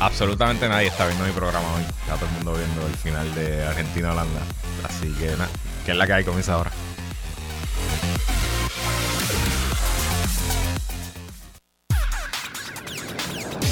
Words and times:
absolutamente 0.00 0.68
nadie 0.68 0.88
está 0.88 1.06
viendo 1.06 1.24
mi 1.24 1.32
programa 1.32 1.66
hoy. 1.74 1.82
Está 1.82 2.14
todo 2.16 2.26
el 2.26 2.32
mundo 2.32 2.54
viendo 2.54 2.86
el 2.86 2.94
final 2.94 3.34
de 3.34 3.66
Argentina-Holanda. 3.66 4.40
Así 4.84 5.12
que 5.12 5.30
nada, 5.32 5.48
que 5.84 5.92
es 5.92 5.96
la 5.96 6.06
que 6.06 6.12
hay, 6.12 6.24
comienza 6.24 6.54
ahora. 6.54 6.70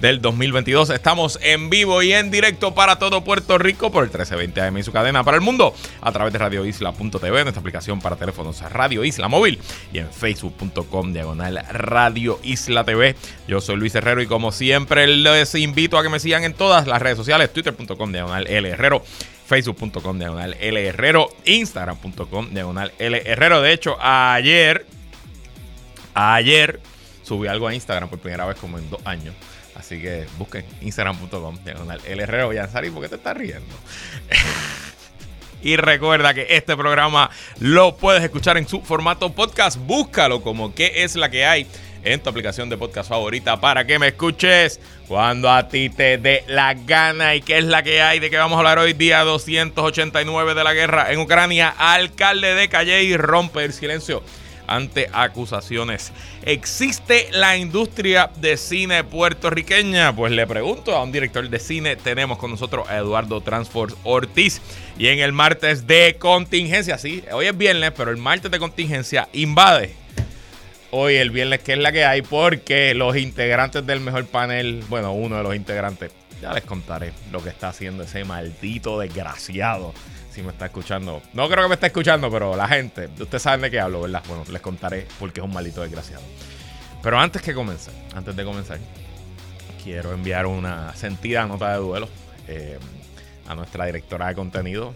del 0.00 0.20
2022. 0.20 0.90
Estamos 0.90 1.38
en 1.42 1.70
vivo 1.70 2.02
y 2.02 2.12
en 2.12 2.30
directo 2.30 2.74
para 2.74 2.98
todo 2.98 3.24
Puerto 3.24 3.58
Rico 3.58 3.90
por 3.90 4.04
el 4.04 4.10
1320 4.10 4.60
AM 4.60 4.78
y 4.78 4.82
su 4.82 4.92
cadena 4.92 5.24
para 5.24 5.36
el 5.36 5.40
mundo 5.40 5.74
a 6.00 6.12
través 6.12 6.32
de 6.32 6.38
radioisla.tv, 6.38 7.42
nuestra 7.42 7.60
aplicación 7.60 8.00
para 8.00 8.16
teléfonos 8.16 8.60
Radio 8.70 9.04
Isla 9.04 9.28
Móvil 9.28 9.58
y 9.92 9.98
en 9.98 10.10
facebook.com 10.10 11.12
diagonal 11.12 11.64
Radio 11.70 12.38
Isla 12.42 12.84
TV. 12.84 13.16
Yo 13.46 13.60
soy 13.60 13.76
Luis 13.76 13.94
Herrero 13.94 14.22
y 14.22 14.26
como 14.26 14.52
siempre 14.52 15.06
les 15.06 15.54
invito 15.54 15.98
a 15.98 16.02
que 16.02 16.08
me 16.08 16.20
sigan 16.20 16.44
en 16.44 16.54
todas 16.54 16.86
las 16.86 17.02
redes 17.02 17.16
sociales, 17.16 17.52
twitter.com 17.52 18.12
diagonal 18.12 18.46
L 18.46 18.68
Herrero 18.68 19.02
facebook.com 19.48 20.18
diagonal 20.18 20.54
L 20.60 20.86
Herrero, 20.86 21.30
instagram.com 21.46 22.50
diagonal 22.50 22.92
L 22.98 23.22
Herrero. 23.24 23.62
De 23.62 23.72
hecho, 23.72 23.96
ayer, 23.98 24.84
ayer 26.12 26.80
subí 27.22 27.48
algo 27.48 27.66
a 27.66 27.74
Instagram 27.74 28.10
por 28.10 28.18
primera 28.18 28.44
vez 28.44 28.58
como 28.58 28.78
en 28.78 28.90
dos 28.90 29.00
años. 29.06 29.34
Así 29.78 30.00
que 30.00 30.26
busquen 30.38 30.64
instagram.com 30.80 31.58
diagonal 31.64 32.00
L 32.04 32.22
Herrero. 32.22 32.52
Yansari, 32.52 32.90
¿por 32.90 33.08
te 33.08 33.14
estás 33.14 33.36
riendo? 33.36 33.74
Y 35.60 35.76
recuerda 35.76 36.34
que 36.34 36.46
este 36.50 36.76
programa 36.76 37.30
lo 37.58 37.96
puedes 37.96 38.22
escuchar 38.22 38.58
en 38.58 38.68
su 38.68 38.80
formato 38.80 39.32
podcast. 39.32 39.76
Búscalo 39.76 40.40
como 40.40 40.74
qué 40.74 41.02
es 41.02 41.16
la 41.16 41.30
que 41.30 41.44
hay 41.44 41.66
en 42.04 42.20
tu 42.20 42.30
aplicación 42.30 42.68
de 42.68 42.76
podcast 42.76 43.08
favorita 43.08 43.60
para 43.60 43.84
que 43.84 43.98
me 43.98 44.08
escuches 44.08 44.80
cuando 45.08 45.50
a 45.50 45.68
ti 45.68 45.90
te 45.90 46.16
dé 46.18 46.44
la 46.46 46.74
gana. 46.74 47.34
¿Y 47.34 47.40
qué 47.40 47.58
es 47.58 47.64
la 47.64 47.82
que 47.82 48.02
hay? 48.02 48.20
¿De 48.20 48.30
qué 48.30 48.36
vamos 48.36 48.56
a 48.56 48.58
hablar 48.58 48.78
hoy? 48.78 48.92
Día 48.92 49.24
289 49.24 50.54
de 50.54 50.64
la 50.64 50.74
guerra 50.74 51.12
en 51.12 51.18
Ucrania. 51.18 51.74
Alcalde 51.76 52.54
de 52.54 52.68
Calle 52.68 53.02
y 53.02 53.16
rompe 53.16 53.64
el 53.64 53.72
silencio 53.72 54.22
ante 54.68 55.08
acusaciones. 55.12 56.12
¿Existe 56.44 57.28
la 57.32 57.56
industria 57.56 58.30
de 58.36 58.56
cine 58.56 59.02
puertorriqueña? 59.02 60.14
Pues 60.14 60.30
le 60.30 60.46
pregunto 60.46 60.94
a 60.94 61.02
un 61.02 61.10
director 61.10 61.48
de 61.48 61.58
cine. 61.58 61.96
Tenemos 61.96 62.38
con 62.38 62.52
nosotros 62.52 62.88
a 62.88 62.98
Eduardo 62.98 63.40
Transforce 63.40 63.96
Ortiz. 64.04 64.60
Y 64.96 65.08
en 65.08 65.18
el 65.18 65.32
martes 65.32 65.86
de 65.86 66.16
contingencia, 66.18 66.98
sí, 66.98 67.24
hoy 67.32 67.46
es 67.46 67.56
viernes, 67.56 67.92
pero 67.96 68.10
el 68.10 68.16
martes 68.16 68.50
de 68.50 68.58
contingencia 68.58 69.28
invade 69.32 69.96
hoy 70.90 71.16
el 71.16 71.30
viernes 71.30 71.60
que 71.60 71.74
es 71.74 71.78
la 71.78 71.92
que 71.92 72.04
hay 72.04 72.22
porque 72.22 72.94
los 72.94 73.16
integrantes 73.16 73.84
del 73.86 74.00
mejor 74.00 74.26
panel, 74.26 74.84
bueno, 74.88 75.12
uno 75.12 75.36
de 75.36 75.42
los 75.42 75.54
integrantes, 75.54 76.12
ya 76.40 76.52
les 76.52 76.64
contaré 76.64 77.12
lo 77.32 77.42
que 77.42 77.50
está 77.50 77.68
haciendo 77.68 78.04
ese 78.04 78.24
maldito 78.24 78.98
desgraciado. 78.98 79.92
Si 80.38 80.44
me 80.44 80.52
está 80.52 80.66
escuchando. 80.66 81.20
No 81.32 81.48
creo 81.48 81.64
que 81.64 81.68
me 81.70 81.74
esté 81.74 81.88
escuchando, 81.88 82.30
pero 82.30 82.54
la 82.54 82.68
gente, 82.68 83.08
ustedes 83.18 83.42
saben 83.42 83.60
de 83.60 83.72
qué 83.72 83.80
hablo, 83.80 84.02
¿verdad? 84.02 84.22
Bueno, 84.28 84.44
les 84.48 84.62
contaré 84.62 85.04
porque 85.18 85.40
es 85.40 85.44
un 85.44 85.52
maldito 85.52 85.82
desgraciado. 85.82 86.22
Pero 87.02 87.18
antes 87.18 87.42
que 87.42 87.52
comenzar, 87.52 87.92
antes 88.14 88.36
de 88.36 88.44
comenzar, 88.44 88.78
quiero 89.82 90.12
enviar 90.12 90.46
una 90.46 90.94
sentida 90.94 91.44
nota 91.44 91.72
de 91.72 91.78
duelo 91.78 92.08
eh, 92.46 92.78
a 93.48 93.56
nuestra 93.56 93.86
directora 93.86 94.28
de 94.28 94.36
contenido, 94.36 94.94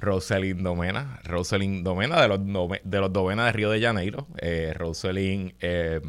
Rosalind 0.00 0.62
Domena. 0.62 1.20
Rosalind 1.24 1.84
Domena 1.84 2.22
de 2.22 2.28
los, 2.28 2.40
de 2.84 3.00
los 3.00 3.12
Domena 3.12 3.44
de 3.44 3.52
Río 3.52 3.68
de 3.68 3.82
Janeiro. 3.82 4.28
Eh, 4.38 4.72
Rosalind 4.74 5.52
eh, 5.60 6.00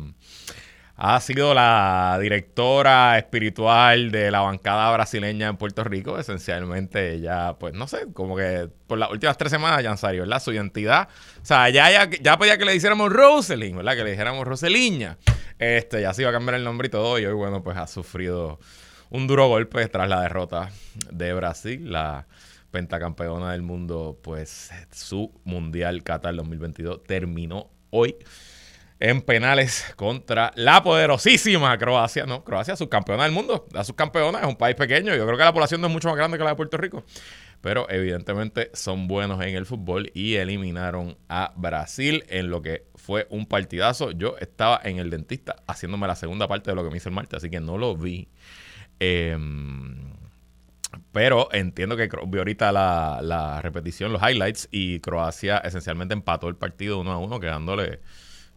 ha 0.96 1.20
sido 1.20 1.54
la 1.54 2.18
directora 2.22 3.18
espiritual 3.18 4.12
de 4.12 4.30
la 4.30 4.42
bancada 4.42 4.92
brasileña 4.92 5.48
en 5.48 5.58
Puerto 5.58 5.84
Rico. 5.84 6.20
Esencialmente 6.20 7.14
ella, 7.14 7.56
pues 7.60 7.74
no 7.74 7.88
sé, 7.88 8.08
como 8.14 8.36
que 8.36 8.70
por 8.86 9.00
las 9.00 9.10
últimas 9.10 9.38
tres 9.38 9.52
semanas, 9.52 9.82
Jansari, 9.84 10.20
¿verdad? 10.20 10.40
Su 10.40 10.54
identidad. 10.54 11.10
O 11.42 11.46
sea, 11.46 11.70
ya, 11.70 11.90
ya, 11.90 12.10
ya 12.22 12.38
podía 12.38 12.58
que 12.58 12.66
le 12.66 12.74
dijéramos 12.74 13.12
Rosalind, 13.12 13.78
¿verdad? 13.78 13.96
Que 13.96 14.04
le 14.04 14.12
dijéramos 14.12 14.46
Roseliña. 14.48 15.18
Este, 15.58 16.02
ya 16.02 16.14
se 16.14 16.22
iba 16.22 16.30
a 16.30 16.34
cambiar 16.34 16.56
el 16.56 16.64
nombre 16.64 16.88
y 16.88 16.92
todo. 16.92 17.18
Y 17.18 17.26
hoy, 17.26 17.34
bueno, 17.34 17.64
pues 17.64 17.76
ha 17.78 17.88
sufrido 17.88 18.60
un 19.10 19.26
duro 19.26 19.48
golpe 19.48 19.88
tras 19.88 20.08
la 20.08 20.22
derrota 20.22 20.70
de 21.12 21.34
Brasil. 21.34 21.92
La 21.92 22.28
pentacampeona 22.70 23.52
del 23.52 23.64
mundo, 23.64 24.20
pues 24.22 24.72
su 24.92 25.32
Mundial 25.44 26.04
Qatar 26.04 26.36
2022 26.36 27.04
terminó 27.04 27.72
hoy 27.90 28.16
en 29.00 29.22
penales 29.22 29.94
contra 29.96 30.52
la 30.56 30.84
poderosísima 30.84 31.78
Croacia. 31.78 32.26
No, 32.26 32.44
Croacia, 32.44 32.76
subcampeona 32.76 33.24
del 33.24 33.32
mundo, 33.32 33.68
la 33.72 33.84
subcampeona, 33.84 34.40
es 34.40 34.48
un 34.48 34.56
país 34.56 34.76
pequeño. 34.76 35.16
Yo 35.16 35.26
creo 35.26 35.38
que 35.38 35.44
la 35.44 35.54
población 35.54 35.84
es 35.84 35.92
mucho 35.92 36.08
más 36.08 36.18
grande 36.18 36.38
que 36.38 36.44
la 36.44 36.52
de 36.52 36.56
Puerto 36.56 36.78
Rico. 36.78 37.04
Pero 37.62 37.90
evidentemente 37.90 38.70
son 38.74 39.08
buenos 39.08 39.42
en 39.42 39.56
el 39.56 39.66
fútbol 39.66 40.12
y 40.14 40.36
eliminaron 40.36 41.18
a 41.30 41.54
Brasil 41.56 42.26
en 42.28 42.50
lo 42.50 42.62
que 42.62 42.88
fue 42.96 43.28
un 43.30 43.46
partidazo. 43.46 44.12
Yo 44.12 44.38
estaba 44.38 44.82
en 44.84 44.98
el 45.00 45.10
dentista 45.10 45.56
haciéndome 45.68 46.08
la 46.08 46.16
segunda 46.16 46.48
parte 46.48 46.72
de 46.72 46.76
lo 46.76 46.84
que 46.84 46.90
me 46.90 46.98
hizo 46.98 47.10
el 47.10 47.16
martes, 47.16 47.38
así 47.38 47.50
que 47.50 47.62
no 47.62 47.78
lo 47.78 47.96
vi. 47.96 48.28
Eh, 49.00 49.38
pero 51.12 51.50
entiendo 51.52 51.96
que 51.96 52.10
vi 52.28 52.38
ahorita 52.40 52.72
la, 52.72 53.60
repetición, 53.62 54.12
los 54.12 54.22
highlights, 54.22 54.68
y 54.72 55.00
Croacia 55.00 55.58
esencialmente 55.60 56.14
empató 56.14 56.48
el 56.48 56.56
partido 56.56 57.00
uno 57.00 57.12
a 57.12 57.18
uno, 57.18 57.40
quedándole 57.40 58.02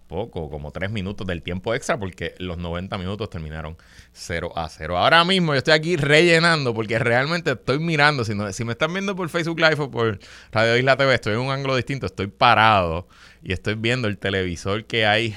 poco, 0.07 0.51
como 0.51 0.71
tres 0.71 0.91
minutos 0.91 1.27
del 1.27 1.43
tiempo 1.43 1.75
extra, 1.75 1.99
porque 1.99 2.35
los 2.39 2.59
90 2.59 2.97
minutos 2.99 3.31
terminaron 3.31 3.77
0 4.13 4.53
a 4.57 4.69
0. 4.69 4.99
Ahora 4.99 5.25
mismo 5.25 5.53
yo 5.53 5.59
estoy 5.59 5.75
aquí 5.75 5.97
rellenando, 5.97 6.75
porque 6.75 6.99
realmente 6.99 7.53
estoy 7.53 7.79
mirando, 7.79 8.25
si, 8.25 8.35
no, 8.35 8.53
si 8.53 8.65
me 8.65 8.73
están 8.73 8.93
viendo 8.93 9.17
por 9.17 9.29
Facebook 9.29 9.61
Live 9.61 9.77
o 9.79 9.91
por 9.91 10.19
Radio 10.53 10.77
Isla 10.77 10.97
TV, 10.97 11.15
estoy 11.15 11.35
en 11.35 11.41
un 11.41 11.51
ángulo 11.51 11.77
distinto, 11.77 12.07
estoy 12.07 12.29
parado 12.29 13.09
y 13.43 13.53
estoy 13.53 13.75
viendo 13.75 14.09
el 14.09 14.19
televisor 14.19 14.85
que 14.85 15.07
hay 15.07 15.37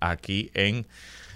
aquí 0.00 0.50
en 0.54 0.86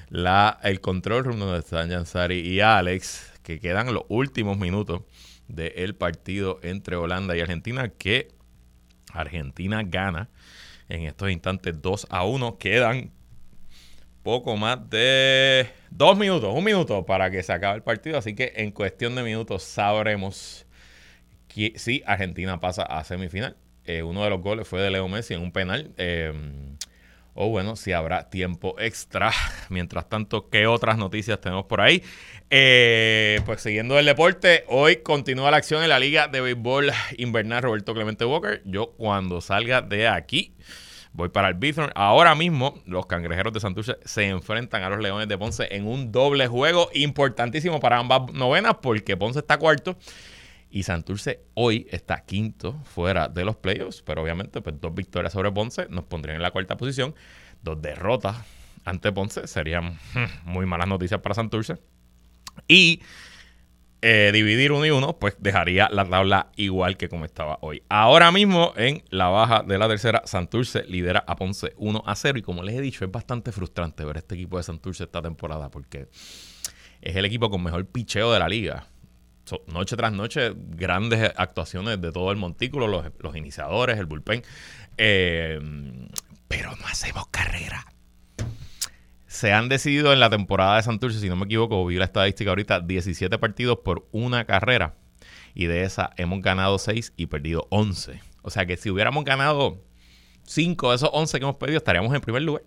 la, 0.08 0.58
el 0.62 0.80
control 0.80 1.24
room 1.24 1.38
donde 1.38 1.60
están 1.60 1.90
Jansari 1.90 2.40
y 2.40 2.60
Alex 2.60 3.32
que 3.42 3.60
quedan 3.60 3.92
los 3.92 4.04
últimos 4.08 4.58
minutos 4.58 5.02
del 5.48 5.94
partido 5.94 6.60
entre 6.62 6.96
Holanda 6.96 7.36
y 7.36 7.40
Argentina, 7.40 7.88
que 7.88 8.28
Argentina 9.12 9.82
gana 9.84 10.28
en 10.92 11.06
estos 11.06 11.30
instantes 11.30 11.80
2 11.80 12.06
a 12.10 12.24
1. 12.24 12.58
Quedan 12.58 13.10
poco 14.22 14.56
más 14.56 14.88
de 14.90 15.68
dos 15.90 16.16
minutos, 16.16 16.54
un 16.54 16.62
minuto 16.62 17.04
para 17.06 17.30
que 17.30 17.42
se 17.42 17.52
acabe 17.52 17.76
el 17.76 17.82
partido. 17.82 18.18
Así 18.18 18.34
que 18.34 18.52
en 18.56 18.70
cuestión 18.70 19.14
de 19.14 19.22
minutos 19.22 19.62
sabremos 19.62 20.66
si 21.48 22.02
Argentina 22.06 22.60
pasa 22.60 22.82
a 22.82 23.02
semifinal. 23.04 23.56
Eh, 23.84 24.02
uno 24.02 24.22
de 24.22 24.30
los 24.30 24.40
goles 24.40 24.68
fue 24.68 24.80
de 24.80 24.90
Leo 24.90 25.08
Messi 25.08 25.34
en 25.34 25.40
un 25.40 25.50
penal. 25.52 25.92
Eh, 25.96 26.32
o 27.34 27.48
bueno, 27.48 27.76
si 27.76 27.92
habrá 27.92 28.28
tiempo 28.28 28.78
extra. 28.78 29.32
Mientras 29.70 30.08
tanto, 30.08 30.50
¿qué 30.50 30.66
otras 30.66 30.98
noticias 30.98 31.40
tenemos 31.40 31.64
por 31.64 31.80
ahí? 31.80 32.02
Eh, 32.54 33.40
pues 33.46 33.62
siguiendo 33.62 33.98
el 33.98 34.04
deporte, 34.04 34.66
hoy 34.68 34.96
continúa 34.96 35.50
la 35.50 35.56
acción 35.56 35.82
en 35.82 35.88
la 35.88 35.98
Liga 35.98 36.28
de 36.28 36.42
Béisbol 36.42 36.92
Invernal 37.16 37.62
Roberto 37.62 37.94
Clemente 37.94 38.26
Walker. 38.26 38.60
Yo 38.66 38.92
cuando 38.98 39.40
salga 39.40 39.80
de 39.80 40.06
aquí 40.06 40.54
voy 41.14 41.30
para 41.30 41.48
el 41.48 41.54
Bithorn. 41.54 41.92
Ahora 41.94 42.34
mismo 42.34 42.74
los 42.84 43.06
cangrejeros 43.06 43.54
de 43.54 43.60
Santurce 43.60 43.96
se 44.04 44.28
enfrentan 44.28 44.82
a 44.82 44.90
los 44.90 45.00
Leones 45.00 45.28
de 45.28 45.38
Ponce 45.38 45.66
en 45.70 45.86
un 45.86 46.12
doble 46.12 46.46
juego 46.46 46.90
importantísimo 46.92 47.80
para 47.80 47.96
ambas 47.96 48.30
novenas 48.34 48.76
porque 48.82 49.16
Ponce 49.16 49.38
está 49.38 49.56
cuarto 49.56 49.96
y 50.68 50.82
Santurce 50.82 51.40
hoy 51.54 51.86
está 51.90 52.22
quinto 52.22 52.78
fuera 52.84 53.28
de 53.28 53.46
los 53.46 53.56
playoffs, 53.56 54.02
pero 54.02 54.22
obviamente 54.22 54.60
pues, 54.60 54.78
dos 54.78 54.94
victorias 54.94 55.32
sobre 55.32 55.50
Ponce 55.50 55.86
nos 55.88 56.04
pondrían 56.04 56.36
en 56.36 56.42
la 56.42 56.50
cuarta 56.50 56.76
posición. 56.76 57.14
Dos 57.62 57.80
derrotas 57.80 58.36
ante 58.84 59.10
Ponce 59.10 59.46
serían 59.46 59.94
hmm, 60.12 60.50
muy 60.50 60.66
malas 60.66 60.88
noticias 60.88 61.18
para 61.22 61.34
Santurce. 61.34 61.78
Y 62.68 63.02
eh, 64.00 64.30
dividir 64.32 64.72
uno 64.72 64.84
y 64.86 64.90
uno, 64.90 65.18
pues 65.18 65.36
dejaría 65.38 65.88
la 65.90 66.04
tabla 66.04 66.50
igual 66.56 66.96
que 66.96 67.08
como 67.08 67.24
estaba 67.24 67.58
hoy. 67.60 67.82
Ahora 67.88 68.32
mismo, 68.32 68.72
en 68.76 69.02
la 69.10 69.28
baja 69.28 69.62
de 69.62 69.78
la 69.78 69.88
tercera, 69.88 70.22
Santurce 70.24 70.84
lidera 70.84 71.24
a 71.26 71.36
Ponce 71.36 71.72
1 71.76 72.02
a 72.06 72.14
0. 72.14 72.38
Y 72.38 72.42
como 72.42 72.62
les 72.62 72.76
he 72.76 72.80
dicho, 72.80 73.04
es 73.04 73.10
bastante 73.10 73.52
frustrante 73.52 74.04
ver 74.04 74.18
este 74.18 74.34
equipo 74.34 74.56
de 74.56 74.64
Santurce 74.64 75.04
esta 75.04 75.22
temporada 75.22 75.70
porque 75.70 76.08
es 77.00 77.16
el 77.16 77.24
equipo 77.24 77.50
con 77.50 77.62
mejor 77.62 77.86
picheo 77.86 78.32
de 78.32 78.38
la 78.38 78.48
liga 78.48 78.86
noche 79.66 79.96
tras 79.96 80.12
noche, 80.12 80.52
grandes 80.56 81.32
actuaciones 81.36 82.00
de 82.00 82.12
todo 82.12 82.30
el 82.30 82.36
montículo, 82.36 82.86
los, 82.86 83.36
iniciadores, 83.36 83.98
el 83.98 84.06
bullpen. 84.06 84.42
Eh, 84.96 85.60
pero 86.48 86.74
no 86.76 86.86
hacemos 86.86 87.26
carrera. 87.28 87.86
Se 89.32 89.50
han 89.50 89.70
decidido 89.70 90.12
en 90.12 90.20
la 90.20 90.28
temporada 90.28 90.76
de 90.76 90.82
Santurce, 90.82 91.18
si 91.18 91.30
no 91.30 91.36
me 91.36 91.46
equivoco, 91.46 91.86
vi 91.86 91.96
la 91.96 92.04
estadística 92.04 92.50
ahorita, 92.50 92.80
17 92.80 93.38
partidos 93.38 93.78
por 93.82 94.06
una 94.12 94.44
carrera. 94.44 94.94
Y 95.54 95.64
de 95.64 95.84
esa 95.84 96.10
hemos 96.18 96.42
ganado 96.42 96.78
6 96.78 97.14
y 97.16 97.28
perdido 97.28 97.66
11. 97.70 98.20
O 98.42 98.50
sea 98.50 98.66
que 98.66 98.76
si 98.76 98.90
hubiéramos 98.90 99.24
ganado 99.24 99.82
5 100.44 100.90
de 100.90 100.96
esos 100.96 101.08
11 101.14 101.38
que 101.38 101.44
hemos 101.44 101.56
perdido, 101.56 101.78
estaríamos 101.78 102.14
en 102.14 102.20
primer 102.20 102.42
lugar. 102.42 102.62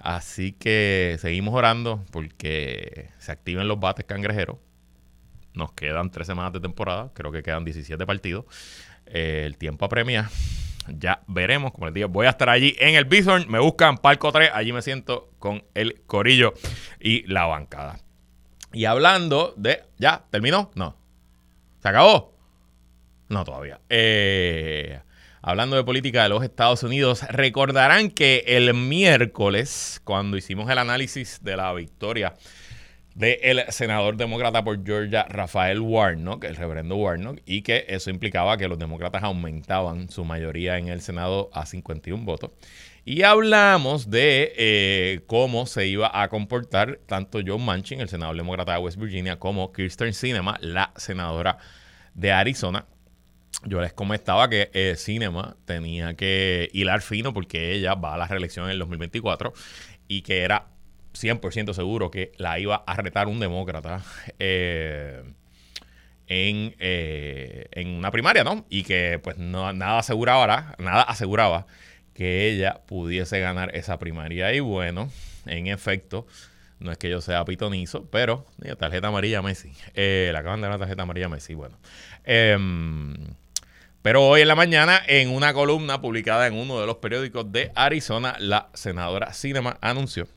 Así 0.00 0.50
que 0.50 1.16
seguimos 1.20 1.54
orando 1.54 2.04
porque 2.10 3.10
se 3.18 3.30
activen 3.30 3.68
los 3.68 3.78
bates 3.78 4.04
cangrejeros. 4.04 4.56
Nos 5.52 5.74
quedan 5.74 6.10
3 6.10 6.26
semanas 6.26 6.52
de 6.54 6.58
temporada, 6.58 7.12
creo 7.14 7.30
que 7.30 7.44
quedan 7.44 7.64
17 7.64 8.04
partidos. 8.04 8.46
Eh, 9.06 9.44
el 9.46 9.56
tiempo 9.58 9.84
apremia. 9.84 10.28
Ya 10.88 11.22
veremos, 11.26 11.72
como 11.72 11.86
les 11.86 11.94
digo, 11.94 12.08
voy 12.08 12.26
a 12.26 12.30
estar 12.30 12.48
allí 12.50 12.76
en 12.78 12.94
el 12.94 13.04
Bison. 13.04 13.46
Me 13.48 13.58
buscan 13.58 13.98
Palco 13.98 14.30
3, 14.32 14.50
allí 14.52 14.72
me 14.72 14.82
siento 14.82 15.30
con 15.38 15.64
el 15.74 16.02
corillo 16.06 16.54
y 17.00 17.26
la 17.26 17.46
bancada. 17.46 17.98
Y 18.72 18.84
hablando 18.86 19.54
de. 19.56 19.82
¿Ya? 19.98 20.24
¿Terminó? 20.30 20.70
No. 20.74 20.96
¿Se 21.80 21.88
acabó? 21.88 22.34
No, 23.28 23.44
todavía. 23.44 23.80
Eh, 23.88 25.00
hablando 25.40 25.76
de 25.76 25.84
política 25.84 26.22
de 26.24 26.28
los 26.28 26.42
Estados 26.42 26.82
Unidos, 26.82 27.22
recordarán 27.28 28.10
que 28.10 28.44
el 28.46 28.74
miércoles, 28.74 30.00
cuando 30.04 30.36
hicimos 30.36 30.70
el 30.70 30.78
análisis 30.78 31.40
de 31.42 31.56
la 31.56 31.72
victoria 31.72 32.34
del 33.14 33.64
senador 33.70 34.16
demócrata 34.16 34.64
por 34.64 34.84
Georgia, 34.84 35.24
Rafael 35.28 35.80
Warnock, 35.80 36.44
el 36.44 36.56
reverendo 36.56 36.96
Warnock, 36.96 37.40
y 37.46 37.62
que 37.62 37.84
eso 37.88 38.10
implicaba 38.10 38.56
que 38.56 38.68
los 38.68 38.78
demócratas 38.78 39.22
aumentaban 39.22 40.08
su 40.08 40.24
mayoría 40.24 40.78
en 40.78 40.88
el 40.88 41.00
Senado 41.00 41.50
a 41.52 41.66
51 41.66 42.24
votos. 42.24 42.50
Y 43.04 43.22
hablamos 43.22 44.10
de 44.10 44.52
eh, 44.56 45.20
cómo 45.26 45.66
se 45.66 45.86
iba 45.86 46.10
a 46.22 46.28
comportar 46.28 47.00
tanto 47.06 47.40
John 47.46 47.64
Manchin, 47.64 48.00
el 48.00 48.08
senador 48.08 48.36
demócrata 48.36 48.72
de 48.72 48.78
West 48.78 48.98
Virginia, 48.98 49.38
como 49.38 49.72
Kirsten 49.72 50.14
Sinema, 50.14 50.56
la 50.60 50.92
senadora 50.96 51.58
de 52.14 52.32
Arizona, 52.32 52.86
yo 53.66 53.80
les 53.80 53.92
comentaba 53.92 54.48
que 54.48 54.70
eh, 54.72 54.96
tenía 55.64 56.14
que 56.14 56.68
hilar 56.72 57.02
fino 57.02 57.32
porque 57.32 57.72
ella 57.72 57.94
va 57.94 58.14
a 58.14 58.18
la 58.18 58.26
reelección 58.26 58.66
en 58.66 58.72
el 58.72 58.78
2024 58.80 59.52
y 60.08 60.22
que 60.22 60.42
era 60.42 60.66
100% 61.14 61.72
seguro 61.72 62.10
que 62.10 62.32
la 62.36 62.58
iba 62.58 62.82
a 62.86 62.96
retar 62.96 63.28
un 63.28 63.40
demócrata 63.40 64.02
eh, 64.38 65.22
en, 66.26 66.74
eh, 66.78 67.68
en, 67.72 67.88
una 67.88 68.10
primaria, 68.10 68.44
¿no? 68.44 68.66
Y 68.68 68.82
que 68.82 69.20
pues 69.22 69.38
nada 69.38 69.98
aseguraba, 69.98 70.74
nada 70.78 71.02
aseguraba 71.02 71.66
que 72.14 72.48
ella 72.48 72.80
pudiese 72.86 73.40
ganar 73.40 73.74
esa 73.74 73.98
primaria. 73.98 74.52
Y 74.52 74.60
bueno, 74.60 75.10
en 75.46 75.66
efecto, 75.68 76.26
no 76.78 76.92
es 76.92 76.98
que 76.98 77.10
yo 77.10 77.20
sea 77.20 77.44
pitonizo, 77.44 78.08
pero 78.10 78.46
tarjeta 78.78 79.08
amarilla 79.08 79.42
Messi. 79.42 79.72
la 79.94 80.38
acaban 80.38 80.60
de 80.60 80.68
dar 80.68 80.72
la 80.72 80.78
tarjeta 80.78 81.02
amarilla 81.02 81.28
Messi. 81.28 81.54
Bueno. 81.54 81.78
Em, 82.24 83.14
pero 84.02 84.22
hoy 84.26 84.42
en 84.42 84.48
la 84.48 84.54
mañana, 84.54 85.00
en 85.06 85.30
una 85.30 85.54
columna 85.54 86.00
publicada 86.00 86.46
en 86.46 86.54
uno 86.54 86.80
de 86.80 86.86
los 86.86 86.96
periódicos 86.96 87.50
de 87.52 87.72
Arizona, 87.74 88.36
la 88.38 88.68
senadora 88.74 89.32
Cinema 89.32 89.78
anunció 89.80 90.28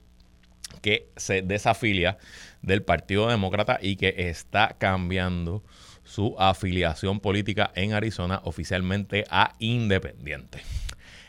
que 0.82 1.10
se 1.16 1.42
desafilia 1.42 2.18
del 2.62 2.84
Partido 2.84 3.28
Demócrata 3.28 3.80
y 3.82 3.96
que 3.96 4.14
está 4.30 4.76
cambiando 4.78 5.64
su 6.04 6.36
afiliación 6.40 7.20
política 7.20 7.72
en 7.76 7.94
Arizona 7.94 8.42
oficialmente 8.44 9.26
a 9.30 9.54
independiente. 9.60 10.62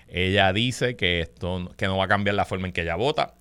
Ella 0.09 0.53
dice 0.53 0.97
que 0.97 1.21
esto 1.21 1.71
que 1.77 1.87
no 1.87 1.99
va 1.99 2.05
a 2.05 2.09
cambiar 2.09 2.35
la 2.35 2.45
forma 2.45 2.67
en 2.67 2.73
que 2.73 2.83
ella 2.83 2.97
vota. 2.97 3.35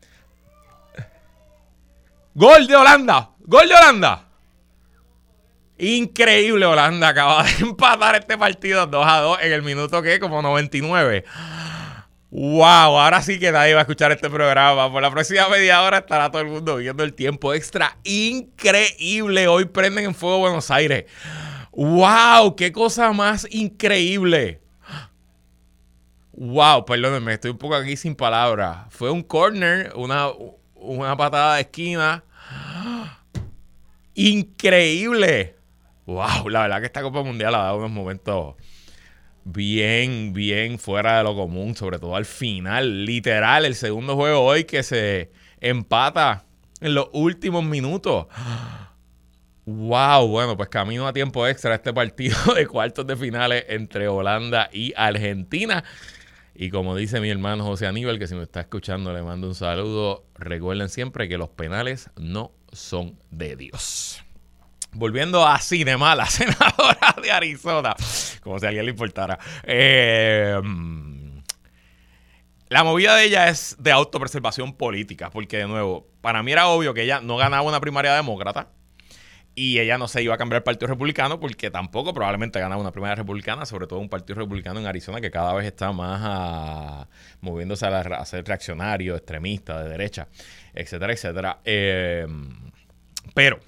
Gol 2.34 2.68
de 2.68 2.76
Holanda, 2.76 3.32
gol 3.40 3.68
de 3.68 3.76
Holanda. 3.76 4.28
Increíble, 5.80 6.66
Holanda 6.66 7.10
acaba 7.10 7.44
de 7.44 7.52
empatar 7.62 8.16
este 8.16 8.38
partido 8.38 8.88
2 8.88 9.06
a 9.08 9.20
2 9.20 9.40
en 9.44 9.54
el 9.54 9.62
minuto 9.62 10.02
que 10.02 10.20
como 10.20 10.42
99. 10.42 11.24
Wow, 12.30 13.00
ahora 13.00 13.22
sí 13.22 13.40
que 13.40 13.54
nadie 13.54 13.74
va 13.74 13.80
a 13.80 13.84
escuchar 13.84 14.12
este 14.12 14.30
programa. 14.30 14.92
Por 14.92 15.02
la 15.02 15.10
próxima 15.10 15.48
media 15.48 15.82
hora 15.82 16.00
estará 16.00 16.30
todo 16.30 16.42
el 16.42 16.50
mundo 16.50 16.76
viendo 16.76 17.04
el 17.04 17.14
tiempo 17.14 17.54
extra. 17.54 17.98
Increíble. 18.04 19.48
Hoy 19.48 19.66
prenden 19.66 20.06
en 20.06 20.16
fuego 20.16 20.40
Buenos 20.40 20.70
Aires. 20.70 21.06
Wow, 21.72 22.56
qué 22.58 22.72
cosa 22.74 23.14
más 23.14 23.48
increíble. 23.50 24.62
Wow, 26.34 26.86
perdónenme, 26.86 27.34
estoy 27.34 27.52
un 27.52 27.58
poco 27.58 27.76
aquí 27.76 27.96
sin 27.96 28.14
palabras. 28.14 28.88
Fue 28.90 29.10
un 29.10 29.24
corner, 29.24 29.94
una, 29.96 30.28
una 30.76 31.16
patada 31.16 31.56
de 31.56 31.62
esquina. 31.62 32.26
Increíble. 34.16 35.56
Wow, 36.06 36.50
la 36.50 36.64
verdad 36.64 36.80
que 36.80 36.88
esta 36.88 37.02
Copa 37.02 37.24
Mundial 37.24 37.56
ha 37.56 37.60
dado 37.60 37.78
unos 37.78 37.92
momentos 37.92 38.56
bien, 39.54 40.34
bien 40.34 40.78
fuera 40.78 41.18
de 41.18 41.24
lo 41.24 41.36
común, 41.36 41.76
sobre 41.76 42.00
todo 42.00 42.16
al 42.16 42.26
final. 42.26 43.06
Literal, 43.06 43.66
el 43.66 43.76
segundo 43.76 44.16
juego 44.16 44.42
hoy 44.42 44.66
que 44.66 44.84
se 44.84 45.32
empata 45.62 46.46
en 46.82 46.94
los 46.94 47.10
últimos 47.14 47.64
minutos. 47.64 48.28
Wow, 49.66 50.28
bueno, 50.28 50.56
pues 50.56 50.70
camino 50.70 51.08
a 51.08 51.14
tiempo 51.14 51.46
extra 51.48 51.76
este 51.76 51.94
partido 51.94 52.38
de 52.56 52.68
cuartos 52.68 53.08
de 53.08 53.16
finales 53.16 53.66
entre 53.70 54.08
Holanda 54.08 54.70
y 54.72 54.94
Argentina. 54.96 55.84
Y 56.54 56.70
como 56.70 56.96
dice 56.96 57.22
mi 57.22 57.30
hermano 57.30 57.64
José 57.64 57.86
Aníbal, 57.88 58.18
que 58.18 58.28
si 58.28 58.36
me 58.36 58.44
está 58.44 58.62
escuchando 58.62 59.14
le 59.14 59.22
mando 59.22 59.48
un 59.48 59.56
saludo, 59.56 60.26
recuerden 60.36 60.90
siempre 60.90 61.30
que 61.30 61.38
los 61.38 61.50
penales 61.50 62.10
no 62.18 62.52
son 62.72 63.18
de 63.30 63.56
Dios. 63.56 64.24
Volviendo 64.98 65.46
a 65.46 65.60
Cinema, 65.60 66.16
la 66.16 66.26
senadora 66.30 67.16
de 67.22 67.32
Arizona, 67.32 67.96
como 68.42 68.58
si 68.58 68.66
a 68.66 68.70
alguien 68.70 68.86
le 68.86 68.92
importara. 68.92 69.38
Eh, 69.64 70.60
la 72.70 72.84
movida 72.84 73.16
de 73.16 73.26
ella 73.26 73.48
es 73.48 73.76
de 73.80 73.92
autopreservación 73.92 74.74
política, 74.74 75.30
porque 75.30 75.58
de 75.58 75.68
nuevo, 75.68 76.08
para 76.22 76.42
mí 76.42 76.52
era 76.52 76.68
obvio 76.68 76.96
que 76.96 77.04
ella 77.04 77.22
no 77.22 77.38
ganaba 77.38 77.62
una 77.62 77.80
primaria 77.80 78.16
demócrata 78.16 78.70
y 79.54 79.78
ella 79.80 80.00
no 80.00 80.08
se 80.08 80.24
iba 80.24 80.34
a 80.34 80.38
cambiar 80.40 80.62
al 80.62 80.64
Partido 80.64 80.88
Republicano 80.88 81.40
porque 81.40 81.70
tampoco 81.70 82.12
probablemente 82.12 82.60
ganaba 82.60 82.82
una 82.82 82.92
primaria 82.92 83.16
republicana, 83.16 83.68
sobre 83.68 83.86
todo 83.86 84.00
un 84.00 84.10
Partido 84.10 84.40
Republicano 84.40 84.80
en 84.80 84.88
Arizona 84.88 85.22
que 85.22 85.30
cada 85.30 85.54
vez 85.54 85.68
está 85.68 85.92
más 85.92 86.22
ah, 86.24 87.08
moviéndose 87.42 87.86
a, 87.86 88.26
ser 88.26 88.46
reaccionario, 88.46 89.16
extremista, 89.16 89.84
de 89.84 89.90
derecha, 89.90 90.28
etcétera, 90.74 91.14
etcétera. 91.14 91.60
Eh, 91.64 92.26
pero 93.36 93.60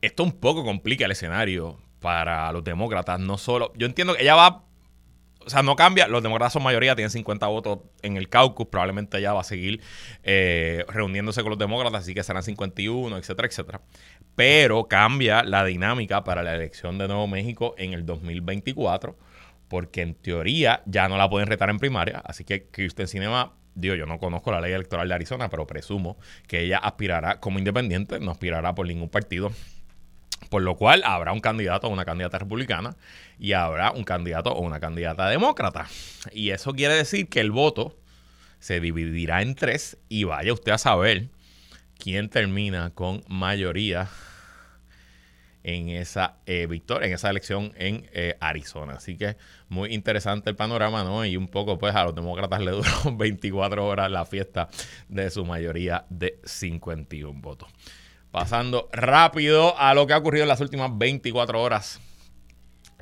esto 0.00 0.22
un 0.22 0.32
poco 0.32 0.64
complica 0.64 1.04
el 1.04 1.12
escenario 1.12 1.78
para 2.00 2.50
los 2.52 2.64
demócratas. 2.64 3.20
No 3.20 3.38
solo. 3.38 3.72
Yo 3.76 3.86
entiendo 3.86 4.14
que 4.14 4.22
ella 4.22 4.34
va. 4.34 4.64
O 5.44 5.48
sea, 5.48 5.62
no 5.62 5.76
cambia. 5.76 6.06
Los 6.06 6.22
demócratas 6.22 6.52
son 6.52 6.62
mayoría, 6.62 6.94
tienen 6.94 7.10
50 7.10 7.46
votos 7.46 7.78
en 8.02 8.16
el 8.16 8.28
caucus. 8.28 8.66
Probablemente 8.66 9.18
ella 9.18 9.32
va 9.32 9.40
a 9.40 9.44
seguir 9.44 9.80
eh, 10.22 10.84
reuniéndose 10.88 11.42
con 11.42 11.50
los 11.50 11.58
demócratas, 11.58 12.02
así 12.02 12.14
que 12.14 12.22
serán 12.22 12.42
51, 12.42 13.16
etcétera, 13.16 13.48
etcétera. 13.48 13.80
Pero 14.34 14.86
cambia 14.86 15.42
la 15.42 15.64
dinámica 15.64 16.24
para 16.24 16.42
la 16.42 16.54
elección 16.54 16.98
de 16.98 17.08
Nuevo 17.08 17.26
México 17.26 17.74
en 17.78 17.94
el 17.94 18.04
2024, 18.04 19.16
porque 19.68 20.02
en 20.02 20.14
teoría 20.14 20.82
ya 20.84 21.08
no 21.08 21.16
la 21.16 21.28
pueden 21.28 21.48
retar 21.48 21.70
en 21.70 21.78
primaria. 21.78 22.22
Así 22.24 22.44
que 22.44 22.68
Kirsten 22.68 23.08
Cinema 23.08 23.54
digo, 23.74 23.94
yo 23.94 24.04
no 24.04 24.18
conozco 24.18 24.52
la 24.52 24.60
ley 24.60 24.72
electoral 24.72 25.08
de 25.08 25.14
Arizona, 25.14 25.48
pero 25.48 25.66
presumo 25.66 26.18
que 26.46 26.60
ella 26.60 26.78
aspirará 26.78 27.40
como 27.40 27.58
independiente, 27.58 28.20
no 28.20 28.30
aspirará 28.30 28.74
por 28.74 28.86
ningún 28.86 29.08
partido 29.08 29.52
por 30.48 30.62
lo 30.62 30.76
cual 30.76 31.02
habrá 31.04 31.32
un 31.32 31.40
candidato 31.40 31.86
o 31.86 31.90
una 31.90 32.04
candidata 32.04 32.38
republicana 32.38 32.96
y 33.38 33.52
habrá 33.52 33.92
un 33.92 34.04
candidato 34.04 34.50
o 34.52 34.62
una 34.62 34.80
candidata 34.80 35.28
demócrata. 35.28 35.86
Y 36.32 36.50
eso 36.50 36.72
quiere 36.72 36.94
decir 36.94 37.28
que 37.28 37.40
el 37.40 37.50
voto 37.50 37.96
se 38.58 38.80
dividirá 38.80 39.42
en 39.42 39.54
tres 39.54 39.98
y 40.08 40.24
vaya 40.24 40.52
usted 40.52 40.72
a 40.72 40.78
saber 40.78 41.28
quién 41.98 42.28
termina 42.28 42.90
con 42.90 43.22
mayoría 43.28 44.08
en 45.62 45.90
esa 45.90 46.36
eh, 46.46 46.66
victoria, 46.66 47.06
en 47.06 47.14
esa 47.14 47.30
elección 47.30 47.72
en 47.76 48.08
eh, 48.12 48.36
Arizona. 48.40 48.94
Así 48.94 49.16
que 49.16 49.36
muy 49.68 49.92
interesante 49.92 50.50
el 50.50 50.56
panorama, 50.56 51.04
¿no? 51.04 51.24
Y 51.24 51.36
un 51.36 51.48
poco, 51.48 51.78
pues, 51.78 51.94
a 51.94 52.04
los 52.04 52.14
demócratas 52.14 52.60
le 52.60 52.70
duró 52.70 52.90
24 53.12 53.86
horas 53.86 54.10
la 54.10 54.24
fiesta 54.24 54.68
de 55.08 55.30
su 55.30 55.44
mayoría 55.44 56.06
de 56.08 56.40
51 56.44 57.40
votos. 57.40 57.68
Pasando 58.30 58.88
rápido 58.92 59.78
a 59.78 59.92
lo 59.94 60.06
que 60.06 60.12
ha 60.12 60.18
ocurrido 60.18 60.44
en 60.44 60.48
las 60.48 60.60
últimas 60.60 60.96
24 60.96 61.60
horas. 61.60 62.00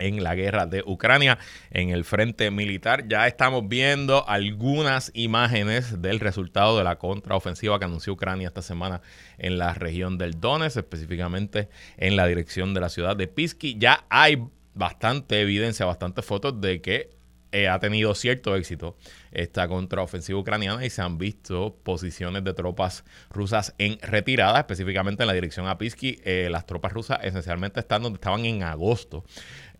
en 0.00 0.22
la 0.22 0.36
guerra 0.36 0.66
de 0.66 0.84
Ucrania 0.86 1.38
en 1.72 1.90
el 1.90 2.04
frente 2.04 2.52
militar. 2.52 3.08
Ya 3.08 3.26
estamos 3.26 3.68
viendo 3.68 4.28
algunas 4.28 5.10
imágenes 5.12 6.00
del 6.00 6.20
resultado 6.20 6.78
de 6.78 6.84
la 6.84 6.98
contraofensiva 6.98 7.80
que 7.80 7.86
anunció 7.86 8.12
Ucrania 8.12 8.46
esta 8.46 8.62
semana 8.62 9.00
en 9.38 9.58
la 9.58 9.74
región 9.74 10.16
del 10.16 10.40
Donetsk, 10.40 10.76
específicamente 10.76 11.68
en 11.96 12.14
la 12.14 12.26
dirección 12.26 12.74
de 12.74 12.80
la 12.80 12.90
ciudad 12.90 13.16
de 13.16 13.26
Pisky. 13.26 13.76
Ya 13.76 14.04
hay 14.08 14.40
bastante 14.74 15.40
evidencia, 15.40 15.84
bastantes 15.84 16.24
fotos 16.24 16.60
de 16.60 16.80
que 16.80 17.17
eh, 17.52 17.68
ha 17.68 17.78
tenido 17.78 18.14
cierto 18.14 18.54
éxito 18.56 18.96
esta 19.32 19.68
contraofensiva 19.68 20.38
ucraniana 20.38 20.84
y 20.84 20.90
se 20.90 21.00
han 21.00 21.16
visto 21.16 21.76
posiciones 21.82 22.44
de 22.44 22.52
tropas 22.52 23.04
rusas 23.30 23.74
en 23.78 23.98
retirada, 24.00 24.58
específicamente 24.58 25.22
en 25.22 25.28
la 25.28 25.32
dirección 25.32 25.66
a 25.66 25.78
Pisky. 25.78 26.20
Eh, 26.24 26.48
las 26.50 26.66
tropas 26.66 26.92
rusas 26.92 27.20
esencialmente 27.22 27.80
están 27.80 28.02
donde 28.02 28.16
estaban 28.16 28.44
en 28.44 28.62
agosto 28.62 29.24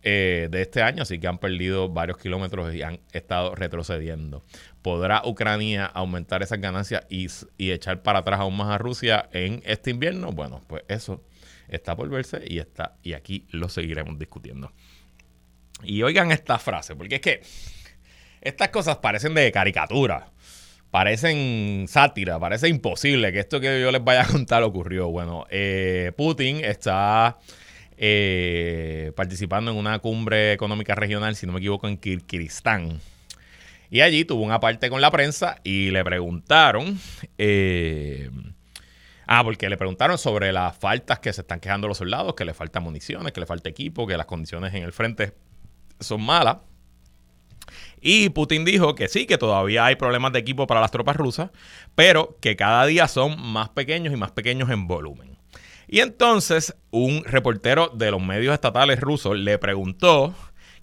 eh, 0.01 0.47
de 0.49 0.61
este 0.61 0.81
año, 0.81 1.03
así 1.03 1.19
que 1.19 1.27
han 1.27 1.39
perdido 1.39 1.89
varios 1.89 2.17
kilómetros 2.17 2.73
y 2.73 2.81
han 2.81 3.01
estado 3.11 3.53
retrocediendo. 3.53 4.43
¿Podrá 4.81 5.21
Ucrania 5.25 5.85
aumentar 5.85 6.41
esas 6.41 6.61
ganancias 6.61 7.05
y, 7.09 7.27
echar 7.71 8.01
para 8.01 8.19
atrás 8.19 8.39
aún 8.39 8.55
más 8.55 8.69
a 8.69 8.77
Rusia 8.77 9.29
en 9.33 9.61
este 9.65 9.91
invierno? 9.91 10.31
Bueno, 10.31 10.61
pues 10.67 10.83
eso 10.87 11.21
está 11.67 11.97
por 11.97 12.09
verse 12.09 12.41
y, 12.47 12.59
está, 12.59 12.95
y 13.03 13.13
aquí 13.13 13.45
lo 13.51 13.67
seguiremos 13.67 14.17
discutiendo. 14.17 14.71
Y 15.83 16.03
oigan 16.03 16.31
esta 16.31 16.59
frase, 16.59 16.95
porque 16.95 17.15
es 17.15 17.21
que 17.21 17.41
estas 18.41 18.69
cosas 18.69 18.97
parecen 18.97 19.33
de 19.33 19.51
caricatura, 19.51 20.31
parecen 20.91 21.85
sátira, 21.87 22.39
parece 22.39 22.67
imposible 22.67 23.31
que 23.31 23.39
esto 23.39 23.59
que 23.59 23.81
yo 23.81 23.91
les 23.91 24.03
vaya 24.03 24.23
a 24.23 24.27
contar 24.27 24.63
ocurrió. 24.63 25.09
Bueno, 25.09 25.45
eh, 25.49 26.11
Putin 26.15 26.63
está 26.63 27.37
eh, 27.97 29.11
participando 29.15 29.71
en 29.71 29.77
una 29.77 29.99
cumbre 29.99 30.53
económica 30.53 30.95
regional, 30.95 31.35
si 31.35 31.45
no 31.45 31.53
me 31.53 31.59
equivoco, 31.59 31.87
en 31.87 31.97
Kirguistán. 31.97 32.99
Y 33.91 34.01
allí 34.01 34.23
tuvo 34.23 34.43
una 34.43 34.59
parte 34.59 34.89
con 34.89 35.01
la 35.01 35.11
prensa 35.11 35.57
y 35.63 35.89
le 35.89 36.03
preguntaron, 36.03 36.99
eh, 37.37 38.29
ah, 39.25 39.43
porque 39.43 39.67
le 39.67 39.77
preguntaron 39.77 40.17
sobre 40.17 40.53
las 40.53 40.77
faltas 40.77 41.19
que 41.19 41.33
se 41.33 41.41
están 41.41 41.59
quejando 41.59 41.87
los 41.87 41.97
soldados, 41.97 42.35
que 42.35 42.45
le 42.45 42.53
falta 42.53 42.79
municiones, 42.79 43.33
que 43.33 43.39
le 43.39 43.47
falta 43.47 43.67
equipo, 43.67 44.05
que 44.05 44.15
las 44.15 44.27
condiciones 44.27 44.73
en 44.75 44.83
el 44.83 44.93
frente 44.93 45.33
son 45.99 46.21
malas. 46.23 46.57
Y 48.01 48.29
Putin 48.29 48.63
dijo 48.63 48.95
que 48.95 49.07
sí, 49.07 49.25
que 49.25 49.37
todavía 49.37 49.85
hay 49.85 49.95
problemas 49.95 50.31
de 50.31 50.39
equipo 50.39 50.67
para 50.67 50.81
las 50.81 50.91
tropas 50.91 51.17
rusas, 51.17 51.51
pero 51.95 52.37
que 52.41 52.55
cada 52.55 52.85
día 52.85 53.07
son 53.07 53.41
más 53.41 53.69
pequeños 53.69 54.13
y 54.13 54.17
más 54.17 54.31
pequeños 54.31 54.69
en 54.69 54.87
volumen. 54.87 55.37
Y 55.87 55.99
entonces 56.01 56.75
un 56.91 57.23
reportero 57.25 57.89
de 57.89 58.11
los 58.11 58.21
medios 58.21 58.53
estatales 58.53 59.01
rusos 59.01 59.37
le 59.37 59.57
preguntó 59.57 60.33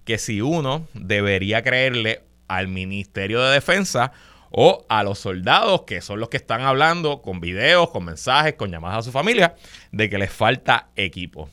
que 0.03 0.17
si 0.17 0.41
uno 0.41 0.87
debería 0.93 1.63
creerle 1.63 2.23
al 2.47 2.67
Ministerio 2.67 3.41
de 3.41 3.53
Defensa 3.53 4.11
o 4.51 4.85
a 4.89 5.03
los 5.03 5.19
soldados, 5.19 5.83
que 5.83 6.01
son 6.01 6.19
los 6.19 6.29
que 6.29 6.37
están 6.37 6.61
hablando 6.61 7.21
con 7.21 7.39
videos, 7.39 7.89
con 7.89 8.05
mensajes, 8.05 8.53
con 8.53 8.71
llamadas 8.71 8.99
a 8.99 9.03
su 9.03 9.11
familia, 9.11 9.55
de 9.91 10.09
que 10.09 10.17
les 10.17 10.31
falta 10.31 10.89
equipo. 10.95 11.49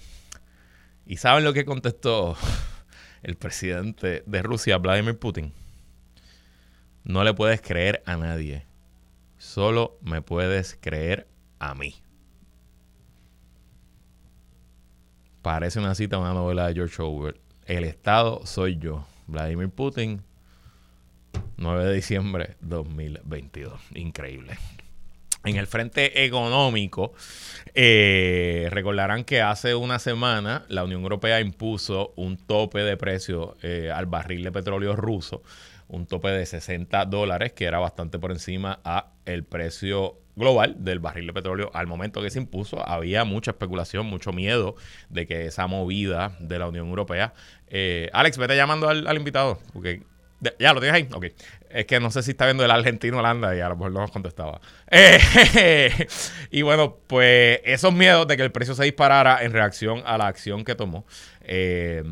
¿Y 1.06 1.16
saben 1.16 1.44
lo 1.44 1.52
que 1.52 1.64
contestó 1.64 2.36
el 3.24 3.36
presidente 3.36 4.22
de 4.26 4.42
Rusia, 4.42 4.78
Vladimir 4.78 5.18
Putin? 5.18 5.52
No 7.02 7.24
le 7.24 7.34
puedes 7.34 7.60
creer 7.60 8.02
a 8.06 8.16
nadie. 8.16 8.64
Solo 9.38 9.98
me 10.00 10.22
puedes 10.22 10.78
creer 10.80 11.26
a 11.58 11.74
mí. 11.74 11.94
Parece 15.42 15.78
una 15.78 15.94
cita 15.94 16.18
una 16.18 16.32
novela 16.32 16.68
de 16.68 16.74
George 16.74 17.02
Orwell. 17.02 17.40
El 17.66 17.84
Estado 17.84 18.46
soy 18.46 18.78
yo. 18.78 19.06
Vladimir 19.26 19.70
Putin, 19.70 20.22
9 21.56 21.84
de 21.84 21.94
diciembre 21.94 22.56
2022. 22.60 23.80
Increíble. 23.94 24.56
En 25.44 25.56
el 25.56 25.66
frente 25.66 26.24
económico, 26.24 27.12
eh, 27.74 28.68
recordarán 28.70 29.24
que 29.24 29.42
hace 29.42 29.74
una 29.74 29.98
semana 29.98 30.64
la 30.68 30.84
Unión 30.84 31.02
Europea 31.02 31.40
impuso 31.40 32.14
un 32.16 32.38
tope 32.38 32.80
de 32.80 32.96
precio 32.96 33.56
eh, 33.62 33.90
al 33.94 34.06
barril 34.06 34.42
de 34.42 34.52
petróleo 34.52 34.96
ruso, 34.96 35.42
un 35.88 36.06
tope 36.06 36.28
de 36.28 36.46
60 36.46 37.04
dólares, 37.04 37.52
que 37.52 37.66
era 37.66 37.78
bastante 37.78 38.18
por 38.18 38.30
encima 38.30 38.80
a 38.84 39.12
el 39.26 39.44
precio 39.44 40.18
global 40.36 40.76
del 40.78 40.98
barril 40.98 41.26
de 41.26 41.32
petróleo 41.32 41.70
al 41.74 41.86
momento 41.86 42.22
que 42.22 42.30
se 42.30 42.38
impuso. 42.38 42.86
Había 42.88 43.24
mucha 43.24 43.52
especulación, 43.52 44.06
mucho 44.06 44.32
miedo 44.32 44.76
de 45.08 45.26
que 45.26 45.46
esa 45.46 45.66
movida 45.66 46.36
de 46.40 46.58
la 46.58 46.68
Unión 46.68 46.88
Europea. 46.88 47.34
Eh, 47.68 48.08
Alex, 48.12 48.38
vete 48.38 48.56
llamando 48.56 48.88
al, 48.88 49.16
invitado, 49.16 49.58
porque 49.72 50.02
ya 50.58 50.72
lo 50.72 50.80
tienes 50.80 51.02
ahí. 51.02 51.08
Ok. 51.12 51.26
Es 51.70 51.86
que 51.86 51.98
no 51.98 52.10
sé 52.10 52.22
si 52.22 52.32
está 52.32 52.44
viendo 52.44 52.64
el 52.64 52.70
argentino 52.70 53.18
Holanda 53.18 53.56
y 53.56 53.60
a 53.60 53.68
lo 53.68 53.76
mejor 53.76 53.92
no 53.92 54.00
nos 54.00 54.10
contestaba. 54.10 54.60
Eh, 54.90 56.06
y 56.50 56.62
bueno, 56.62 56.98
pues 57.06 57.60
esos 57.64 57.92
miedos 57.92 58.28
de 58.28 58.36
que 58.36 58.42
el 58.42 58.52
precio 58.52 58.74
se 58.74 58.84
disparara 58.84 59.42
en 59.42 59.52
reacción 59.52 60.02
a 60.06 60.16
la 60.18 60.28
acción 60.28 60.64
que 60.64 60.74
tomó. 60.74 61.04
Eh, 61.40 62.02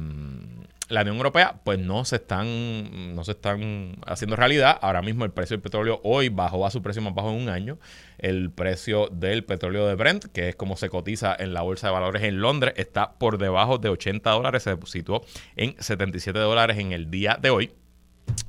la 0.93 1.01
Unión 1.01 1.17
Europea, 1.17 1.61
pues 1.65 1.79
no 1.79 2.05
se 2.05 2.17
están, 2.17 3.15
no 3.15 3.25
se 3.25 3.33
están 3.33 3.97
haciendo 4.07 4.37
realidad. 4.37 4.79
Ahora 4.83 5.01
mismo 5.01 5.25
el 5.25 5.31
precio 5.31 5.57
del 5.57 5.63
petróleo 5.63 6.01
hoy 6.05 6.29
bajó 6.29 6.67
a 6.67 6.71
su 6.71 6.83
precio 6.83 7.01
más 7.01 7.15
bajo 7.15 7.31
en 7.31 7.41
un 7.41 7.49
año. 7.49 7.79
El 8.19 8.51
precio 8.51 9.09
del 9.11 9.45
petróleo 9.45 9.87
de 9.87 9.95
Brent, 9.95 10.27
que 10.27 10.51
es 10.51 10.57
como 10.57 10.77
se 10.77 10.91
cotiza 10.91 11.35
en 11.39 11.55
la 11.55 11.63
bolsa 11.63 11.87
de 11.87 11.95
valores 11.95 12.23
en 12.23 12.41
Londres, 12.41 12.75
está 12.77 13.15
por 13.15 13.39
debajo 13.39 13.79
de 13.79 13.89
80 13.89 14.31
dólares. 14.31 14.65
Se 14.65 14.77
situó 14.85 15.25
en 15.57 15.75
77 15.79 16.39
dólares 16.39 16.79
en 16.79 16.93
el 16.93 17.11
día 17.11 17.39
de 17.41 17.51
hoy. 17.51 17.73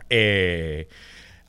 Eh, 0.09 0.87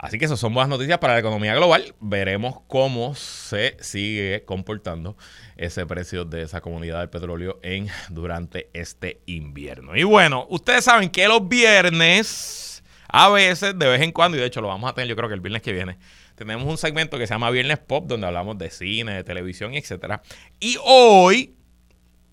Así 0.04 0.18
que 0.18 0.26
eso 0.26 0.36
son 0.36 0.52
buenas 0.52 0.68
noticias 0.68 0.98
para 0.98 1.14
la 1.14 1.20
economía 1.20 1.54
global. 1.54 1.94
Veremos 1.98 2.56
cómo 2.66 3.14
se 3.14 3.74
sigue 3.80 4.44
comportando 4.44 5.16
ese 5.56 5.86
precio 5.86 6.26
de 6.26 6.42
esa 6.42 6.60
comunidad 6.60 6.98
del 6.98 7.08
petróleo 7.08 7.58
en 7.62 7.88
durante 8.10 8.68
este 8.74 9.22
invierno. 9.24 9.96
Y 9.96 10.02
bueno, 10.02 10.46
ustedes 10.50 10.84
saben 10.84 11.08
que 11.08 11.26
los 11.26 11.48
viernes, 11.48 12.84
a 13.08 13.30
veces, 13.30 13.78
de 13.78 13.86
vez 13.86 14.02
en 14.02 14.12
cuando, 14.12 14.36
y 14.36 14.40
de 14.40 14.46
hecho 14.46 14.60
lo 14.60 14.68
vamos 14.68 14.90
a 14.90 14.94
tener 14.94 15.08
yo 15.08 15.16
creo 15.16 15.30
que 15.30 15.36
el 15.36 15.40
viernes 15.40 15.62
que 15.62 15.72
viene, 15.72 15.96
tenemos 16.34 16.66
un 16.66 16.76
segmento 16.76 17.16
que 17.16 17.26
se 17.26 17.32
llama 17.32 17.48
Viernes 17.48 17.78
Pop, 17.78 18.06
donde 18.06 18.26
hablamos 18.26 18.58
de 18.58 18.68
cine, 18.68 19.14
de 19.14 19.24
televisión, 19.24 19.72
etcétera. 19.72 20.20
Y 20.60 20.76
hoy 20.84 21.54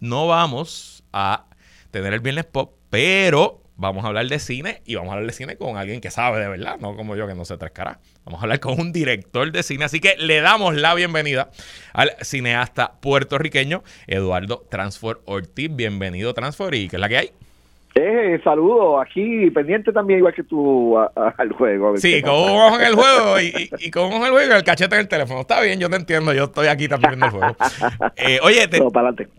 no 0.01 0.27
vamos 0.27 1.05
a 1.13 1.45
tener 1.89 2.11
el 2.11 2.19
Viernes 2.19 2.43
Pop, 2.43 2.73
pero 2.89 3.60
vamos 3.81 4.05
a 4.05 4.09
hablar 4.09 4.27
de 4.27 4.37
cine 4.37 4.81
y 4.85 4.95
vamos 4.95 5.09
a 5.09 5.13
hablar 5.13 5.27
de 5.27 5.33
cine 5.33 5.57
con 5.57 5.75
alguien 5.75 6.01
que 6.01 6.11
sabe 6.11 6.39
de 6.39 6.47
verdad, 6.47 6.77
no 6.79 6.95
como 6.95 7.15
yo 7.15 7.27
que 7.27 7.33
no 7.33 7.45
se 7.45 7.57
tres 7.57 7.71
caras. 7.71 7.97
Vamos 8.23 8.39
a 8.39 8.43
hablar 8.43 8.59
con 8.59 8.79
un 8.79 8.93
director 8.93 9.51
de 9.51 9.63
cine, 9.63 9.85
así 9.85 9.99
que 9.99 10.15
le 10.17 10.39
damos 10.39 10.75
la 10.75 10.93
bienvenida 10.93 11.49
al 11.91 12.15
cineasta 12.21 12.99
puertorriqueño 13.01 13.83
Eduardo 14.05 14.67
Transfor 14.69 15.23
Ortiz. 15.25 15.75
Bienvenido 15.75 16.33
Transfor 16.35 16.75
y 16.75 16.87
¿qué 16.87 16.97
es 16.97 16.99
la 16.99 17.09
que 17.09 17.17
hay? 17.17 17.31
Eh, 17.93 18.39
saludo, 18.41 19.01
aquí 19.01 19.51
pendiente 19.51 19.91
también 19.91 20.19
igual 20.19 20.33
que 20.33 20.43
tú 20.43 20.97
al 20.97 21.51
juego. 21.51 21.97
Sí, 21.97 22.21
con 22.21 22.33
un 22.33 22.49
ojo 22.49 22.79
en 22.79 22.87
el 22.87 22.95
juego 22.95 23.39
y, 23.41 23.69
y, 23.79 23.91
con 23.91 24.05
un 24.05 24.13
ojo 24.13 24.21
en 24.21 24.25
el 24.27 24.31
juego 24.31 24.53
y 24.53 24.55
el 24.55 24.63
cachete 24.63 24.95
en 24.95 25.01
el 25.01 25.07
teléfono. 25.09 25.41
Está 25.41 25.59
bien, 25.61 25.79
yo 25.79 25.89
te 25.89 25.97
entiendo, 25.97 26.33
yo 26.33 26.45
estoy 26.45 26.67
aquí 26.67 26.87
también 26.87 27.11
viendo 27.11 27.25
el 27.25 27.31
juego. 27.31 27.55
Eh, 28.15 28.39
oye, 28.43 28.67
te, 28.67 28.79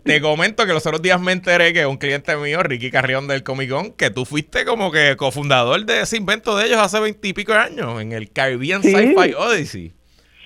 te, 0.03 0.21
comento 0.21 0.65
que 0.65 0.73
los 0.73 0.85
otros 0.85 1.01
días 1.01 1.19
me 1.19 1.31
enteré 1.31 1.73
que 1.73 1.85
un 1.85 1.97
cliente 1.97 2.35
mío, 2.37 2.61
Ricky 2.61 2.91
Carrión 2.91 3.27
del 3.27 3.43
Comic 3.43 3.69
Con, 3.69 3.93
que 3.93 4.11
tú 4.11 4.25
fuiste 4.25 4.65
como 4.65 4.91
que 4.91 5.15
cofundador 5.17 5.85
de 5.85 6.01
ese 6.01 6.17
invento 6.17 6.55
de 6.55 6.67
ellos 6.67 6.77
hace 6.77 6.99
veintipico 6.99 7.53
años 7.53 8.01
en 8.01 8.11
el 8.11 8.31
Caribbean 8.31 8.83
Sci-Fi 8.83 9.33
Odyssey. 9.33 9.93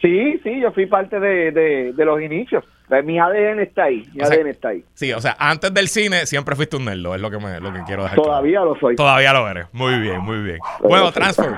Sí, 0.02 0.40
sí, 0.44 0.60
yo 0.62 0.72
fui 0.72 0.86
parte 0.86 1.20
de, 1.20 1.52
de 1.94 2.06
los 2.06 2.22
inicios. 2.22 2.64
Mi 2.90 3.20
ADN 3.20 3.60
está 3.60 3.84
ahí, 3.84 4.08
mi 4.14 4.24
ADN 4.24 4.48
está 4.48 4.70
ahí. 4.70 4.82
Sí, 4.94 5.12
o 5.12 5.20
sea, 5.20 5.36
antes 5.38 5.74
del 5.74 5.90
cine 5.90 6.26
siempre 6.26 6.56
fuiste 6.56 6.78
un 6.78 6.86
nerdo, 6.86 7.14
es 7.14 7.20
lo 7.20 7.30
que, 7.30 7.38
me, 7.38 7.60
lo 7.60 7.74
que 7.74 7.82
quiero 7.86 8.04
dejar 8.04 8.18
Todavía 8.18 8.62
lo 8.62 8.80
soy. 8.80 8.96
Todavía 8.96 9.34
lo 9.34 9.46
eres. 9.50 9.68
Muy 9.74 10.00
bien, 10.00 10.22
muy 10.22 10.42
bien. 10.42 10.60
Bueno, 10.80 11.12
Transfer, 11.12 11.52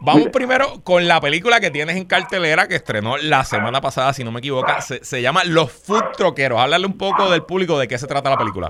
vamos 0.00 0.28
primero 0.32 0.82
con 0.82 1.06
la 1.06 1.20
película 1.20 1.60
que 1.60 1.70
tienes 1.70 1.96
en 1.96 2.04
cartelera 2.04 2.66
que 2.66 2.74
estrenó 2.74 3.16
la 3.16 3.44
semana 3.44 3.80
pasada, 3.80 4.12
si 4.12 4.24
no 4.24 4.32
me 4.32 4.40
equivoco. 4.40 4.66
Se, 4.80 5.22
llama 5.22 5.44
Los 5.44 5.70
Food 5.70 6.16
Troqueros. 6.16 6.58
Háblale 6.58 6.84
un 6.84 6.98
poco 6.98 7.30
del 7.30 7.44
público 7.44 7.78
de 7.78 7.86
qué 7.86 7.96
se 7.96 8.08
trata 8.08 8.30
la 8.30 8.38
película. 8.38 8.68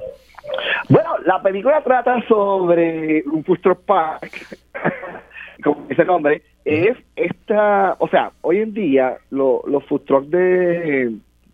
Bueno, 0.91 1.17
la 1.25 1.41
película 1.41 1.81
trata 1.83 2.21
sobre 2.29 3.23
un 3.25 3.43
food 3.43 3.61
truck 3.61 3.81
park, 3.87 4.59
como 5.65 5.87
dice 5.89 6.03
el 6.03 6.09
nombre, 6.09 6.43
es 6.67 6.99
esta, 7.17 7.97
o 7.99 8.09
sea, 8.09 8.33
hoy 8.43 8.59
en 8.59 8.75
día 8.75 9.17
los 9.31 9.85
food 9.89 10.03
trucks 10.03 10.31
de 10.31 11.13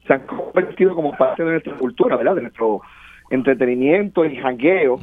se 0.09 0.15
han 0.15 0.21
convertido 0.27 0.95
como 0.97 1.13
parte 1.17 1.45
de 1.45 1.51
nuestra 1.53 1.75
cultura, 1.77 2.17
¿verdad? 2.17 2.35
De 2.35 2.43
nuestro 2.43 2.81
entretenimiento 3.31 4.25
y 4.25 4.37
jangueo. 4.37 4.99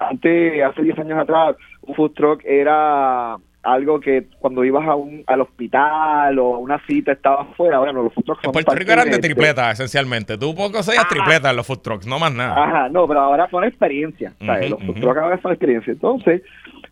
antes, 0.00 0.62
hace 0.62 0.82
10 0.82 0.98
años 0.98 1.18
atrás, 1.18 1.56
un 1.82 1.94
food 1.94 2.10
truck 2.12 2.40
era 2.44 3.36
algo 3.62 3.98
que 3.98 4.24
cuando 4.40 4.62
ibas 4.62 4.86
a 4.86 4.94
un, 4.94 5.24
al 5.26 5.40
hospital 5.40 6.38
o 6.38 6.54
a 6.56 6.58
una 6.58 6.78
cita 6.86 7.12
estabas 7.12 7.46
fuera, 7.56 7.78
bueno, 7.78 8.02
los 8.02 8.12
food 8.12 8.24
trucks 8.24 8.40
En 8.40 8.44
son 8.44 8.52
Puerto 8.52 8.74
Rico 8.74 8.92
eran 8.92 9.06
de 9.06 9.16
de- 9.16 9.18
tripleta, 9.22 9.70
esencialmente. 9.70 10.36
Tú 10.36 10.54
poco 10.54 10.82
seas 10.82 11.08
tripleta 11.08 11.50
en 11.50 11.56
los 11.56 11.66
food 11.66 11.78
trucks, 11.78 12.06
no 12.06 12.18
más 12.18 12.34
nada. 12.34 12.62
Ajá, 12.62 12.88
no, 12.90 13.06
pero 13.08 13.20
ahora 13.20 13.48
son 13.50 13.64
experiencias, 13.64 14.34
¿sabes? 14.44 14.70
Ujú, 14.72 14.80
Los 14.80 14.86
food 14.86 15.00
trucks 15.00 15.18
ahora 15.20 15.40
son 15.40 15.52
experiencias. 15.52 15.94
Entonces, 15.94 16.42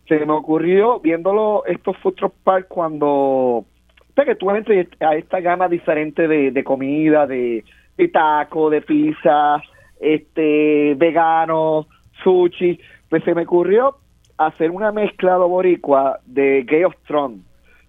se 0.07 0.25
me 0.25 0.33
ocurrió, 0.33 0.99
viéndolo 0.99 1.63
estos 1.67 1.95
food 1.97 2.13
truck 2.15 2.33
park 2.43 2.67
cuando, 2.69 3.65
pues, 4.15 4.27
que 4.27 4.35
tú 4.35 4.49
entras 4.51 4.87
a 4.99 5.15
esta 5.15 5.39
gama 5.39 5.67
diferente 5.67 6.27
de, 6.27 6.51
de 6.51 6.63
comida, 6.63 7.25
de, 7.25 7.63
de 7.97 8.07
taco, 8.09 8.69
de 8.69 8.81
pizza, 8.81 9.61
este, 9.99 10.95
vegano, 10.95 11.87
sushi, 12.23 12.79
pues 13.09 13.23
se 13.23 13.33
me 13.33 13.43
ocurrió 13.43 13.97
hacer 14.37 14.71
una 14.71 14.91
mezcla 14.91 15.33
de 15.33 15.45
boricua 15.45 16.19
de 16.25 16.63
Game 16.63 16.85
of 16.85 16.95
Thrones. 17.07 17.41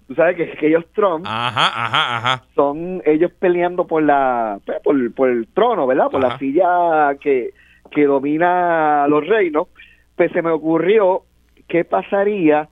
Tú 0.06 0.14
sabes 0.14 0.36
que 0.36 0.76
of 0.76 0.84
Thrones 0.94 1.26
Ajá, 1.26 1.66
ajá, 1.66 2.16
ajá. 2.18 2.44
son 2.54 3.02
ellos 3.06 3.32
peleando 3.38 3.86
por 3.86 4.02
la 4.02 4.58
pues, 4.66 4.80
por, 4.82 5.14
por 5.14 5.30
el 5.30 5.46
trono, 5.48 5.86
¿verdad? 5.86 6.10
Por 6.10 6.20
la 6.20 6.38
silla 6.38 7.16
que, 7.20 7.50
que 7.90 8.04
domina 8.04 9.06
los 9.08 9.26
reinos. 9.26 9.68
Pues 10.14 10.30
se 10.32 10.42
me 10.42 10.50
ocurrió 10.50 11.22
qué 11.68 11.84
pasaría 11.84 12.68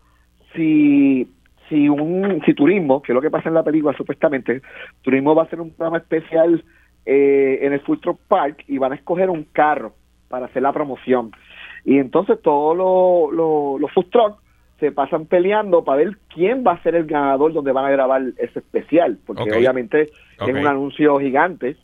si 0.54 1.26
si 1.72 1.88
un 1.88 2.42
si 2.44 2.52
turismo, 2.54 3.00
que 3.02 3.12
es 3.12 3.14
lo 3.14 3.20
que 3.22 3.30
pasa 3.30 3.48
en 3.48 3.54
la 3.54 3.62
película 3.62 3.96
supuestamente, 3.96 4.60
turismo 5.00 5.34
va 5.34 5.42
a 5.42 5.44
hacer 5.46 5.60
un 5.60 5.70
programa 5.70 5.98
especial 5.98 6.62
eh, 7.06 7.58
en 7.62 7.72
el 7.72 7.80
Truck 7.80 8.20
Park 8.28 8.64
y 8.68 8.78
van 8.78 8.92
a 8.92 8.94
escoger 8.96 9.30
un 9.30 9.44
carro 9.52 9.92
para 10.28 10.46
hacer 10.46 10.62
la 10.62 10.72
promoción. 10.72 11.32
Y 11.84 11.98
entonces 11.98 12.40
todos 12.42 12.76
los 12.76 13.34
los- 13.36 13.80
los 13.80 13.90
food 13.92 14.06
trucks 14.10 14.36
se 14.78 14.92
pasan 14.92 15.26
peleando 15.26 15.82
para 15.84 15.98
ver 15.98 16.16
quién 16.34 16.62
va 16.66 16.72
a 16.72 16.82
ser 16.82 16.94
el 16.94 17.06
ganador 17.06 17.52
donde 17.52 17.72
van 17.72 17.84
a 17.86 17.90
grabar 17.90 18.22
ese 18.36 18.58
especial, 18.58 19.18
porque 19.26 19.44
obviamente 19.58 20.02
es 20.02 20.10
un 20.60 20.66
anuncio 20.66 21.18
gigante 21.20 21.76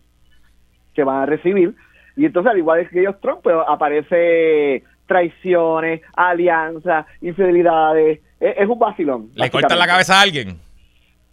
que 0.94 1.04
van 1.04 1.22
a 1.22 1.26
recibir. 1.26 1.74
Y 2.16 2.24
entonces, 2.26 2.50
al 2.50 2.58
igual 2.58 2.88
que 2.88 3.00
ellos 3.00 3.20
Trump, 3.20 3.40
pues, 3.44 3.54
aparece 3.68 4.82
traiciones, 5.08 6.02
alianzas, 6.14 7.06
infidelidades. 7.20 8.20
Es, 8.38 8.54
es 8.58 8.68
un 8.68 8.78
vacilón. 8.78 9.30
¿Le 9.34 9.50
cortan 9.50 9.76
la 9.78 9.86
cabeza 9.88 10.18
a 10.18 10.22
alguien? 10.22 10.56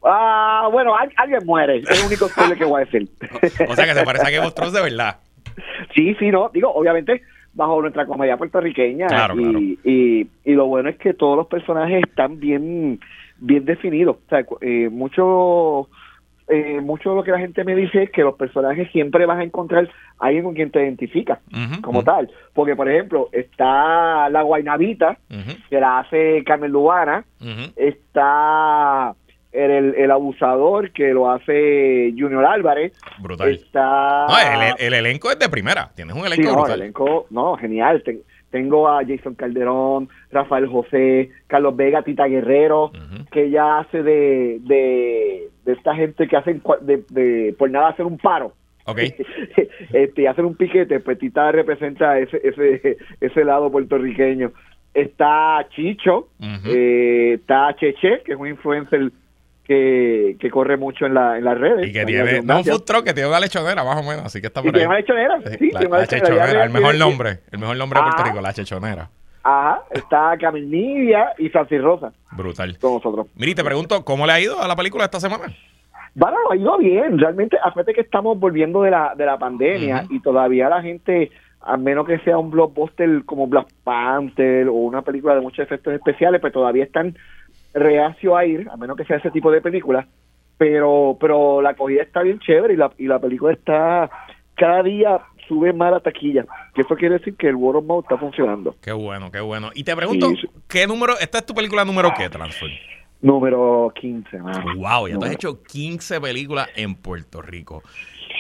Ah, 0.04 0.68
bueno, 0.72 0.96
al- 0.96 1.12
alguien 1.18 1.46
muere. 1.46 1.78
Es 1.80 2.00
el 2.02 2.08
único 2.08 2.28
spoiler 2.28 2.58
que 2.58 2.66
voy 2.66 2.82
a 2.82 2.86
decir. 2.86 3.08
O 3.70 3.76
sea 3.76 3.86
que 3.86 3.94
se 3.94 4.04
parece 4.04 4.28
a 4.28 4.32
Game 4.32 4.48
of 4.48 4.54
Thrones 4.56 4.74
de 4.74 4.82
verdad. 4.82 5.18
Sí, 5.94 6.16
sí, 6.20 6.30
no. 6.30 6.50
Digo, 6.54 6.72
obviamente, 6.74 7.22
bajo 7.54 7.82
nuestra 7.82 8.06
comedia 8.06 8.38
puertorriqueña. 8.38 9.08
Claro, 9.08 9.40
y, 9.40 9.44
claro. 9.44 9.60
Y, 9.60 10.30
y 10.44 10.54
lo 10.54 10.66
bueno 10.68 10.90
es 10.90 10.98
que 10.98 11.14
todos 11.14 11.38
los 11.38 11.48
personajes 11.48 12.04
están 12.08 12.40
bien, 12.40 13.00
bien 13.38 13.66
definidos. 13.66 14.18
O 14.26 14.30
sea, 14.30 14.46
eh, 14.62 14.90
mucho, 14.92 15.90
eh, 16.48 16.80
mucho 16.82 17.10
de 17.10 17.16
lo 17.16 17.24
que 17.24 17.32
la 17.32 17.40
gente 17.40 17.64
me 17.64 17.76
dice 17.76 18.04
es 18.04 18.12
que 18.12 18.22
los 18.22 18.36
personajes 18.36 18.92
siempre 18.92 19.26
vas 19.26 19.40
a 19.40 19.44
encontrar 19.44 19.90
a 20.20 20.26
alguien 20.28 20.44
con 20.44 20.54
quien 20.54 20.70
te 20.72 20.82
identificas 20.84 21.40
Ujú, 21.52 21.82
como 21.82 22.00
ujú, 22.00 22.06
tal. 22.06 22.32
Porque, 22.54 22.76
por 22.76 22.88
ejemplo, 22.90 23.30
está 23.32 24.30
la 24.30 24.42
Guainavita, 24.44 25.18
que 25.70 25.80
la 25.80 26.00
hace 26.00 26.44
Carmen 26.46 26.72
Lubana. 26.72 27.26
Está 27.76 29.16
el, 29.52 29.96
el, 29.96 30.12
abusador, 30.12 30.92
que 30.92 31.14
lo 31.14 31.32
hace 31.32 32.14
Junior 32.18 32.46
Álvarez. 32.46 32.94
Brutal. 33.20 33.52
Está... 33.54 34.28
No, 34.28 34.38
el, 34.40 34.62
el- 34.62 34.76
el 34.88 34.94
elenco 34.94 35.32
es 35.32 35.40
de 35.40 35.48
primera. 35.50 35.92
Tienes 35.96 36.16
un 36.16 36.22
Sí, 36.24 36.28
elenco 36.34 36.50
no, 36.52 36.56
brutal. 36.58 36.74
el 36.76 36.82
elenco, 36.82 37.26
no, 37.30 37.56
genial. 37.56 38.04
Ten- 38.04 38.22
tengo 38.56 38.88
a 38.88 39.04
Jason 39.06 39.36
Calderón, 39.36 40.08
Rafael 40.32 40.66
José, 40.68 41.30
Carlos 41.48 41.76
Vega, 41.76 42.04
Tita 42.04 42.26
Guerrero, 42.26 42.90
que 43.30 43.44
ella 43.48 43.80
hace 43.80 44.02
de, 44.02 44.60
de, 44.62 45.50
de 45.66 45.74
esta 45.74 45.94
gente 45.94 46.26
que 46.30 46.38
hacen 46.38 46.62
de, 46.84 47.04
de- 47.10 47.54
por 47.60 47.70
nada 47.70 47.90
hacer 47.90 48.06
un 48.06 48.18
paro. 48.18 48.54
Ok. 48.86 49.00
este, 49.92 50.22
y 50.22 50.26
hacer 50.26 50.46
un 50.46 50.56
piquete, 50.56 51.02
pues 51.02 51.20
Tita 51.20 51.52
representa 51.52 52.18
ese, 52.18 52.40
ese, 52.46 52.98
ese 53.20 53.44
lado 53.44 53.70
puertorriqueño. 53.70 54.54
Está 54.94 55.68
Chicho, 55.72 56.30
Ujú. 56.40 56.70
eh, 56.70 57.34
está 57.34 57.76
Cheche, 57.76 58.22
que 58.24 58.32
es 58.32 58.38
un 58.40 58.48
influencer 58.48 59.12
que, 59.68 60.38
que 60.40 60.50
corre 60.50 60.78
mucho 60.78 61.06
en, 61.06 61.14
la, 61.14 61.38
en 61.38 61.44
las 61.44 61.58
redes. 61.58 61.88
Y 61.88 61.92
que 61.94 62.06
tiene, 62.06 62.42
no 62.42 62.58
un 62.58 62.64
food 62.64 62.84
truck, 62.84 63.04
que 63.04 63.14
tiene 63.14 63.30
una 63.30 63.40
lechonera, 63.40 63.84
más 63.84 63.98
o 63.98 64.04
menos. 64.08 64.26
Así 64.26 64.40
que 64.42 64.48
está 64.48 64.62
Y 64.62 64.64
por 64.64 64.72
tiene 64.74 64.84
ahí. 64.84 64.88
una 64.88 64.98
lechonera, 65.00 65.38
Sí, 65.38 65.44
la, 65.72 65.80
tiene 65.80 65.88
una 65.88 65.96
la 65.98 66.02
lechonera. 66.04 66.28
chechonera, 66.28 66.64
el 66.66 66.70
mejor 66.72 66.92
tiene- 66.92 67.06
nombre. 67.06 67.40
El 67.52 67.60
mejor 67.60 67.78
nombre 67.78 68.00
de 68.00 68.04
Puerto 68.04 68.22
Ah. 68.22 68.26
Rico, 68.30 68.42
la 68.42 68.54
chechonera. 68.54 69.10
Ajá, 69.44 69.82
está 69.92 70.36
Camil 70.40 70.70
Nidia 70.72 71.34
y 71.38 71.50
Francis 71.50 71.80
Rosa 71.82 72.12
Brutal. 72.32 72.78
con 72.80 72.94
nosotros. 72.94 73.28
Miri, 73.36 73.54
te 73.54 73.64
pregunto, 73.64 74.04
¿cómo 74.04 74.26
le 74.26 74.34
ha 74.34 74.40
ido 74.40 74.60
a 74.62 74.68
la 74.68 74.76
película 74.76 75.04
esta 75.06 75.20
semana? 75.20 75.44
Bueno, 76.16 76.38
ha 76.50 76.56
ido 76.56 76.78
bien. 76.80 77.20
Realmente, 77.20 77.58
acuérdate 77.64 77.94
que 77.94 78.02
estamos 78.02 78.40
volviendo 78.40 78.82
de 78.82 78.92
la, 78.92 79.14
de 79.16 79.26
la 79.26 79.38
pandemia 79.38 80.06
y 80.10 80.20
todavía 80.22 80.70
la 80.70 80.82
gente, 80.82 81.30
a 81.62 81.78
menos 81.78 82.08
que 82.08 82.18
sea 82.20 82.38
un 82.38 82.50
blockbuster 82.50 83.24
como 83.26 83.46
Black 83.48 83.68
Panther 83.84 84.68
o 84.70 84.74
una 84.74 85.02
película 85.04 85.36
de 85.36 85.42
muchos 85.42 85.60
efectos 85.66 85.94
especiales, 85.94 86.42
pues 86.42 86.54
todavía 86.54 86.84
están 86.84 87.16
reacio 87.76 88.36
a 88.36 88.46
ir, 88.46 88.68
a 88.72 88.78
menos 88.78 88.98
que 88.98 89.06
sea 89.06 89.18
ese 89.18 89.32
tipo 89.32 89.52
de 89.52 89.62
película. 89.62 90.08
Pero 90.58 91.18
pero 91.20 91.62
la 91.62 91.72
acogida 91.72 92.02
está 92.02 92.22
bien 92.22 92.40
chévere 92.40 92.74
y 92.74 92.78
la, 92.78 92.92
y 92.98 93.08
la 93.08 93.20
película 93.20 93.54
está 93.54 94.10
cada 94.56 94.82
día 94.84 95.20
sube 95.48 95.74
más 95.74 95.92
la 95.92 96.00
taquilla. 96.00 96.46
Que 96.74 96.82
eso 96.82 96.96
quiere 96.96 97.18
decir 97.20 97.36
que 97.36 97.48
el 97.50 97.56
word 97.56 97.78
of 97.78 97.86
mouth 97.86 98.06
está 98.06 98.18
funcionando. 98.18 98.76
Qué 98.82 98.92
bueno, 98.94 99.30
qué 99.32 99.42
bueno. 99.42 99.70
Y 99.76 99.84
te 99.84 99.96
pregunto, 99.96 100.30
Sí. 100.30 100.48
¿qué 100.68 100.88
número? 100.88 101.14
¿Esta 101.20 101.40
es 101.40 101.46
tu 101.46 101.54
película 101.54 101.84
número 101.86 102.12
qué, 102.18 102.30
Transfer? 102.30 102.70
Número 103.22 103.92
15, 104.00 104.38
mano. 104.40 104.76
Wow, 104.76 105.08
ya 105.08 105.18
tú 105.18 105.26
has 105.26 105.32
hecho 105.32 105.62
15 105.64 106.22
películas 106.22 106.68
en 106.76 106.96
Puerto 106.96 107.42
Rico. 107.42 107.84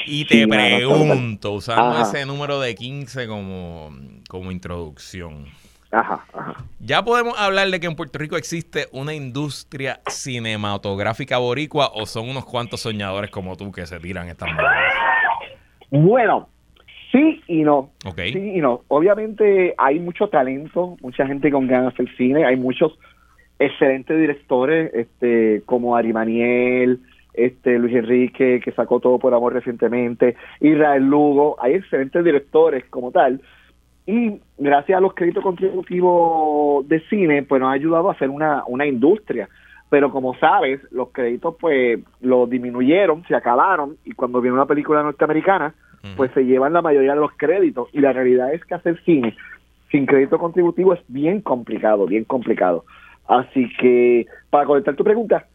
Y 0.05 0.19
Sí, 0.23 0.25
te 0.25 0.47
mano, 0.47 0.61
pregunto, 0.77 1.51
usando 1.53 1.97
Ajá. 1.97 2.01
ese 2.03 2.25
número 2.25 2.59
de 2.59 2.75
15 2.75 3.27
como, 3.27 3.91
como 4.29 4.51
introducción. 4.51 5.45
Ajá, 5.91 6.25
ajá. 6.33 6.55
¿Ya 6.79 7.03
podemos 7.03 7.39
hablar 7.39 7.69
de 7.69 7.79
que 7.79 7.87
en 7.87 7.95
Puerto 7.95 8.19
Rico 8.19 8.37
existe 8.37 8.87
una 8.91 9.13
industria 9.13 10.01
cinematográfica 10.07 11.37
boricua 11.37 11.91
o 11.93 12.05
son 12.05 12.29
unos 12.29 12.45
cuantos 12.45 12.81
soñadores 12.81 13.31
como 13.31 13.55
tú 13.55 13.71
que 13.71 13.85
se 13.85 13.99
tiran 13.99 14.27
estas 14.27 14.53
modas? 14.53 14.75
Bueno, 15.91 16.49
sí 17.11 17.41
y 17.47 17.63
no. 17.63 17.91
Ok. 18.05 18.19
Sí 18.33 18.51
y 18.55 18.59
no. 18.59 18.81
Obviamente 18.87 19.73
hay 19.77 19.99
mucho 19.99 20.27
talento, 20.27 20.97
mucha 21.01 21.25
gente 21.25 21.51
con 21.51 21.67
ganas 21.67 21.95
de 21.95 22.03
hacer 22.03 22.17
cine, 22.17 22.45
hay 22.45 22.57
muchos 22.57 22.97
excelentes 23.59 24.17
directores, 24.17 24.93
este, 24.93 25.61
como 25.65 25.95
Ari 25.95 26.11
Maniel, 26.13 26.99
este, 27.33 27.77
Luis 27.79 27.95
Enrique, 27.95 28.61
que 28.63 28.71
sacó 28.71 28.99
todo 28.99 29.19
por 29.19 29.33
amor 29.33 29.53
recientemente, 29.53 30.35
Israel 30.59 31.03
Lugo, 31.03 31.57
hay 31.59 31.73
excelentes 31.75 32.23
directores 32.23 32.85
como 32.89 33.11
tal. 33.11 33.41
Y 34.07 34.39
gracias 34.57 34.97
a 34.97 35.01
los 35.01 35.13
créditos 35.13 35.43
contributivos 35.43 36.87
de 36.87 36.99
cine, 37.09 37.43
pues 37.43 37.59
nos 37.59 37.69
ha 37.69 37.73
ayudado 37.73 38.09
a 38.09 38.13
hacer 38.13 38.29
una, 38.29 38.63
una 38.67 38.85
industria. 38.85 39.49
Pero 39.89 40.11
como 40.11 40.35
sabes, 40.35 40.79
los 40.91 41.09
créditos 41.09 41.55
pues 41.59 41.99
los 42.21 42.49
disminuyeron, 42.49 43.23
se 43.27 43.35
acabaron, 43.35 43.97
y 44.03 44.11
cuando 44.11 44.41
viene 44.41 44.55
una 44.55 44.65
película 44.65 45.03
norteamericana, 45.03 45.73
pues 46.15 46.31
se 46.33 46.45
llevan 46.45 46.73
la 46.73 46.83
mayoría 46.83 47.15
de 47.15 47.19
los 47.19 47.31
créditos. 47.35 47.89
Y 47.93 47.99
la 47.99 48.13
realidad 48.13 48.53
es 48.53 48.63
que 48.65 48.75
hacer 48.75 49.01
cine 49.03 49.35
sin 49.91 50.05
crédito 50.05 50.37
contributivo 50.37 50.93
es 50.93 50.99
bien 51.07 51.41
complicado, 51.41 52.05
bien 52.05 52.25
complicado. 52.25 52.85
Así 53.27 53.69
que, 53.79 54.25
para 54.49 54.65
contestar 54.65 54.95
tu 54.95 55.03
pregunta, 55.03 55.47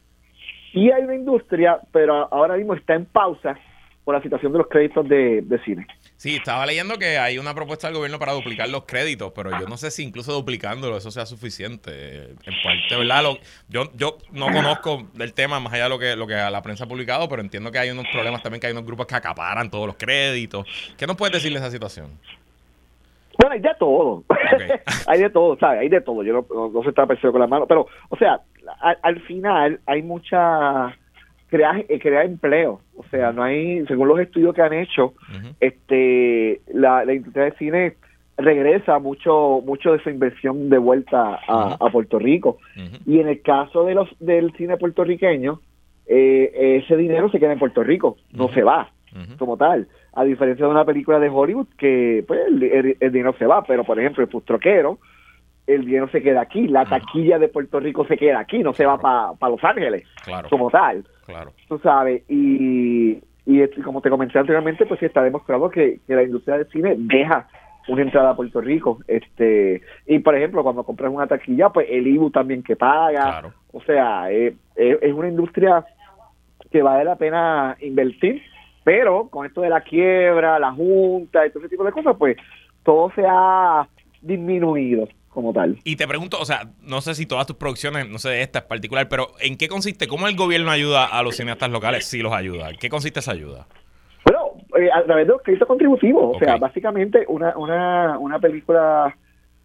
sí 0.72 0.90
hay 0.90 1.04
una 1.04 1.14
industria, 1.14 1.78
pero 1.92 2.32
ahora 2.32 2.56
mismo 2.56 2.74
está 2.74 2.94
en 2.94 3.04
pausa 3.04 3.58
por 4.04 4.14
la 4.14 4.22
situación 4.22 4.52
de 4.52 4.58
los 4.58 4.68
créditos 4.68 5.08
de, 5.08 5.42
de 5.42 5.58
cine. 5.62 5.86
Sí, 6.16 6.36
estaba 6.36 6.66
leyendo 6.66 6.98
que 6.98 7.18
hay 7.18 7.38
una 7.38 7.54
propuesta 7.54 7.86
del 7.86 7.96
gobierno 7.96 8.18
para 8.18 8.32
duplicar 8.32 8.68
los 8.68 8.84
créditos, 8.84 9.32
pero 9.34 9.50
yo 9.58 9.66
no 9.66 9.76
sé 9.76 9.90
si 9.90 10.02
incluso 10.02 10.32
duplicándolo 10.32 10.96
eso 10.96 11.10
sea 11.10 11.26
suficiente. 11.26 12.30
En 12.44 12.54
parte, 12.62 12.96
¿verdad? 12.96 13.22
Lo- 13.22 13.38
yo, 13.68 13.90
yo 13.94 14.18
no 14.32 14.46
conozco 14.50 15.06
del 15.14 15.32
tema 15.34 15.60
más 15.60 15.72
allá 15.72 15.84
de 15.84 15.88
lo 15.90 15.98
que, 15.98 16.16
lo 16.16 16.26
que 16.26 16.34
la 16.34 16.62
prensa 16.62 16.84
ha 16.84 16.88
publicado, 16.88 17.28
pero 17.28 17.42
entiendo 17.42 17.70
que 17.70 17.78
hay 17.78 17.90
unos 17.90 18.06
problemas 18.12 18.42
también, 18.42 18.60
que 18.60 18.66
hay 18.66 18.72
unos 18.72 18.84
grupos 18.86 19.06
que 19.06 19.14
acaparan 19.14 19.70
todos 19.70 19.86
los 19.86 19.96
créditos. 19.96 20.66
¿Qué 20.96 21.06
nos 21.06 21.16
puedes 21.16 21.32
decir 21.34 21.52
de 21.52 21.58
esa 21.58 21.70
situación? 21.70 22.10
Bueno, 23.38 23.54
hay 23.54 23.60
de 23.60 23.70
todo. 23.78 24.24
hay 25.06 25.20
de 25.20 25.30
todo, 25.30 25.56
¿sabes? 25.58 25.80
Hay 25.80 25.88
de 25.88 26.00
todo. 26.02 26.22
Yo 26.22 26.32
no, 26.34 26.46
no, 26.54 26.68
no 26.70 26.82
se 26.82 26.90
está 26.90 27.06
persiguiendo 27.06 27.32
con 27.32 27.40
las 27.40 27.48
manos. 27.48 27.66
Pero, 27.68 27.86
o 28.10 28.16
sea, 28.16 28.40
al, 28.80 28.98
al 29.02 29.20
final 29.22 29.80
hay 29.86 30.02
mucha. 30.02 30.94
Crear, 31.50 31.84
eh, 31.88 31.98
crear 31.98 32.24
empleo. 32.26 32.80
O 32.96 33.04
sea, 33.10 33.32
no 33.32 33.42
hay. 33.42 33.84
Según 33.86 34.08
los 34.08 34.20
estudios 34.20 34.54
que 34.54 34.62
han 34.62 34.72
hecho, 34.72 35.14
este 35.60 36.60
la, 36.72 37.04
la 37.04 37.12
industria 37.14 37.44
de 37.46 37.52
cine 37.52 37.94
regresa 38.36 38.98
mucho 38.98 39.60
mucho 39.64 39.92
de 39.92 39.98
esa 39.98 40.10
inversión 40.10 40.70
de 40.70 40.78
vuelta 40.78 41.38
a, 41.46 41.76
Puerto 41.90 42.18
Rico. 42.18 42.58
Y 43.06 43.20
en 43.20 43.28
el 43.28 43.42
caso 43.42 43.84
de 43.84 43.94
los 43.94 44.08
del 44.18 44.52
cine 44.54 44.76
puertorriqueño, 44.76 45.60
eh, 46.06 46.80
ese 46.82 46.96
dinero 46.96 47.30
se 47.30 47.38
queda 47.38 47.52
en 47.52 47.58
Puerto 47.58 47.82
Rico, 47.84 48.16
no 48.32 48.48
se 48.48 48.62
va 48.62 48.90
como 49.38 49.56
tal. 49.56 49.88
A 50.12 50.24
diferencia 50.24 50.64
de 50.64 50.70
una 50.70 50.84
película 50.84 51.18
de 51.18 51.28
Hollywood 51.28 51.66
que 51.78 52.24
pues 52.26 52.40
el, 52.48 52.62
el- 52.62 52.96
el 53.00 53.12
dinero 53.12 53.34
se 53.38 53.46
va, 53.46 53.62
pero 53.64 53.84
por 53.84 53.98
ejemplo 53.98 54.22
el 54.22 54.28
Pustroquero 54.30 54.98
el 55.66 55.84
dinero 55.84 56.08
se 56.10 56.20
queda 56.20 56.40
aquí, 56.40 56.66
la 56.66 56.84
taquilla 56.84 57.38
de 57.38 57.46
Puerto 57.46 57.78
Rico 57.78 58.04
se 58.06 58.16
queda 58.16 58.40
aquí, 58.40 58.58
no 58.60 58.72
se 58.72 58.84
va 58.86 58.98
para 58.98 59.50
Los 59.52 59.62
Ángeles 59.62 60.04
Claro, 60.24 60.48
como 60.48 60.68
tal, 60.68 61.04
claro. 61.30 61.52
tú 61.68 61.78
sabes, 61.78 62.22
y, 62.28 63.18
y 63.46 63.66
como 63.82 64.00
te 64.00 64.10
comenté 64.10 64.38
anteriormente, 64.38 64.86
pues 64.86 65.00
sí 65.00 65.06
está 65.06 65.22
demostrado 65.22 65.70
que, 65.70 66.00
que 66.06 66.14
la 66.14 66.22
industria 66.22 66.58
del 66.58 66.68
cine 66.68 66.94
deja 66.98 67.48
una 67.88 68.02
entrada 68.02 68.30
a 68.30 68.36
Puerto 68.36 68.60
Rico, 68.60 68.98
este, 69.08 69.80
y 70.06 70.18
por 70.20 70.36
ejemplo, 70.36 70.62
cuando 70.62 70.84
compras 70.84 71.10
una 71.12 71.26
taquilla, 71.26 71.70
pues 71.70 71.86
el 71.90 72.06
IBU 72.06 72.30
también 72.30 72.62
que 72.62 72.76
paga, 72.76 73.22
Claro. 73.22 73.52
o 73.72 73.80
sea, 73.82 74.30
eh, 74.30 74.54
eh, 74.76 74.98
es 75.00 75.12
una 75.12 75.28
industria 75.28 75.84
que 76.70 76.82
vale 76.82 77.04
la 77.04 77.16
pena 77.16 77.76
invertir, 77.80 78.42
pero 78.84 79.28
con 79.28 79.44
esto 79.46 79.62
de 79.62 79.70
la 79.70 79.80
quiebra, 79.80 80.58
la 80.58 80.72
junta 80.72 81.44
y 81.46 81.50
todo 81.50 81.60
ese 81.60 81.70
tipo 81.70 81.84
de 81.84 81.92
cosas, 81.92 82.14
pues 82.16 82.36
todo 82.84 83.10
se 83.14 83.24
ha 83.26 83.88
disminuido 84.22 85.08
como 85.30 85.52
tal. 85.52 85.78
Y 85.84 85.96
te 85.96 86.06
pregunto, 86.06 86.38
o 86.40 86.44
sea, 86.44 86.70
no 86.82 87.00
sé 87.00 87.14
si 87.14 87.24
todas 87.24 87.46
tus 87.46 87.56
producciones, 87.56 88.08
no 88.08 88.18
sé 88.18 88.42
esta 88.42 88.60
en 88.60 88.68
particular, 88.68 89.08
pero 89.08 89.28
¿en 89.40 89.56
qué 89.56 89.68
consiste? 89.68 90.08
¿Cómo 90.08 90.28
el 90.28 90.36
gobierno 90.36 90.70
ayuda 90.70 91.06
a 91.06 91.22
los 91.22 91.36
cineastas 91.36 91.70
locales? 91.70 92.04
Sí 92.04 92.20
los 92.20 92.32
ayuda. 92.32 92.70
¿En 92.70 92.76
qué 92.76 92.88
consiste 92.88 93.20
esa 93.20 93.32
ayuda? 93.32 93.66
Bueno, 94.24 94.40
eh, 94.78 94.90
a 94.92 95.02
través 95.04 95.26
de 95.26 95.32
los 95.32 95.42
créditos 95.42 95.68
contributivos, 95.68 96.36
o 96.36 96.38
sea, 96.38 96.56
básicamente 96.56 97.24
una, 97.28 97.56
una, 97.56 98.18
una 98.18 98.38
película 98.38 99.16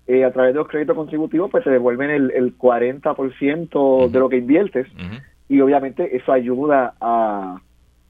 eh, 0.07 0.23
a 0.23 0.31
través 0.31 0.53
de 0.53 0.59
los 0.59 0.67
créditos 0.67 0.95
contributivos, 0.95 1.49
pues 1.49 1.63
te 1.63 1.71
devuelven 1.71 2.11
el, 2.11 2.31
el 2.31 2.57
40% 2.57 4.09
de 4.09 4.19
lo 4.19 4.29
que 4.29 4.37
inviertes 4.37 4.87
y 5.49 5.59
obviamente 5.61 6.15
eso 6.15 6.31
ayuda 6.31 6.93
a, 7.01 7.59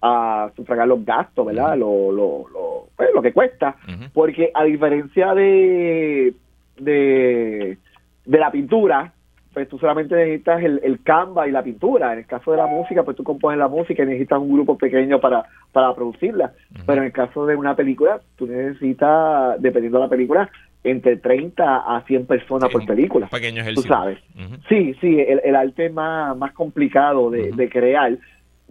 a 0.02 0.52
sufragar 0.58 0.88
los 0.90 1.06
gastos, 1.06 1.46
¿verdad? 1.46 1.78
Lo, 1.78 2.12
lo, 2.12 2.48
lo, 2.50 2.88
pues, 2.98 3.10
lo 3.14 3.22
que 3.22 3.32
cuesta, 3.32 3.78
porque 4.14 4.52
a 4.54 4.66
diferencia 4.66 5.34
de, 5.34 6.34
de, 6.78 7.78
de 8.26 8.40
la 8.40 8.52
pintura, 8.52 9.12
pues 9.54 9.70
tú 9.70 9.78
solamente 9.80 10.16
necesitas 10.16 10.62
el, 10.64 10.82
el 10.84 11.02
canva 11.02 11.48
y 11.48 11.52
la 11.52 11.64
pintura. 11.64 12.12
En 12.14 12.20
el 12.20 12.26
caso 12.26 12.52
de 12.52 12.58
la 12.58 12.68
música, 12.68 13.04
pues 13.04 13.16
tú 13.16 13.24
compones 13.24 13.58
la 13.58 13.68
música 13.70 14.04
y 14.04 14.06
necesitas 14.06 14.40
un 14.40 14.52
grupo 14.54 14.78
pequeño 14.78 15.20
para, 15.20 15.46
para 15.72 15.94
producirla. 15.96 16.52
Pero 16.86 17.00
en 17.02 17.06
el 17.08 17.14
caso 17.14 17.46
de 17.46 17.56
una 17.56 17.76
película, 17.76 18.20
tú 18.36 18.48
necesitas, 18.48 19.62
dependiendo 19.62 20.00
de 20.00 20.04
la 20.06 20.10
película, 20.10 20.50
entre 20.84 21.18
30 21.18 21.78
a 21.78 22.02
100 22.06 22.26
personas 22.28 22.70
Sí, 22.70 22.74
por 22.74 22.86
película. 22.86 23.28
Pequeño 23.28 23.56
Tú 23.56 23.62
ejercicio. 23.62 23.90
sabes. 23.96 24.20
Ujú. 24.36 24.56
Sí, 24.70 24.94
sí, 25.02 25.20
el, 25.20 25.42
el 25.44 25.56
arte 25.56 25.86
es 25.88 25.94
más, 25.94 26.36
más 26.38 26.52
complicado 26.52 27.32
de, 27.32 27.52
de 27.54 27.70
crear, 27.70 28.18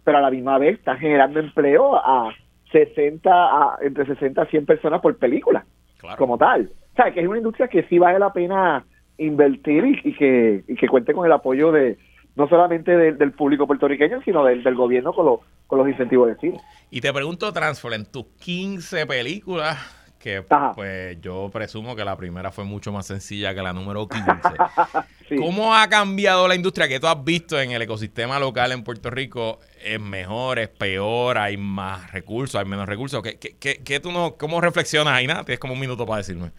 pero 0.05 0.19
a 0.19 0.21
la 0.21 0.31
misma 0.31 0.59
vez 0.59 0.79
está 0.79 0.97
generando 0.97 1.41
empleo 1.41 1.97
a 1.97 2.31
60, 2.71 3.31
a, 3.33 3.79
entre 3.83 4.05
60 4.07 4.43
a 4.43 4.47
100 4.47 4.67
personas 4.67 5.01
por 5.01 5.17
película, 5.17 5.65
Claro. 5.99 6.17
como 6.19 6.37
tal. 6.39 6.69
O 6.95 6.97
sea, 6.97 7.13
que 7.13 7.21
es 7.21 7.29
una 7.29 7.39
industria 7.39 7.69
que 7.69 7.83
sí 7.85 7.99
vale 7.99 8.19
la 8.19 8.33
pena 8.33 8.85
invertir 9.19 9.85
y, 9.85 10.09
y 10.11 10.15
que, 10.15 10.65
y 10.67 10.75
que 10.77 10.89
cuente 10.89 11.13
con 11.13 11.27
el 11.27 11.33
apoyo 11.33 11.71
de 11.73 11.99
no 12.37 12.49
solamente 12.49 12.97
de- 12.97 13.13
del 13.13 13.33
público 13.33 13.67
puertorriqueño, 13.67 14.23
sino 14.25 14.45
del, 14.45 14.63
del 14.65 14.75
gobierno 14.75 15.13
con, 15.13 15.27
los 15.27 15.41
con 15.67 15.79
los 15.79 15.89
incentivos 15.89 16.29
de 16.29 16.37
cine. 16.37 16.61
Y 16.91 17.01
te 17.01 17.13
pregunto, 17.13 17.53
Transfer, 17.53 17.93
en 17.95 18.07
tus 18.07 18.27
15 18.41 19.07
películas, 19.07 19.77
que 20.19 20.43
Ajá. 20.49 20.73
pues 20.75 21.21
yo 21.21 21.51
presumo 21.53 21.95
que 21.95 22.05
la 22.05 22.17
primera 22.17 22.51
fue 22.51 22.65
mucho 22.65 22.93
más 22.93 23.07
sencilla 23.07 23.55
que 23.55 23.63
la 23.63 23.73
número 23.73 24.09
15. 24.09 24.31
Sí. 25.27 25.37
¿Cómo 25.37 25.75
ha 25.75 25.89
cambiado 25.89 26.47
la 26.47 26.55
industria 26.55 26.87
que 26.87 27.01
tú 27.01 27.07
has 27.07 27.25
visto 27.25 27.59
en 27.59 27.71
el 27.71 27.81
ecosistema 27.81 28.39
local 28.39 28.73
en 28.73 28.85
Puerto 28.85 29.09
Rico? 29.09 29.59
¿Es 29.83 29.99
mejor, 29.99 30.59
es 30.59 30.69
peor, 30.69 31.39
hay 31.39 31.57
más 31.57 32.13
recursos, 32.13 32.57
hay 32.61 32.67
menos 32.67 32.87
recursos? 32.87 33.23
¿Qué, 33.23 33.39
qué, 33.39 33.57
qué- 33.59 33.81
qué 33.83 34.01
tú 34.01 34.13
no, 34.13 34.35
¿Cómo 34.37 34.61
reflexionas 34.61 35.15
ahí? 35.15 35.27
Nada, 35.27 35.43
tienes 35.45 35.61
como 35.61 35.73
un 35.73 35.81
minuto 35.81 36.05
para 36.05 36.19
decirme. 36.19 36.51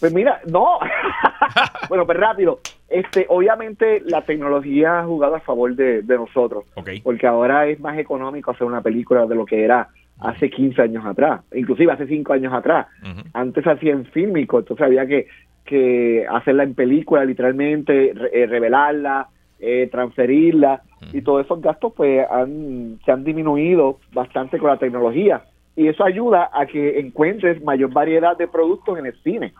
Pues 0.00 0.12
mira, 0.12 0.40
no. 0.50 0.78
bueno, 1.88 2.04
pues 2.06 2.18
rápido. 2.18 2.60
Este, 2.88 3.26
obviamente 3.28 4.02
la 4.04 4.22
tecnología 4.22 5.00
ha 5.00 5.04
jugado 5.04 5.36
a 5.36 5.40
favor 5.40 5.74
de, 5.74 6.02
de 6.02 6.16
nosotros, 6.16 6.64
porque 7.02 7.26
ahora 7.26 7.66
es 7.66 7.80
más 7.80 7.98
económico 7.98 8.50
hacer 8.50 8.66
una 8.66 8.82
película 8.82 9.26
de 9.26 9.34
lo 9.34 9.44
que 9.46 9.64
era 9.64 9.88
hace 10.20 10.48
15 10.48 10.80
años 10.82 11.04
atrás, 11.04 11.40
inclusive 11.54 11.90
hace 11.92 12.06
5 12.06 12.32
años 12.34 12.52
atrás. 12.52 12.86
Ujú. 13.02 13.22
Antes 13.32 13.66
hacía 13.66 13.92
en 13.92 14.04
fílmico, 14.06 14.58
entonces 14.60 14.86
había 14.86 15.06
que, 15.06 15.26
que 15.64 16.24
hacerla 16.30 16.62
en 16.62 16.74
película, 16.74 17.24
literalmente, 17.24 18.12
re- 18.14 18.30
eh, 18.32 18.46
revelarla, 18.46 19.28
eh, 19.58 19.88
transferirla, 19.90 20.82
y 21.12 21.20
todos 21.22 21.44
esos 21.44 21.60
gastos 21.60 21.92
pues 21.96 22.24
han, 22.30 22.98
se 23.04 23.10
han 23.12 23.24
disminuido 23.24 23.98
bastante 24.12 24.58
con 24.58 24.70
la 24.70 24.78
tecnología. 24.78 25.42
Y 25.76 25.88
eso 25.88 26.04
ayuda 26.04 26.50
a 26.52 26.66
que 26.66 27.00
encuentres 27.00 27.62
mayor 27.62 27.92
variedad 27.92 28.36
de 28.36 28.46
productos 28.46 28.98
en 28.98 29.06
el 29.06 29.22
cine. 29.22 29.52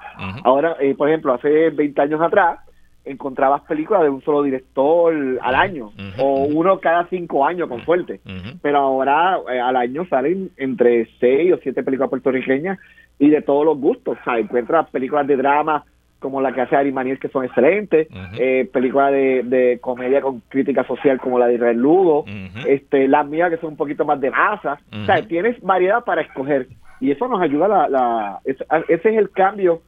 Ahora, 0.44 0.76
eh, 0.80 0.94
por 0.94 1.08
ejemplo, 1.08 1.34
hace 1.34 1.70
20 1.70 2.00
años 2.00 2.20
atrás, 2.20 2.60
encontrabas 3.04 3.62
películas 3.62 4.02
de 4.02 4.08
un 4.08 4.22
solo 4.22 4.42
director 4.42 5.14
al 5.42 5.54
año, 5.54 5.92
o 6.18 6.44
uno 6.44 6.78
cada 6.78 7.06
cinco 7.08 7.44
años 7.44 7.68
con 7.68 7.84
suerte. 7.84 8.20
Pero 8.62 8.78
ahora 8.78 9.38
eh, 9.52 9.60
al 9.60 9.76
año 9.76 10.06
salen 10.06 10.50
entre 10.56 11.08
seis 11.20 11.52
o 11.52 11.58
siete 11.62 11.82
películas 11.82 12.10
puertorriqueñas 12.10 12.78
y 13.18 13.30
de 13.30 13.42
todos 13.42 13.64
los 13.64 13.78
gustos. 13.78 14.16
O 14.20 14.24
sea, 14.24 14.38
encuentras 14.38 14.88
películas 14.90 15.26
de 15.26 15.36
drama 15.36 15.84
como 16.24 16.40
la 16.40 16.52
que 16.52 16.62
hace 16.62 16.74
Ari 16.74 16.90
Maniel 16.90 17.18
que 17.18 17.28
son 17.28 17.44
excelentes, 17.44 18.08
Ujú. 18.10 18.36
eh, 18.38 18.66
películas 18.72 19.12
de, 19.12 19.42
de 19.44 19.78
comedia 19.78 20.22
con 20.22 20.40
crítica 20.48 20.82
social 20.86 21.20
como 21.20 21.38
la 21.38 21.46
de 21.48 21.56
Israel 21.56 21.76
Lugo, 21.76 22.24
este, 22.66 23.06
las 23.08 23.26
mías 23.26 23.50
que 23.50 23.58
son 23.58 23.72
un 23.72 23.76
poquito 23.76 24.06
más 24.06 24.18
de 24.22 24.30
masa. 24.30 24.78
O 24.90 25.04
sea, 25.04 25.20
tienes 25.26 25.60
variedad 25.60 26.02
para 26.02 26.22
escoger 26.22 26.68
y 26.98 27.10
eso 27.10 27.28
nos 27.28 27.42
ayuda. 27.42 27.68
La, 27.68 27.88
la, 27.90 28.38
es- 28.46 28.56
ese 28.88 29.10
es 29.10 29.16
el 29.18 29.30
cambio 29.30 29.82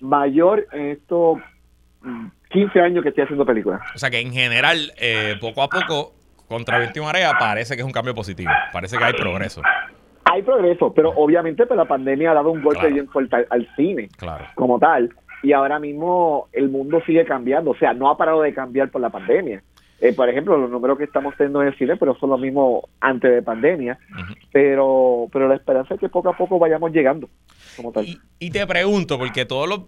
mayor 0.00 0.64
en 0.72 0.86
estos 0.90 1.38
mm, 2.02 2.26
15 2.50 2.80
años 2.80 3.02
que 3.02 3.08
estoy 3.08 3.24
haciendo 3.24 3.44
películas. 3.44 3.80
O 3.94 3.98
sea 3.98 4.10
que 4.10 4.20
en 4.20 4.32
general, 4.32 4.92
eh, 5.00 5.34
poco 5.40 5.62
a 5.62 5.68
poco, 5.68 6.12
contra 6.48 6.78
viento 6.78 7.00
y 7.00 7.02
marea, 7.02 7.32
parece 7.38 7.74
que 7.74 7.80
es 7.80 7.86
un 7.86 7.92
cambio 7.92 8.14
positivo. 8.14 8.50
Parece 8.72 8.96
que 8.96 9.04
hay 9.04 9.12
progreso. 9.14 9.60
Hay 10.32 10.42
progreso, 10.42 10.92
pero 10.94 11.10
obviamente 11.16 11.66
pues, 11.66 11.76
la 11.76 11.86
pandemia 11.86 12.30
ha 12.30 12.34
dado 12.34 12.52
un 12.52 12.62
golpe 12.62 12.78
Claro. 12.80 12.94
bien 12.94 13.08
fuerte 13.08 13.34
al, 13.34 13.46
al 13.50 13.68
cine 13.74 14.08
Claro. 14.16 14.44
como 14.54 14.78
tal. 14.78 15.10
Y 15.42 15.52
ahora 15.52 15.78
mismo 15.78 16.48
el 16.52 16.68
mundo 16.68 17.00
sigue 17.06 17.24
cambiando, 17.24 17.70
o 17.70 17.76
sea, 17.76 17.92
no 17.94 18.10
ha 18.10 18.16
parado 18.16 18.42
de 18.42 18.52
cambiar 18.54 18.90
por 18.90 19.00
la 19.00 19.10
pandemia. 19.10 19.62
Eh, 20.02 20.14
por 20.14 20.28
ejemplo, 20.30 20.56
los 20.56 20.70
números 20.70 20.96
que 20.96 21.04
estamos 21.04 21.34
teniendo 21.36 21.60
en 21.60 21.68
el 21.68 21.76
cine, 21.76 21.94
pero 21.96 22.16
son 22.18 22.30
los 22.30 22.40
mismos 22.40 22.84
antes 23.00 23.30
de 23.30 23.42
pandemia. 23.42 23.98
Pero 24.50 25.28
pero 25.30 25.46
la 25.46 25.56
esperanza 25.56 25.92
es 25.94 26.00
que 26.00 26.08
poco 26.08 26.30
a 26.30 26.36
poco 26.36 26.58
vayamos 26.58 26.90
llegando 26.92 27.28
como 27.76 27.92
tal. 27.92 28.06
Y, 28.06 28.18
y 28.38 28.50
te 28.50 28.66
pregunto, 28.66 29.18
porque 29.18 29.44
todos 29.44 29.68
los. 29.68 29.80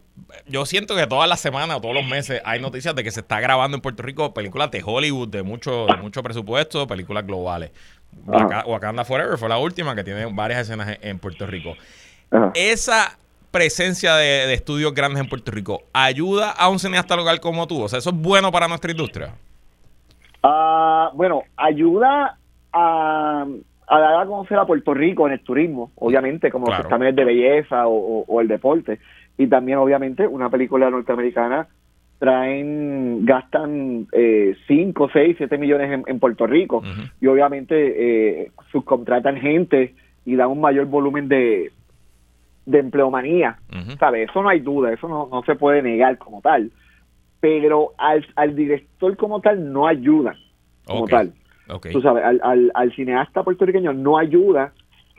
Yo 0.46 0.66
siento 0.66 0.94
que 0.94 1.06
todas 1.06 1.28
las 1.28 1.40
semanas 1.40 1.78
o 1.78 1.80
todos 1.80 1.94
los 1.94 2.06
meses 2.06 2.42
hay 2.44 2.60
noticias 2.60 2.94
de 2.94 3.02
que 3.04 3.10
se 3.10 3.20
está 3.20 3.40
grabando 3.40 3.74
en 3.76 3.80
Puerto 3.80 4.02
Rico 4.02 4.34
películas 4.34 4.70
de 4.70 4.82
Hollywood 4.84 5.28
de 5.28 5.42
mucho, 5.42 5.86
de 5.86 5.96
mucho 5.96 6.22
presupuesto, 6.22 6.86
películas 6.86 7.26
globales. 7.26 7.70
Waka- 8.26 8.64
Wakanda 8.66 9.06
Forever 9.06 9.38
fue 9.38 9.48
la 9.48 9.56
última 9.58 9.94
que 9.94 10.04
tiene 10.04 10.26
varias 10.26 10.60
escenas 10.60 10.90
en, 10.90 11.08
en 11.08 11.18
Puerto 11.18 11.46
Rico. 11.46 11.74
Ajá. 12.30 12.50
Esa 12.54 13.18
presencia 13.52 14.16
de, 14.16 14.46
de 14.48 14.54
estudios 14.54 14.92
grandes 14.94 15.20
en 15.22 15.28
Puerto 15.28 15.52
Rico 15.52 15.82
ayuda 15.92 16.50
a 16.50 16.68
un 16.68 16.78
cineasta 16.80 17.14
local 17.14 17.38
como 17.40 17.66
tú. 17.68 17.82
O 17.82 17.88
sea, 17.88 17.98
eso 18.00 18.10
es 18.10 18.16
bueno 18.16 18.50
para 18.50 18.66
nuestra 18.66 18.90
industria. 18.90 19.34
Ah, 20.42 21.10
bueno, 21.14 21.42
ayuda 21.56 22.36
a, 22.72 23.46
a 23.86 23.98
dar 24.00 24.22
a 24.22 24.26
conocer 24.26 24.58
a 24.58 24.66
Puerto 24.66 24.92
Rico 24.94 25.26
en 25.26 25.34
el 25.34 25.40
turismo, 25.40 25.92
obviamente, 25.96 26.50
como 26.50 26.66
Claro. 26.66 26.78
los 26.78 26.84
certámenes 26.88 27.14
de 27.14 27.24
belleza 27.24 27.86
o, 27.86 27.94
o- 27.94 28.24
o 28.26 28.40
el 28.40 28.48
deporte. 28.48 28.98
Y 29.38 29.46
también, 29.46 29.78
obviamente, 29.78 30.26
una 30.26 30.50
película 30.50 30.90
norteamericana 30.90 31.68
traen, 32.18 33.24
gastan 33.24 34.06
5, 34.68 35.10
6, 35.12 35.34
7 35.38 35.58
millones 35.58 35.90
en, 35.92 36.04
en 36.06 36.20
Puerto 36.20 36.46
Rico. 36.46 36.82
Y 37.20 37.26
obviamente 37.26 37.74
eh, 38.44 38.50
subcontratan 38.70 39.36
gente 39.38 39.94
y 40.24 40.36
dan 40.36 40.48
un 40.50 40.60
mayor 40.60 40.86
volumen 40.86 41.26
de, 41.28 41.72
de 42.66 42.78
empleomanía. 42.78 43.58
¿Sabes? 43.98 44.30
Eso 44.30 44.42
no 44.42 44.48
hay 44.48 44.60
duda, 44.60 44.92
eso 44.92 45.08
no, 45.08 45.28
no 45.30 45.42
se 45.42 45.54
puede 45.54 45.82
negar 45.82 46.18
como 46.18 46.40
tal. 46.40 46.70
Pero 47.40 47.92
al, 47.98 48.24
al 48.36 48.54
director 48.54 49.16
como 49.16 49.40
tal 49.40 49.72
no 49.72 49.86
ayuda 49.86 50.36
como 50.84 51.06
tal. 51.06 51.32
Ok. 51.68 51.88
Tú 51.92 52.00
sabes, 52.00 52.24
al, 52.24 52.40
al, 52.42 52.70
al 52.74 52.94
cineasta 52.94 53.42
puertorriqueño 53.42 53.92
no 53.92 54.18
ayuda 54.18 54.72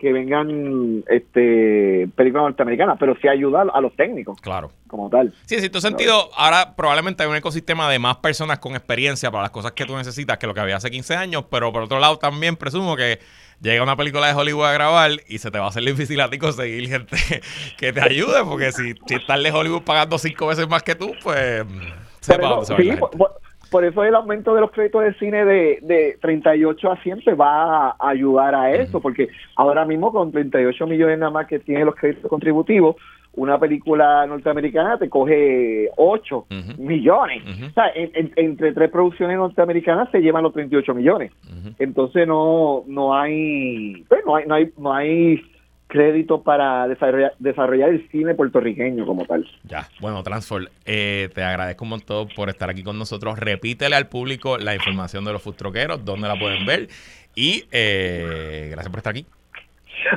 que 0.03 0.13
vengan 0.13 1.03
este 1.07 2.07
películas 2.15 2.43
norteamericanas, 2.43 2.97
pero 2.99 3.15
sí 3.21 3.27
ayuda 3.27 3.63
a 3.73 3.81
los 3.81 3.95
técnicos 3.95 4.39
Claro. 4.41 4.71
como 4.87 5.09
tal. 5.09 5.33
Sí, 5.45 5.55
en 5.55 5.61
cierto 5.61 5.81
sentido, 5.81 6.29
ahora 6.35 6.75
probablemente 6.75 7.23
hay 7.23 7.29
un 7.29 7.35
ecosistema 7.35 7.89
de 7.89 7.97
más 7.99 8.17
personas 8.17 8.59
con 8.59 8.73
experiencia 8.73 9.31
para 9.31 9.43
las 9.43 9.51
cosas 9.51 9.71
que 9.71 9.85
tú 9.85 9.95
necesitas 9.95 10.37
que 10.37 10.45
lo 10.45 10.53
que 10.53 10.59
había 10.59 10.75
hace 10.75 10.91
15 10.91 11.15
años, 11.15 11.45
pero 11.49 11.71
por 11.71 11.83
otro 11.83 11.99
lado 11.99 12.17
también 12.17 12.55
presumo 12.57 12.95
que 12.95 13.19
llega 13.61 13.81
una 13.81 13.95
película 13.95 14.27
de 14.27 14.33
Hollywood 14.33 14.65
a 14.65 14.73
grabar 14.73 15.11
y 15.27 15.37
se 15.37 15.49
te 15.49 15.57
va 15.57 15.65
a 15.65 15.69
hacer 15.69 15.83
difícil 15.83 16.19
a 16.19 16.29
ti 16.29 16.37
conseguir 16.37 16.89
gente 16.89 17.15
que 17.77 17.93
te 17.93 18.01
ayude, 18.01 18.43
porque 18.43 18.71
si, 18.73 18.93
si 19.07 19.15
estás 19.15 19.41
de 19.41 19.51
Hollywood 19.51 19.83
pagando 19.83 20.17
cinco 20.19 20.47
veces 20.47 20.67
más 20.67 20.83
que 20.83 20.95
tú, 20.95 21.13
pues 21.23 21.63
Por 21.63 21.75
sepa 22.19 22.47
eso, 22.61 22.65
se 22.65 22.73
va 22.73 22.79
a 22.79 22.83
ir 22.83 22.93
sí, 22.93 22.99
por- 22.99 23.41
por 23.73 23.83
eso 23.83 24.03
el 24.05 24.15
aumento 24.15 24.55
de 24.55 24.61
los 24.61 24.71
créditos 24.71 25.03
de 25.03 25.13
cine 25.15 25.43
de, 25.43 25.79
de 25.81 26.17
38 26.21 26.91
a 26.91 26.97
100 27.03 27.21
pues 27.25 27.37
va 27.37 27.89
a 27.89 27.95
ayudar 27.99 28.55
a 28.55 28.71
eso, 28.71 29.01
porque 29.01 29.27
ahora 29.57 29.83
mismo 29.83 30.11
con 30.13 30.31
38 30.31 30.87
millones 30.87 31.19
nada 31.19 31.31
más 31.31 31.47
que 31.47 31.59
tienen 31.59 31.85
los 31.87 31.95
créditos 31.95 32.29
contributivos, 32.29 32.95
una 33.35 33.57
película 33.59 34.27
norteamericana 34.27 34.99
te 34.99 35.09
coge 35.09 35.89
8 35.97 36.45
Ujú. 36.51 36.81
millones. 36.83 37.41
O 37.67 37.73
sea, 37.73 37.85
en- 37.95 38.11
en- 38.13 38.31
entre 38.35 38.73
tres 38.73 38.91
producciones 38.91 39.37
norteamericanas 39.37 40.09
se 40.11 40.21
llevan 40.21 40.43
los 40.43 40.53
38 40.53 40.93
millones. 40.93 41.31
Ujú. 41.49 41.73
Entonces 41.79 42.27
no 42.27 42.83
no 42.87 43.15
hay 43.17 44.03
pues, 44.07 44.21
no 44.25 44.35
hay 44.35 44.45
no 44.45 44.53
hay 44.53 44.69
no 44.77 44.93
hay 44.93 45.43
crédito 45.93 46.41
para 46.41 46.87
desarrollar, 46.87 47.33
desarrollar 47.37 47.89
el 47.89 48.09
cine 48.09 48.33
puertorriqueño 48.33 49.05
como 49.05 49.25
tal. 49.25 49.47
Ya, 49.65 49.87
bueno, 50.01 50.23
Transfor, 50.23 50.71
eh, 50.85 51.29
te 51.35 51.43
agradezco 51.43 51.85
un 51.85 51.91
montón 51.91 52.29
por 52.35 52.49
estar 52.49 52.67
aquí 52.67 52.83
con 52.83 52.97
nosotros. 52.97 53.37
Repítele 53.37 53.95
al 53.95 54.07
público 54.07 54.57
la 54.57 54.73
información 54.73 55.23
de 55.23 55.33
los 55.33 55.43
futroqueros, 55.43 56.03
dónde 56.03 56.27
la 56.27 56.35
pueden 56.35 56.65
ver. 56.65 56.87
Y 57.35 57.65
eh, 57.71 58.69
gracias 58.71 58.89
por 58.89 58.97
estar 58.97 59.11
aquí. 59.11 59.27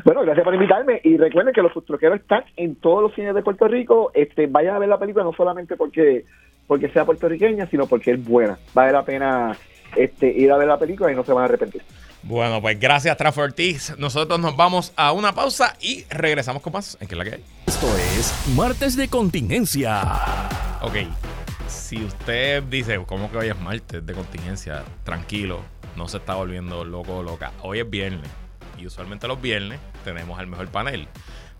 Bueno, 0.03 0.23
gracias 0.23 0.45
por 0.45 0.55
invitarme 0.55 0.99
y 1.05 1.19
recuerden 1.19 1.53
que 1.53 1.61
los 1.61 1.73
futroqueros 1.73 2.21
están 2.21 2.45
en 2.57 2.77
todos 2.77 3.03
los 3.03 3.15
cines 3.15 3.35
de 3.35 3.43
Puerto 3.43 3.69
Rico. 3.69 4.11
Este, 4.15 4.47
vayan 4.47 4.77
a 4.77 4.79
ver 4.79 4.89
la 4.89 4.99
película 4.99 5.25
no 5.25 5.35
solamente 5.35 5.77
porque 5.77 6.25
porque 6.67 6.89
sea 6.89 7.05
puertorriqueña, 7.05 7.67
sino 7.67 7.87
porque 7.87 8.13
es 8.13 8.25
buena. 8.25 8.59
Vale 8.73 8.93
la 8.93 9.05
pena 9.05 9.57
este, 9.95 10.27
ir 10.27 10.51
a 10.51 10.57
ver 10.57 10.69
la 10.69 10.79
película 10.79 11.13
y 11.13 11.15
no 11.15 11.23
se 11.23 11.33
van 11.33 11.43
a 11.43 11.45
arrepentir. 11.45 11.83
Bueno, 12.23 12.61
pues 12.61 12.79
gracias, 12.79 13.17
Transfer. 13.17 13.55
Nosotros 13.99 14.41
nos 14.41 14.57
vamos 14.57 14.93
a 14.97 15.13
una 15.13 15.35
pausa 15.35 15.77
y 15.81 16.05
regresamos 16.05 16.63
con 16.63 16.73
más. 16.73 16.97
¿En 17.01 17.09
qué 17.09 17.15
es 17.15 17.19
la 17.19 17.25
que 17.25 17.35
hay? 17.35 17.45
Esto 17.67 17.87
es 18.19 18.35
Martes 18.55 18.97
de 18.97 19.09
Contingencia. 19.09 20.03
Ok, 20.83 20.95
si 21.69 22.05
usted 22.05 22.63
dice, 22.65 23.01
¿cómo 23.07 23.31
que 23.31 23.39
hoy 23.39 23.49
es 23.49 23.59
martes 23.61 24.05
de 24.05 24.13
contingencia? 24.13 24.85
Tranquilo, 25.05 25.61
no 25.97 26.09
se 26.09 26.19
está 26.19 26.35
volviendo 26.35 26.85
loco 26.85 27.19
o 27.19 27.23
loca. 27.23 27.53
Hoy 27.63 27.81
es 27.81 27.89
viernes 27.89 28.29
y 28.79 28.87
usualmente 28.87 29.29
los 29.29 29.41
viernes 29.41 29.81
tenemos 30.05 30.39
el 30.41 30.47
mejor 30.47 30.69
panel. 30.69 31.09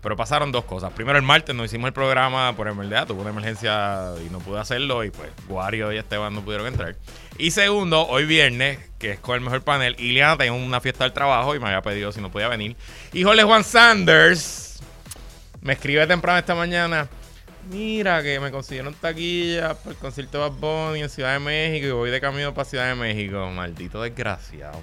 Pero 0.01 0.15
pasaron 0.15 0.51
dos 0.51 0.63
cosas. 0.63 0.93
Primero, 0.93 1.17
el 1.17 1.23
martes 1.23 1.55
no 1.55 1.65
hicimos 1.65 1.87
el 1.87 1.93
programa 1.93 2.55
por 2.55 2.67
emergencia, 2.67 3.05
tuvo 3.05 3.21
una 3.21 3.31
emergencia 3.31 4.13
y 4.25 4.29
no 4.29 4.39
pude 4.39 4.59
hacerlo 4.59 5.03
y 5.03 5.09
pues 5.09 5.29
Guario 5.47 5.91
y 5.91 5.97
Esteban 5.97 6.33
no 6.35 6.41
pudieron 6.41 6.67
entrar. 6.67 6.95
Y 7.37 7.51
segundo, 7.51 8.07
hoy 8.07 8.25
viernes, 8.25 8.79
que 8.99 9.13
es 9.13 9.19
con 9.19 9.35
el 9.35 9.41
mejor 9.41 9.63
panel, 9.63 9.95
Iliana 9.99 10.37
tenía 10.37 10.53
una 10.53 10.79
fiesta 10.81 11.03
del 11.03 11.13
trabajo 11.13 11.55
y 11.55 11.59
me 11.59 11.65
había 11.65 11.81
pedido 11.81 12.11
si 12.11 12.21
no 12.21 12.31
podía 12.31 12.47
venir. 12.47 12.75
Y 13.11 13.23
Jorge 13.23 13.43
Juan 13.43 13.63
Sanders 13.63 14.79
me 15.61 15.73
escribe 15.73 16.05
temprano 16.05 16.39
esta 16.39 16.55
mañana. 16.55 17.07
Mira, 17.69 18.23
que 18.23 18.39
me 18.39 18.49
consiguieron 18.49 18.93
taquillas 18.93 19.75
para 19.77 19.91
el 19.91 19.97
concierto 19.97 20.37
de 20.37 20.49
Bad 20.49 20.57
Bunny 20.57 21.01
en 21.01 21.09
Ciudad 21.09 21.33
de 21.33 21.39
México 21.39 21.87
y 21.87 21.91
voy 21.91 22.09
de 22.11 22.21
camino 22.21 22.53
para 22.53 22.69
Ciudad 22.69 22.87
de 22.87 22.95
México. 22.95 23.49
Maldito 23.49 24.01
desgraciado. 24.01 24.81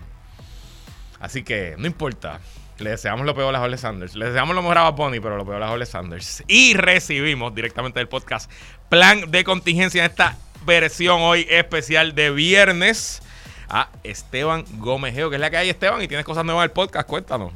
Así 1.25 1.43
que 1.43 1.75
no 1.79 1.87
importa. 1.87 2.41
Le 2.79 2.91
deseamos 2.91 3.25
lo 3.25 3.35
peor 3.35 3.55
a 3.55 3.59
Jorge 3.59 3.79
Sanders. 3.79 4.15
Le 4.15 4.27
deseamos 4.27 4.55
lo 4.55 4.61
mejor 4.61 4.77
a 4.77 4.91
Bunny, 4.91 5.21
pero 5.21 5.39
lo 5.39 5.47
peor 5.47 5.63
a 5.63 5.69
Jorge 5.69 5.87
Sanders. 5.87 6.45
Y 6.49 6.75
recibimos 6.75 7.55
directamente 7.55 7.99
del 7.99 8.09
podcast 8.09 8.51
Plan 8.91 9.31
de 9.31 9.43
Contingencia 9.43 10.05
en 10.05 10.11
esta 10.11 10.37
versión 10.67 11.23
hoy 11.23 11.47
especial 11.49 12.15
de 12.15 12.31
viernes 12.31 13.23
a 13.71 13.89
Esteban 14.03 14.65
Gómez 14.79 15.15
que 15.15 15.23
es 15.23 15.41
la 15.41 15.49
que 15.49 15.57
hay, 15.57 15.71
Esteban, 15.71 16.03
y 16.03 16.09
tienes 16.09 16.27
cosas 16.27 16.45
nuevas 16.45 16.65
del 16.65 16.73
podcast. 16.73 17.09
Cuéntanos. 17.09 17.53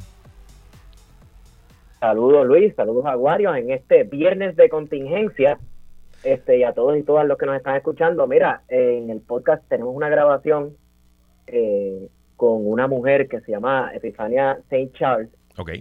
Saludos 2.00 2.46
Luis, 2.46 2.74
saludos 2.74 3.04
Aguarios 3.04 3.54
en 3.57 3.70
este 3.70 4.04
viernes 4.04 4.57
de 4.57 4.70
contingencia. 4.70 5.59
Este, 6.24 6.57
y 6.57 6.64
a 6.64 6.72
todos 6.72 6.96
y 6.96 7.02
todas 7.02 7.26
los 7.26 7.37
que 7.37 7.44
nos 7.44 7.57
están 7.57 7.76
escuchando, 7.76 8.26
mira, 8.26 8.62
en 8.68 9.11
el 9.11 9.20
podcast 9.20 9.62
tenemos 9.68 9.94
una 9.94 10.09
grabación 10.09 10.74
eh, 11.46 12.09
con 12.38 12.66
una 12.66 12.87
mujer 12.87 13.29
que 13.29 13.40
se 13.40 13.51
llama 13.51 13.90
Epifania 13.92 14.59
St. 14.70 14.92
Charles 14.94 15.29
Ok. 15.59 15.72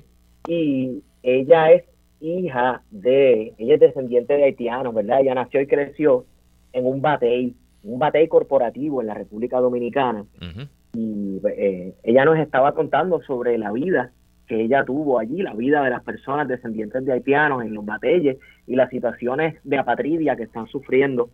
y 0.47 1.03
ella 1.21 1.71
es 1.71 1.83
hija 2.19 2.81
de, 2.89 3.53
ella 3.59 3.75
es 3.75 3.79
descendiente 3.79 4.33
de 4.33 4.45
haitianos, 4.45 4.91
¿verdad? 4.93 5.21
Ella 5.21 5.35
nació 5.35 5.61
y 5.61 5.67
creció 5.67 6.25
en 6.73 6.87
un 6.87 6.99
batey, 6.99 7.55
un 7.83 7.99
batey 7.99 8.27
corporativo 8.27 9.01
en 9.01 9.07
la 9.07 9.13
República 9.13 9.59
Dominicana 9.59 10.25
y 10.93 11.39
eh, 11.47 11.93
ella 12.01 12.25
nos 12.25 12.39
estaba 12.39 12.73
contando 12.73 13.21
sobre 13.21 13.57
la 13.59 13.71
vida 13.71 14.11
que 14.47 14.61
ella 14.61 14.83
tuvo 14.83 15.19
allí, 15.19 15.43
la 15.43 15.53
vida 15.53 15.83
de 15.83 15.91
las 15.91 16.03
personas 16.03 16.47
descendientes 16.47 17.05
de 17.05 17.11
haitianos 17.13 17.63
en 17.63 17.75
los 17.75 17.85
batalles 17.85 18.37
y 18.65 18.75
las 18.75 18.89
situaciones 18.89 19.55
de 19.63 19.77
apatridia 19.77 20.35
que 20.35 20.43
están 20.43 20.65
sufriendo 20.67 21.29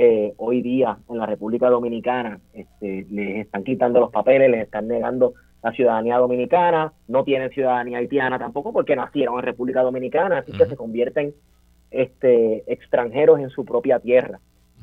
eh, 0.00 0.32
hoy 0.36 0.62
día 0.62 0.96
en 1.10 1.18
la 1.18 1.26
República 1.26 1.68
Dominicana. 1.68 2.38
Este, 2.52 3.04
les 3.10 3.46
están 3.46 3.64
quitando 3.64 3.98
los 3.98 4.12
papeles, 4.12 4.48
les 4.48 4.62
están 4.62 4.86
negando 4.86 5.34
la 5.60 5.72
ciudadanía 5.72 6.18
dominicana, 6.18 6.92
no 7.08 7.24
tienen 7.24 7.50
ciudadanía 7.50 7.98
haitiana 7.98 8.38
tampoco 8.38 8.72
porque 8.72 8.94
nacieron 8.94 9.40
en 9.40 9.44
República 9.44 9.82
Dominicana, 9.82 10.38
así 10.38 10.52
que 10.52 10.66
se 10.66 10.76
convierten 10.76 11.34
este, 11.90 12.62
extranjeros 12.72 13.40
en 13.40 13.50
su 13.50 13.64
propia 13.64 13.98
tierra. 13.98 14.38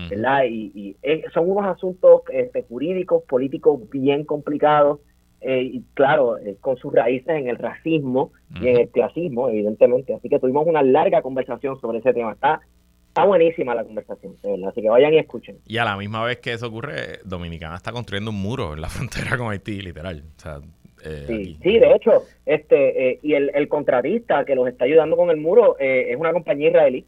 ¿verdad? 0.10 0.44
Y, 0.50 0.74
y, 0.76 0.98
eh, 1.04 1.24
son 1.34 1.50
unos 1.50 1.66
asuntos 1.66 2.24
este, 2.34 2.64
jurídicos, 2.64 3.24
políticos 3.24 3.90
bien 3.90 4.26
complicados 4.26 5.00
eh, 5.40 5.62
y 5.62 5.84
claro, 5.94 6.38
eh, 6.38 6.58
con 6.60 6.76
sus 6.76 6.94
raíces 6.94 7.30
en 7.30 7.48
el 7.48 7.58
racismo 7.58 8.34
y 8.60 8.68
en 8.68 8.78
el 8.78 8.90
clasismo, 8.90 9.48
evidentemente. 9.48 10.14
Así 10.14 10.28
que 10.28 10.40
tuvimos 10.40 10.68
una 10.68 10.82
larga 10.82 11.22
conversación 11.22 11.80
sobre 11.80 12.00
ese 12.00 12.14
tema. 12.14 12.34
Está, 12.34 12.60
está 13.16 13.24
buenísima 13.26 13.74
la 13.74 13.86
conversación, 13.86 14.36
de 14.44 14.52
verdad. 14.52 14.70
Así 14.70 14.82
que 14.82 14.90
vayan 14.90 15.14
y 15.14 15.20
escuchen. 15.20 15.58
Y 15.66 15.78
a 15.78 15.86
la 15.86 15.96
misma 15.96 16.22
vez 16.26 16.40
que 16.40 16.52
eso 16.52 16.68
ocurre, 16.68 17.20
Dominicana 17.24 17.78
está 17.78 17.94
construyendo 17.94 18.32
un 18.32 18.42
muro 18.42 18.74
en 18.74 18.82
la 18.82 18.90
frontera 18.96 19.38
con 19.38 19.52
Haití, 19.52 19.82
literal. 19.82 20.22
O 20.38 20.40
sea, 20.42 20.60
eh, 21.02 21.24
Sí, 21.26 21.58
sí, 21.64 21.80
de 21.80 21.94
hecho, 21.94 22.24
este 22.46 23.12
eh, 23.12 23.20
y 23.24 23.34
el, 23.36 23.52
el 23.56 23.70
contratista 23.70 24.44
que 24.44 24.54
los 24.54 24.68
está 24.68 24.84
ayudando 24.84 25.16
con 25.16 25.30
el 25.30 25.38
muro 25.38 25.78
eh, 25.80 26.12
es 26.12 26.18
una 26.18 26.34
compañía 26.34 26.68
israelí. 26.70 27.06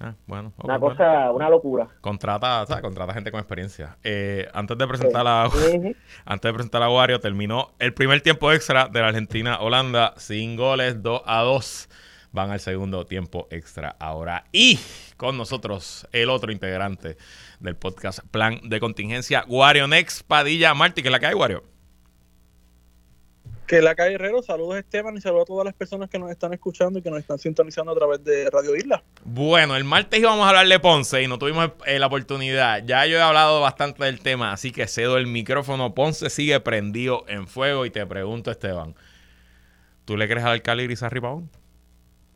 Ah, 0.00 0.14
bueno, 0.26 0.52
Una 0.64 0.76
bueno. 0.78 0.96
cosa, 0.96 1.30
una 1.30 1.48
locura. 1.48 1.86
Contrata, 2.00 2.62
o 2.64 2.66
sea, 2.66 2.80
contrata 2.80 3.14
gente 3.14 3.30
con 3.30 3.38
experiencia. 3.38 3.96
Eh, 4.02 4.48
antes 4.52 4.76
de 4.76 4.88
presentar 4.88 5.24
a 5.24 5.44
antes 6.24 6.48
de 6.48 6.52
presentar 6.52 6.82
a 6.82 6.90
Wario, 6.90 7.20
terminó 7.20 7.70
el 7.78 7.94
primer 7.94 8.20
tiempo 8.22 8.50
extra 8.50 8.88
de 8.88 9.00
la 9.00 9.06
Argentina-Holanda 9.08 10.14
sin 10.16 10.56
goles, 10.56 11.00
2 11.00 11.22
a 11.24 11.42
2. 11.42 11.88
Van 12.34 12.50
al 12.50 12.58
segundo 12.58 13.06
tiempo 13.06 13.46
extra 13.52 13.94
ahora. 14.00 14.42
Y 14.50 14.80
con 15.16 15.38
nosotros 15.38 16.08
el 16.10 16.30
otro 16.30 16.50
integrante 16.50 17.16
del 17.60 17.76
podcast 17.76 18.18
Plan 18.32 18.58
de 18.64 18.80
Contingencia, 18.80 19.44
Wario 19.46 19.86
Next 19.86 20.26
Padilla 20.26 20.74
Martí, 20.74 21.04
que 21.04 21.10
la 21.10 21.20
hay, 21.22 21.34
Wario. 21.34 21.62
Que 23.68 23.80
la 23.80 23.94
calle 23.94 24.16
Herrero, 24.16 24.42
saludos 24.42 24.78
Esteban 24.78 25.16
y 25.16 25.20
saludos 25.20 25.44
a 25.44 25.46
todas 25.46 25.64
las 25.64 25.74
personas 25.74 26.10
que 26.10 26.18
nos 26.18 26.28
están 26.28 26.52
escuchando 26.52 26.98
y 26.98 27.02
que 27.02 27.10
nos 27.10 27.20
están 27.20 27.38
sintonizando 27.38 27.92
a 27.92 27.94
través 27.94 28.24
de 28.24 28.50
Radio 28.50 28.74
Isla. 28.74 29.04
Bueno, 29.22 29.76
el 29.76 29.84
martes 29.84 30.18
íbamos 30.18 30.44
a 30.44 30.48
hablar 30.48 30.66
de 30.66 30.80
Ponce 30.80 31.22
y 31.22 31.28
no 31.28 31.38
tuvimos 31.38 31.70
eh, 31.86 32.00
la 32.00 32.08
oportunidad. 32.08 32.82
Ya 32.84 33.06
yo 33.06 33.16
he 33.16 33.22
hablado 33.22 33.60
bastante 33.60 34.02
del 34.02 34.18
tema, 34.18 34.52
así 34.52 34.72
que 34.72 34.88
cedo 34.88 35.18
el 35.18 35.28
micrófono. 35.28 35.94
Ponce 35.94 36.30
sigue 36.30 36.58
prendido 36.58 37.24
en 37.28 37.46
fuego 37.46 37.86
y 37.86 37.90
te 37.90 38.04
pregunto, 38.04 38.50
Esteban, 38.50 38.96
¿tú 40.04 40.16
le 40.16 40.26
crees 40.26 40.44
al 40.44 40.50
alcalde 40.50 40.82
Irizarry 40.82 41.20
Pavón? 41.20 41.48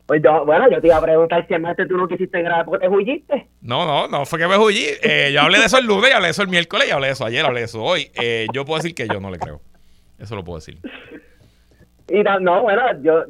Pues 0.09 0.23
yo- 0.23 0.43
bueno, 0.43 0.67
yo 0.71 0.81
te 0.81 0.87
iba 0.87 0.97
a 0.97 1.01
preguntar 1.01 1.45
si 1.47 1.53
además 1.53 1.77
tú 1.87 1.95
no 1.95 2.07
quisiste 2.07 2.41
grabar 2.41 2.65
porque 2.65 2.79
te 2.87 2.87
huilliste. 2.91 3.47
No, 3.61 3.85
no, 3.85 4.07
no 4.07 4.25
fue 4.25 4.39
que 4.39 4.47
me 4.47 4.57
hullí. 4.57 4.83
Eh, 5.03 5.29
yo 5.31 5.41
hablé 5.41 5.59
de 5.59 5.65
eso 5.65 5.77
el 5.77 5.85
lunes, 5.85 6.09
yo 6.09 6.15
hablé 6.15 6.27
de 6.29 6.31
eso 6.31 6.41
el 6.41 6.47
miércoles, 6.49 6.87
yo 6.89 6.95
hablé 6.95 7.07
de 7.07 7.13
eso 7.13 7.25
ayer, 7.25 7.45
hablé 7.45 7.59
de 7.59 7.65
eso 7.67 7.83
hoy. 7.83 8.09
Eh, 8.19 8.47
yo 8.51 8.65
puedo 8.65 8.79
decir 8.81 8.95
que 8.95 9.07
yo 9.07 9.19
no 9.19 9.29
le 9.29 9.37
creo. 9.37 9.61
Eso 10.17 10.35
lo 10.35 10.43
puedo 10.43 10.57
decir. 10.57 10.79
Y 12.07 12.23
no, 12.23 12.39
no, 12.39 12.63
bueno, 12.63 12.81
yo, 13.03 13.23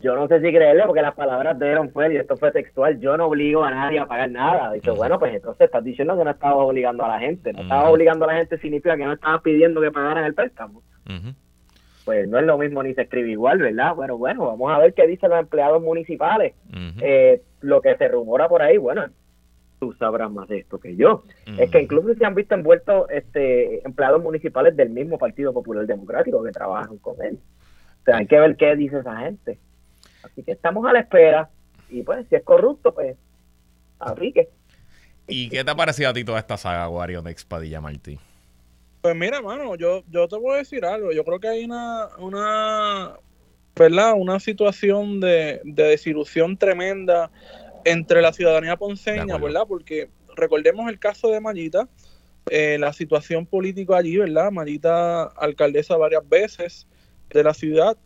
yo 0.00 0.16
no 0.16 0.26
sé 0.26 0.40
si 0.40 0.48
creerle 0.50 0.82
porque 0.84 1.00
las 1.00 1.14
palabras 1.14 1.56
de 1.60 1.70
Aaron 1.70 1.90
fue, 1.92 2.12
y 2.12 2.16
esto 2.16 2.36
fue 2.36 2.50
textual, 2.50 2.98
yo 3.00 3.16
no 3.16 3.26
obligo 3.26 3.62
a 3.62 3.70
nadie 3.70 4.00
a 4.00 4.06
pagar 4.06 4.32
nada. 4.32 4.72
Dice, 4.72 4.90
bueno, 4.90 5.16
pues 5.20 5.32
entonces 5.34 5.66
estás 5.66 5.84
diciendo 5.84 6.18
que 6.18 6.24
no 6.24 6.30
estabas 6.32 6.56
obligando 6.58 7.04
a 7.04 7.08
la 7.08 7.20
gente. 7.20 7.52
No 7.52 7.60
estabas 7.62 7.84
obligando 7.92 8.24
a 8.24 8.32
la 8.32 8.38
gente 8.38 8.58
significa 8.58 8.96
que 8.96 9.04
no 9.04 9.12
estabas 9.12 9.42
pidiendo 9.42 9.80
que 9.80 9.92
pagaran 9.92 10.24
el 10.24 10.34
préstamo. 10.34 10.82
Ujú. 11.06 11.34
Pues 12.10 12.26
no 12.26 12.40
es 12.40 12.44
lo 12.44 12.58
mismo 12.58 12.82
ni 12.82 12.92
se 12.92 13.02
escribe 13.02 13.30
igual, 13.30 13.58
¿verdad? 13.58 13.94
Bueno, 13.94 14.18
bueno, 14.18 14.44
vamos 14.44 14.72
a 14.72 14.78
ver 14.78 14.94
qué 14.94 15.06
dicen 15.06 15.30
los 15.30 15.38
empleados 15.38 15.80
municipales. 15.80 16.54
Eh, 17.00 17.40
lo 17.60 17.80
que 17.80 17.96
se 17.96 18.08
rumora 18.08 18.48
por 18.48 18.62
ahí, 18.62 18.78
bueno, 18.78 19.04
tú 19.78 19.92
sabrás 19.92 20.28
más 20.28 20.48
de 20.48 20.58
esto 20.58 20.80
que 20.80 20.96
yo. 20.96 21.22
Es 21.56 21.70
que 21.70 21.80
incluso 21.80 22.12
se 22.16 22.26
han 22.26 22.34
visto 22.34 22.56
envueltos 22.56 23.08
este, 23.10 23.86
empleados 23.86 24.20
municipales 24.20 24.76
del 24.76 24.90
mismo 24.90 25.18
Partido 25.18 25.52
Popular 25.52 25.86
Democrático 25.86 26.42
que 26.42 26.50
trabajan 26.50 26.98
con 26.98 27.14
él. 27.22 27.38
O 28.00 28.04
sea, 28.04 28.16
hay 28.16 28.26
que 28.26 28.40
ver 28.40 28.56
qué 28.56 28.74
dice 28.74 28.98
esa 28.98 29.16
gente. 29.18 29.60
Así 30.24 30.42
que 30.42 30.50
estamos 30.50 30.84
a 30.88 30.92
la 30.92 30.98
espera. 30.98 31.48
Y 31.90 32.02
pues, 32.02 32.26
si 32.28 32.34
es 32.34 32.42
corrupto, 32.42 32.92
pues, 32.92 33.16
aplique. 34.00 34.48
¿Y 35.28 35.48
qué 35.48 35.62
te 35.62 35.70
ha 35.70 35.76
parecido 35.76 36.10
a 36.10 36.12
ti 36.12 36.24
toda 36.24 36.40
esta 36.40 36.56
saga, 36.56 36.88
Wario 36.88 37.22
Next 37.22 37.48
Padilla 37.48 37.80
Martí? 37.80 38.18
Pues 39.00 39.16
mira, 39.16 39.40
mano, 39.40 39.76
yo, 39.76 40.04
yo 40.10 40.28
te 40.28 40.36
voy 40.36 40.54
a 40.54 40.58
decir 40.58 40.84
algo. 40.84 41.12
Yo 41.12 41.24
creo 41.24 41.40
que 41.40 41.48
hay 41.48 41.64
una, 41.64 42.08
una 42.18 43.18
¿verdad? 43.74 44.14
Una 44.16 44.40
situación 44.40 45.20
de, 45.20 45.60
de 45.64 45.84
desilusión 45.84 46.56
tremenda 46.56 47.30
entre 47.84 48.20
la 48.20 48.32
ciudadanía 48.32 48.76
ponceña. 48.76 49.38
¿verdad? 49.38 49.62
Porque 49.66 50.10
recordemos 50.36 50.88
el 50.90 50.98
caso 50.98 51.28
de 51.28 51.40
Mayita, 51.40 51.88
eh, 52.50 52.76
la 52.78 52.92
situación 52.92 53.46
política 53.46 53.96
allí, 53.96 54.16
¿verdad? 54.16 54.50
Mayita, 54.50 55.24
alcaldesa 55.24 55.96
varias 55.96 56.28
veces 56.28 56.86
de 57.30 57.42
la 57.42 57.54
ciudad, 57.54 57.96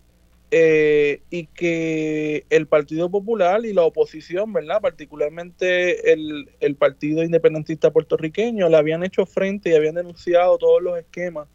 eh, 0.51 1.23
y 1.31 1.47
que 1.47 2.47
el 2.51 2.67
Partido 2.67 3.11
Popular 3.11 3.65
y 3.65 3.73
la 3.73 3.83
oposición, 3.83 4.53
¿verdad? 4.53 4.81
Particularmente 4.81 6.13
el, 6.13 6.51
el, 6.61 6.77
Partido 6.77 7.25
Independentista 7.25 7.91
Puertorriqueño, 7.91 8.69
le 8.69 8.77
habían 8.77 9.03
hecho 9.03 9.27
frente 9.27 9.71
y 9.71 9.75
habían 9.75 9.97
denunciado 9.97 10.59
todos 10.59 10.83
los 10.83 10.99
esquemas 10.99 11.49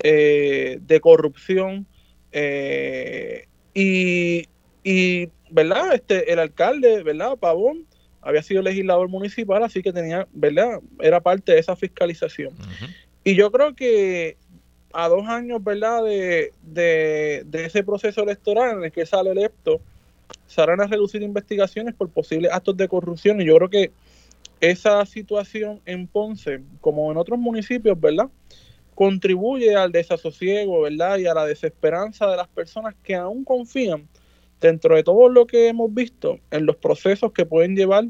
eh, 0.00 0.78
de 0.82 1.00
corrupción 1.00 1.86
eh, 2.32 3.46
y, 3.72 4.48
y, 4.82 5.28
¿verdad? 5.50 5.94
Este, 5.94 6.32
el 6.32 6.38
alcalde, 6.38 7.02
¿verdad? 7.02 7.38
Pavón 7.38 7.86
había 8.20 8.42
sido 8.42 8.62
legislador 8.62 9.08
municipal, 9.08 9.62
así 9.62 9.82
que 9.82 9.92
tenía, 9.92 10.26
¿verdad? 10.32 10.80
Era 11.00 11.20
parte 11.20 11.52
de 11.52 11.60
esa 11.60 11.76
fiscalización. 11.76 12.54
Y 13.22 13.36
yo 13.36 13.50
creo 13.50 13.74
que 13.74 14.36
a 14.94 15.08
dos 15.08 15.26
años, 15.28 15.62
¿verdad?, 15.62 16.04
de, 16.04 16.52
de, 16.62 17.64
ese 17.64 17.82
proceso 17.82 18.22
electoral 18.22 18.78
en 18.78 18.84
el 18.84 18.92
que 18.92 19.04
sale 19.04 19.30
electo, 19.30 19.80
se 20.46 20.60
harán 20.60 20.80
a 20.80 20.86
reducir 20.86 21.22
investigaciones 21.22 21.94
por 21.94 22.08
posibles 22.08 22.52
actos 22.52 22.76
de 22.76 22.88
corrupción. 22.88 23.40
Y 23.40 23.46
yo 23.46 23.56
creo 23.56 23.68
que 23.68 23.92
esa 24.60 25.04
situación 25.04 25.80
en 25.84 26.06
Ponce, 26.06 26.60
como 26.80 27.10
en 27.10 27.18
otros 27.18 27.38
municipios, 27.38 28.00
¿verdad?, 28.00 28.28
contribuye 28.94 29.74
al 29.74 29.90
desasosiego, 29.90 30.82
¿verdad?, 30.82 31.18
y 31.18 31.26
a 31.26 31.34
la 31.34 31.44
desesperanza 31.44 32.28
de 32.28 32.36
las 32.36 32.48
personas 32.48 32.94
que 33.02 33.14
aún 33.14 33.44
confían 33.44 34.08
dentro 34.60 34.94
de 34.94 35.02
todo 35.02 35.28
lo 35.28 35.46
que 35.46 35.68
hemos 35.68 35.92
visto 35.92 36.38
en 36.50 36.64
los 36.64 36.76
procesos 36.76 37.32
que 37.32 37.44
pueden 37.44 37.76
llevar 37.76 38.04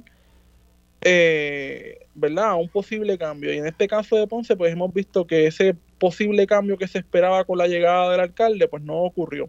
eh, 1.00 1.98
¿verdad? 2.14 2.50
a 2.50 2.54
un 2.54 2.68
posible 2.68 3.18
cambio. 3.18 3.52
Y 3.52 3.58
en 3.58 3.66
este 3.66 3.88
caso 3.88 4.16
de 4.16 4.26
Ponce, 4.26 4.56
pues 4.56 4.72
hemos 4.72 4.92
visto 4.92 5.26
que 5.26 5.46
ese 5.46 5.76
posible 6.04 6.46
cambio 6.46 6.76
que 6.76 6.86
se 6.86 6.98
esperaba 6.98 7.44
con 7.44 7.56
la 7.56 7.66
llegada 7.66 8.10
del 8.10 8.20
alcalde, 8.20 8.68
pues 8.68 8.82
no 8.82 8.96
ocurrió. 9.04 9.48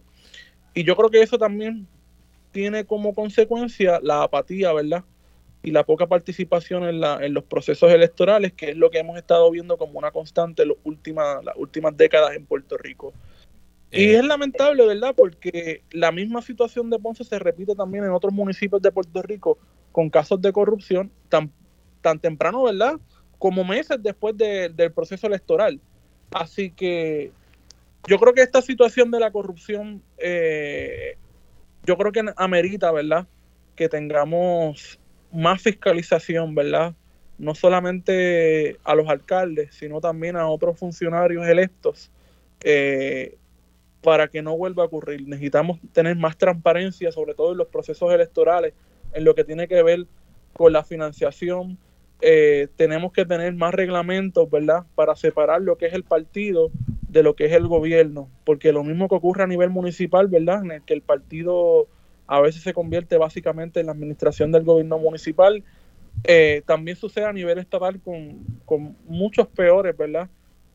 Y 0.73 0.85
yo 0.85 0.95
creo 0.95 1.09
que 1.09 1.21
eso 1.21 1.37
también 1.37 1.85
tiene 2.53 2.85
como 2.85 3.13
consecuencia 3.13 3.99
la 4.01 4.23
apatía, 4.23 4.71
¿verdad? 4.71 5.03
Y 5.63 5.71
la 5.71 5.83
poca 5.83 6.07
participación 6.07 6.85
en, 6.85 7.01
la, 7.01 7.19
en 7.25 7.33
los 7.33 7.43
procesos 7.43 7.91
electorales, 7.91 8.53
que 8.53 8.69
es 8.69 8.77
lo 8.77 8.89
que 8.89 8.99
hemos 8.99 9.17
estado 9.17 9.51
viendo 9.51 9.77
como 9.77 9.99
una 9.99 10.11
constante 10.11 10.63
en 10.63 10.69
las 10.69 10.77
últimas, 10.85 11.43
las 11.43 11.57
últimas 11.57 11.97
décadas 11.97 12.37
en 12.37 12.45
Puerto 12.45 12.77
Rico. 12.77 13.11
Y 13.91 14.03
eh, 14.03 14.19
es 14.19 14.23
lamentable, 14.23 14.87
¿verdad? 14.87 15.13
Porque 15.13 15.83
la 15.91 16.13
misma 16.13 16.41
situación 16.41 16.89
de 16.89 16.99
Ponce 16.99 17.25
se 17.25 17.37
repite 17.37 17.75
también 17.75 18.05
en 18.05 18.11
otros 18.11 18.31
municipios 18.31 18.81
de 18.81 18.93
Puerto 18.93 19.21
Rico 19.23 19.57
con 19.91 20.09
casos 20.09 20.41
de 20.41 20.53
corrupción 20.53 21.11
tan, 21.27 21.51
tan 21.99 22.17
temprano, 22.17 22.63
¿verdad? 22.63 22.93
Como 23.39 23.65
meses 23.65 23.97
después 24.01 24.37
del 24.37 24.93
proceso 24.93 25.27
electoral. 25.27 25.81
Así 26.35 26.69
que 26.69 27.31
yo 28.07 28.19
creo 28.19 28.33
que 28.33 28.41
esta 28.41 28.61
situación 28.61 29.09
de 29.09 29.21
la 29.21 29.31
corrupción, 29.31 30.03
eh, 30.17 31.15
yo 31.85 31.97
creo 31.97 32.11
que 32.11 32.25
amerita, 32.35 32.91
¿verdad? 32.91 33.25
Que 33.73 33.87
tengamos 33.87 34.99
más 35.31 35.61
fiscalización, 35.61 36.53
¿verdad? 36.53 36.93
No 37.37 37.55
solamente 37.55 38.77
a 38.83 38.95
los 38.95 39.07
alcaldes, 39.07 39.75
sino 39.75 40.01
también 40.01 40.35
a 40.35 40.49
otros 40.49 40.77
funcionarios 40.77 41.47
electos. 41.47 42.11
Eh, 42.65 43.37
para 44.01 44.27
que 44.27 44.41
no 44.41 44.57
vuelva 44.57 44.83
a 44.83 44.87
ocurrir. 44.87 45.25
Necesitamos 45.25 45.79
tener 45.93 46.17
más 46.17 46.37
transparencia, 46.37 47.13
sobre 47.13 47.33
todo 47.33 47.53
en 47.53 47.59
los 47.59 47.67
procesos 47.67 48.11
electorales, 48.11 48.73
en 49.13 49.23
lo 49.23 49.33
que 49.35 49.45
tiene 49.45 49.69
que 49.69 49.81
ver 49.83 50.05
con 50.51 50.73
la 50.73 50.83
financiación. 50.83 51.77
Eh, 52.21 52.67
tenemos 52.75 53.11
que 53.11 53.25
tener 53.25 53.53
más 53.53 53.73
reglamentos, 53.73 54.49
¿verdad?, 54.49 54.83
para 54.95 55.15
separar 55.15 55.61
lo 55.61 55.77
que 55.77 55.87
es 55.87 55.93
el 55.93 56.03
partido 56.03 56.71
de 57.09 57.23
lo 57.23 57.35
que 57.35 57.45
es 57.45 57.51
el 57.53 57.67
gobierno, 57.67 58.29
porque 58.45 58.71
lo 58.71 58.83
mismo 58.83 59.07
que 59.07 59.15
ocurre 59.15 59.43
a 59.43 59.47
nivel 59.47 59.69
municipal, 59.69 60.27
¿verdad?, 60.27 60.63
en 60.63 60.71
el 60.71 60.81
que 60.81 60.93
el 60.93 61.01
partido 61.01 61.87
a 62.27 62.41
veces 62.41 62.63
se 62.63 62.73
convierte 62.73 63.17
básicamente 63.17 63.79
en 63.79 63.85
la 63.87 63.91
administración 63.91 64.51
del 64.51 64.63
gobierno 64.63 64.97
municipal, 64.97 65.63
eh, 66.23 66.63
también 66.65 66.97
sucede 66.97 67.25
a 67.25 67.33
nivel 67.33 67.57
estatal 67.57 67.99
con, 68.01 68.39
con 68.65 68.95
muchos 69.05 69.47
peores, 69.47 69.95
¿verdad?, 69.95 70.29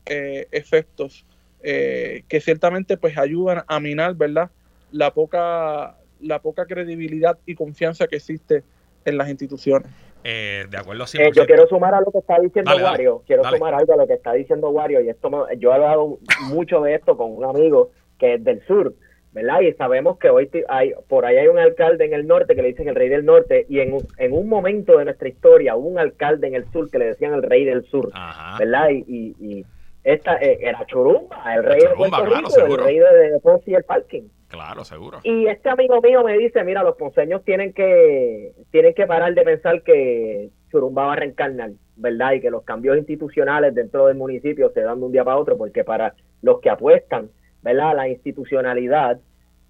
eh, 0.05 0.47
efectos. 0.51 1.25
Eh, 1.63 2.23
que 2.27 2.41
ciertamente 2.41 2.97
pues 2.97 3.17
ayudan 3.19 3.63
a 3.67 3.79
minar, 3.79 4.15
¿verdad? 4.15 4.49
La 4.91 5.13
poca, 5.13 5.95
la 6.19 6.41
poca 6.41 6.65
credibilidad 6.65 7.37
y 7.45 7.53
confianza 7.53 8.07
que 8.07 8.15
existe 8.15 8.63
en 9.05 9.17
las 9.17 9.29
instituciones. 9.29 9.91
Eh, 10.23 10.65
de 10.69 10.77
acuerdo, 10.77 11.05
eh, 11.17 11.31
yo 11.33 11.45
quiero 11.45 11.67
sumar 11.67 11.93
a 11.93 12.01
lo 12.01 12.11
que 12.11 12.19
está 12.19 12.39
diciendo 12.39 12.71
Wario, 12.75 13.23
quiero 13.25 13.43
sumar 13.43 13.73
algo 13.73 13.93
a 13.93 13.97
lo 13.97 14.07
que 14.07 14.13
está 14.13 14.33
diciendo 14.33 14.69
Wario, 14.69 15.01
y 15.01 15.09
esto 15.09 15.47
yo 15.57 15.71
he 15.71 15.73
hablado 15.73 16.19
mucho 16.43 16.81
de 16.81 16.95
esto 16.95 17.17
con 17.17 17.35
un 17.35 17.43
amigo 17.43 17.91
que 18.19 18.35
es 18.35 18.43
del 18.43 18.65
sur, 18.65 18.93
¿verdad? 19.31 19.61
Y 19.61 19.73
sabemos 19.73 20.19
que 20.19 20.29
hoy 20.29 20.49
hay, 20.69 20.93
por 21.07 21.25
ahí 21.25 21.37
hay 21.37 21.47
un 21.47 21.57
alcalde 21.57 22.05
en 22.05 22.13
el 22.13 22.27
norte 22.27 22.55
que 22.55 22.61
le 22.61 22.69
dicen 22.69 22.87
el 22.87 22.95
rey 22.95 23.09
del 23.09 23.25
norte, 23.25 23.65
y 23.67 23.79
en 23.79 23.93
un, 23.93 24.07
en 24.17 24.33
un 24.33 24.47
momento 24.47 24.97
de 24.97 25.05
nuestra 25.05 25.27
historia 25.27 25.75
hubo 25.75 25.87
un 25.87 25.99
alcalde 25.99 26.47
en 26.47 26.55
el 26.55 26.71
sur 26.71 26.89
que 26.91 26.99
le 26.99 27.05
decían 27.05 27.33
el 27.33 27.43
rey 27.43 27.65
del 27.65 27.83
sur, 27.85 28.11
¿verdad? 28.59 28.89
y, 28.91 29.35
y 29.39 29.65
esta 30.03 30.37
eh, 30.37 30.57
era 30.61 30.85
Churumba, 30.87 31.55
el 31.55 31.63
rey 31.63 31.81
de 31.81 31.89
Puerto 31.89 32.25
Rico, 32.25 32.65
el 32.65 32.77
rey 32.77 32.99
de, 32.99 33.39
Ponce 33.41 33.71
y 33.71 33.75
el 33.75 33.83
parking. 33.83 34.23
Claro, 34.51 34.83
seguro. 34.83 35.19
Y 35.23 35.47
este 35.47 35.69
amigo 35.69 36.01
mío 36.01 36.25
me 36.25 36.37
dice, 36.37 36.61
mira, 36.65 36.83
los 36.83 36.97
ponceños 36.97 37.41
tienen 37.45 37.71
que 37.71 38.51
tienen 38.69 38.93
que 38.93 39.07
parar 39.07 39.33
de 39.33 39.43
pensar 39.43 39.81
que 39.81 40.49
Churumba 40.69 41.05
va 41.05 41.13
a 41.13 41.15
reencarnar, 41.15 41.71
¿verdad? 41.95 42.33
Y 42.33 42.41
que 42.41 42.51
los 42.51 42.63
cambios 42.63 42.97
institucionales 42.97 43.73
dentro 43.73 44.07
del 44.07 44.17
municipio 44.17 44.69
se 44.73 44.81
dan 44.81 44.99
de 44.99 45.05
un 45.05 45.11
día 45.13 45.23
para 45.23 45.37
otro, 45.37 45.57
porque 45.57 45.85
para 45.85 46.15
los 46.41 46.59
que 46.59 46.69
apuestan, 46.69 47.29
¿verdad? 47.61 47.95
La 47.95 48.09
institucionalidad 48.09 49.21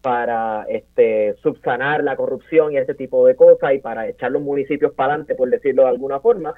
para 0.02 0.66
este 0.68 1.36
subsanar 1.44 2.04
la 2.04 2.16
corrupción 2.16 2.74
y 2.74 2.78
ese 2.78 2.96
tipo 2.96 3.28
de 3.28 3.36
cosas 3.36 3.76
y 3.76 3.78
para 3.78 4.08
echar 4.08 4.32
los 4.32 4.42
municipios 4.42 4.94
para 4.94 5.14
adelante, 5.14 5.36
por 5.36 5.48
decirlo 5.52 5.84
de 5.84 5.90
alguna 5.90 6.20
forma, 6.20 6.56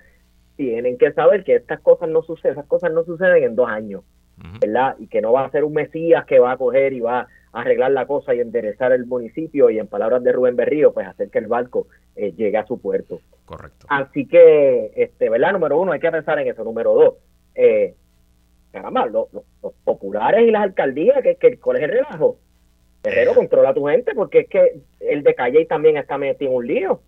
tienen 0.55 0.97
que 0.97 1.11
saber 1.11 1.43
que 1.43 1.55
estas 1.55 1.81
cosas 1.81 2.07
no 2.07 2.21
suceden, 2.21 2.53
esas 2.53 2.67
cosas 2.67 2.93
no 2.93 3.03
suceden 3.03 3.43
en 3.43 3.55
dos 3.57 3.67
años, 3.67 4.03
¿verdad? 4.61 4.95
Y 4.97 5.07
que 5.07 5.21
no 5.21 5.33
va 5.33 5.43
a 5.43 5.51
ser 5.51 5.65
un 5.65 5.73
Mesías 5.73 6.23
que 6.25 6.39
va 6.39 6.53
a 6.53 6.57
coger 6.57 6.93
y 6.93 7.01
va 7.01 7.19
a 7.19 7.27
arreglar 7.53 7.91
la 7.91 8.07
cosa 8.07 8.33
y 8.33 8.39
enderezar 8.39 8.91
el 8.91 9.05
municipio 9.05 9.69
y 9.69 9.79
en 9.79 9.87
palabras 9.87 10.23
de 10.23 10.31
Rubén 10.31 10.55
Berrío, 10.55 10.91
pues 10.91 11.07
hacer 11.07 11.29
que 11.29 11.39
el 11.39 11.47
barco 11.47 11.87
eh, 12.15 12.33
llegue 12.33 12.57
a 12.57 12.65
su 12.65 12.79
puerto. 12.79 13.19
Correcto. 13.45 13.85
Así 13.89 14.27
que, 14.27 14.91
este, 14.95 15.29
¿verdad? 15.29 15.53
Número 15.53 15.79
uno, 15.79 15.91
hay 15.91 15.99
que 15.99 16.11
pensar 16.11 16.39
en 16.39 16.47
eso. 16.47 16.63
Número 16.63 16.93
dos, 16.93 17.13
eh, 17.55 17.93
caramba, 18.71 19.05
los, 19.05 19.27
populares 19.83 20.47
y 20.47 20.51
las 20.51 20.63
alcaldías, 20.63 21.21
que, 21.21 21.35
que 21.35 21.59
¿cuál 21.59 21.77
es 21.77 21.83
el 21.83 21.91
relajo? 21.91 22.37
Herrero, 23.03 23.35
controla 23.35 23.69
a 23.69 23.73
tu 23.73 23.85
gente 23.85 24.13
porque 24.15 24.39
es 24.39 24.49
que 24.49 24.79
el 24.99 25.23
de 25.23 25.35
Calle 25.35 25.65
también 25.65 25.97
está 25.97 26.17
metido 26.17 26.51
en 26.51 26.57
un 26.57 26.67
lío. 26.67 27.01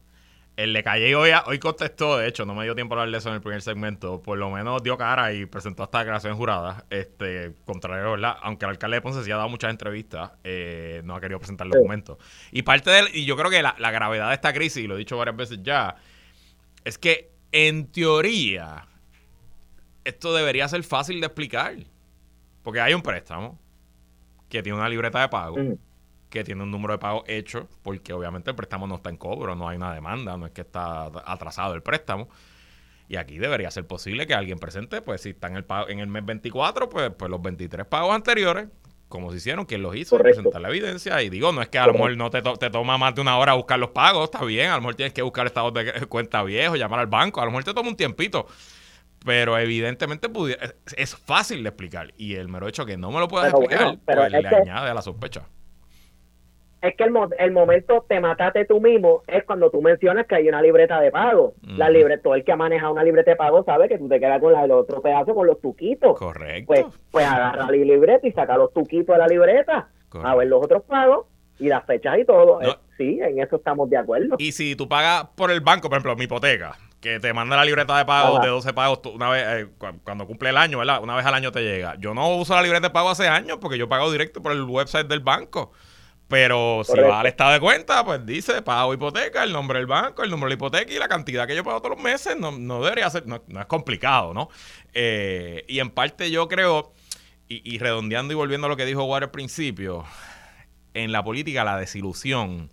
El 0.55 0.71
de 0.71 0.83
Calle 0.83 1.13
hoy, 1.15 1.31
hoy 1.47 1.59
contestó, 1.59 2.17
de 2.17 2.29
hecho, 2.29 2.45
no 2.45 2.55
me 2.55 2.63
dio 2.63 2.75
tiempo 2.75 2.95
a 2.95 2.99
hablar 3.01 3.11
de 3.11 3.17
eso 3.17 3.27
en 3.27 3.35
el 3.35 3.41
primer 3.41 3.61
segmento, 3.61 4.21
por 4.21 4.37
lo 4.37 4.49
menos 4.49 4.81
dio 4.81 4.97
cara 4.97 5.33
y 5.33 5.45
presentó 5.45 5.83
hasta 5.83 5.99
declaraciones 5.99 6.37
juradas, 6.37 6.85
este, 6.89 7.53
contrario, 7.65 8.11
¿verdad? 8.11 8.37
Aunque 8.41 8.63
el 8.63 8.71
alcalde 8.71 8.95
de 8.95 9.01
Ponce 9.01 9.21
sí 9.25 9.31
ha 9.31 9.35
dado 9.35 9.49
muchas 9.49 9.71
entrevistas, 9.71 10.31
eh, 10.45 11.01
no 11.03 11.15
ha 11.15 11.19
querido 11.19 11.39
presentar 11.39 11.67
el 11.67 11.73
documento. 11.73 12.17
Y 12.51 12.61
parte 12.61 12.89
de 12.89 13.09
y 13.13 13.25
yo 13.25 13.35
creo 13.35 13.51
que 13.51 13.61
la, 13.61 13.75
la 13.79 13.91
gravedad 13.91 14.29
de 14.29 14.35
esta 14.35 14.53
crisis, 14.53 14.81
y 14.81 14.87
lo 14.87 14.95
he 14.95 14.99
dicho 14.99 15.17
varias 15.17 15.35
veces 15.35 15.59
ya, 15.61 15.97
es 16.85 16.97
que 16.97 17.31
en 17.51 17.91
teoría 17.91 18.87
esto 20.05 20.33
debería 20.33 20.69
ser 20.69 20.83
fácil 20.83 21.19
de 21.19 21.25
explicar, 21.25 21.75
porque 22.63 22.79
hay 22.79 22.93
un 22.93 23.01
préstamo 23.01 23.59
que 24.47 24.63
tiene 24.63 24.77
una 24.77 24.87
libreta 24.87 25.19
de 25.19 25.27
pago. 25.27 25.57
Mm 25.57 25.77
que 26.35 26.43
tiene 26.43 26.63
un 26.63 26.69
número 26.69 26.93
de 26.93 26.99
pago 26.99 27.23
hecho, 27.27 27.69
porque 27.81 28.11
obviamente 28.11 28.49
el 28.49 28.55
préstamo 28.57 28.87
no 28.87 28.95
está 28.95 29.09
en 29.09 29.15
cobro, 29.15 29.55
no 29.55 29.69
hay 29.69 29.77
una 29.77 29.93
demanda, 29.93 30.35
no 30.35 30.45
es 30.45 30.51
que 30.51 30.61
está 30.61 31.05
atrasado 31.25 31.73
el 31.73 31.81
préstamo. 31.81 32.27
Y 33.07 33.15
aquí 33.15 33.37
debería 33.37 33.71
ser 33.71 33.87
posible 33.87 34.27
que 34.27 34.33
alguien 34.33 34.59
presente, 34.59 35.01
pues 35.01 35.21
si 35.21 35.29
está 35.29 35.47
en 35.47 35.55
el, 35.55 35.63
pago, 35.63 35.87
en 35.87 35.99
el 35.99 36.07
mes 36.07 36.25
24, 36.25 36.89
pues, 36.89 37.11
pues 37.17 37.31
los 37.31 37.41
23 37.41 37.85
pagos 37.85 38.13
anteriores, 38.13 38.67
como 39.07 39.31
se 39.31 39.37
hicieron, 39.37 39.65
quien 39.65 39.81
los 39.81 39.95
hizo, 39.95 40.17
presentar 40.17 40.61
la 40.61 40.67
evidencia. 40.67 41.21
Y 41.21 41.29
digo, 41.29 41.53
no 41.53 41.61
es 41.61 41.69
que 41.69 41.77
a 41.77 41.87
lo 41.87 41.93
mejor 41.93 42.17
no 42.17 42.29
te, 42.29 42.41
te, 42.41 42.69
toma 42.69 42.97
más 42.97 43.15
de 43.15 43.21
una 43.21 43.37
hora 43.37 43.53
buscar 43.53 43.79
los 43.79 43.91
pagos, 43.91 44.25
está 44.25 44.43
bien, 44.43 44.71
a 44.71 44.75
lo 44.75 44.81
mejor 44.81 44.95
tienes 44.95 45.13
que 45.13 45.21
buscar 45.21 45.45
estados 45.45 45.73
de 45.73 46.05
cuenta 46.09 46.43
viejo, 46.43 46.75
llamar 46.75 46.99
al 46.99 47.07
banco, 47.07 47.39
a 47.39 47.45
lo 47.45 47.51
mejor 47.51 47.63
te 47.63 47.73
toma 47.73 47.87
un 47.87 47.95
tiempito. 47.95 48.45
Pero 49.23 49.57
evidentemente 49.57 50.29
es, 50.97 51.15
fácil 51.15 51.63
de 51.63 51.69
explicar. 51.69 52.13
Y 52.17 52.35
el 52.35 52.47
mero 52.47 52.67
hecho 52.67 52.85
que 52.85 52.97
no 52.97 53.09
me 53.09 53.19
lo 53.19 53.27
puedas 53.27 53.51
explicar, 53.51 53.97
pues 54.05 54.31
le 54.31 54.47
añade 54.47 54.89
a 54.89 54.93
la 54.93 55.01
sospecha 55.01 55.47
es 56.87 56.95
que 56.95 57.03
el, 57.03 57.13
el 57.39 57.51
momento 57.51 58.05
te 58.07 58.19
mataste 58.19 58.65
tú 58.65 58.79
mismo 58.79 59.23
es 59.27 59.43
cuando 59.43 59.69
tú 59.69 59.81
mencionas 59.81 60.25
que 60.27 60.35
hay 60.35 60.47
una 60.47 60.61
libreta 60.61 60.99
de 60.99 61.11
pago. 61.11 61.53
La 61.63 61.89
libreta, 61.89 62.23
todo 62.23 62.35
el 62.35 62.43
que 62.43 62.51
ha 62.51 62.55
manejado 62.55 62.93
una 62.93 63.03
libreta 63.03 63.31
de 63.31 63.37
pago 63.37 63.63
sabe 63.63 63.89
que 63.89 63.97
tú 63.97 64.07
te 64.07 64.19
quedas 64.19 64.39
con 64.39 64.53
la, 64.53 64.63
el 64.63 64.71
otro 64.71 65.01
pedazo 65.01 65.33
con 65.33 65.47
los 65.47 65.59
tuquitos. 65.59 66.17
Correcto. 66.17 66.67
Pues, 66.67 66.85
pues 67.11 67.25
agarra 67.25 67.65
la 67.65 67.71
libreta 67.71 68.27
y 68.27 68.31
saca 68.31 68.57
los 68.57 68.73
tuquitos 68.73 69.15
de 69.15 69.19
la 69.19 69.27
libreta 69.27 69.89
a 70.23 70.35
ver 70.35 70.47
los 70.47 70.63
otros 70.63 70.83
pagos 70.83 71.25
y 71.59 71.67
las 71.67 71.85
fechas 71.85 72.17
y 72.19 72.25
todo. 72.25 72.61
Eh, 72.61 72.75
sí, 72.97 73.19
en 73.21 73.39
eso 73.39 73.57
estamos 73.57 73.89
de 73.89 73.97
acuerdo. 73.97 74.35
Y 74.37 74.51
si 74.51 74.75
tú 74.75 74.87
pagas 74.87 75.27
por 75.35 75.51
el 75.51 75.61
banco, 75.61 75.89
por 75.89 75.97
ejemplo, 75.97 76.15
mi 76.15 76.25
hipoteca, 76.25 76.77
que 76.99 77.19
te 77.19 77.33
manda 77.33 77.55
la 77.55 77.65
libreta 77.65 77.97
de 77.97 78.05
pago 78.05 78.39
de 78.39 78.47
12 78.47 78.73
pagos 78.73 78.99
una 79.13 79.29
vez 79.29 79.45
eh, 79.47 79.67
cuando 80.03 80.25
cumple 80.25 80.49
el 80.49 80.57
año, 80.57 80.79
¿verdad? 80.79 81.01
Una 81.03 81.15
vez 81.15 81.25
al 81.25 81.33
año 81.33 81.51
te 81.51 81.61
llega. 81.61 81.95
Yo 81.99 82.13
no 82.13 82.35
uso 82.35 82.55
la 82.55 82.61
libreta 82.61 82.87
de 82.87 82.93
pago 82.93 83.09
hace 83.09 83.27
años 83.27 83.59
porque 83.61 83.77
yo 83.77 83.87
pago 83.87 84.11
directo 84.11 84.41
por 84.41 84.51
el 84.51 84.63
website 84.63 85.07
del 85.07 85.19
banco. 85.19 85.71
Pero 86.27 86.81
si 86.83 86.99
va 86.99 87.19
al 87.19 87.27
estado 87.27 87.53
de 87.53 87.59
cuenta, 87.59 88.03
pues 88.03 88.25
dice 88.25 88.61
pago 88.63 88.93
hipoteca, 88.93 89.43
el 89.43 89.53
nombre 89.53 89.77
del 89.77 89.85
banco, 89.85 90.23
el 90.23 90.31
número 90.31 90.47
de 90.47 90.55
la 90.55 90.55
hipoteca 90.55 90.91
y 90.91 90.97
la 90.97 91.07
cantidad 91.07 91.45
que 91.45 91.55
yo 91.55 91.63
pago 91.63 91.79
todos 91.81 91.95
los 91.95 92.03
meses. 92.03 92.35
No, 92.37 92.51
no 92.51 92.83
debería 92.83 93.09
ser, 93.11 93.27
no, 93.27 93.43
es 93.47 93.65
complicado, 93.67 94.33
¿no? 94.33 94.49
Eh, 94.93 95.63
y 95.67 95.79
en 95.79 95.91
parte 95.91 96.31
yo 96.31 96.47
creo, 96.47 96.93
y, 97.47 97.77
redondeando 97.77 98.33
y 98.33 98.35
volviendo 98.35 98.65
a 98.65 98.69
lo 98.69 98.75
que 98.75 98.85
dijo 98.85 99.03
Water 99.03 99.25
al 99.25 99.31
principio, 99.31 100.03
en 100.95 101.11
la 101.11 101.23
política 101.23 101.63
la 101.63 101.77
desilusión 101.77 102.71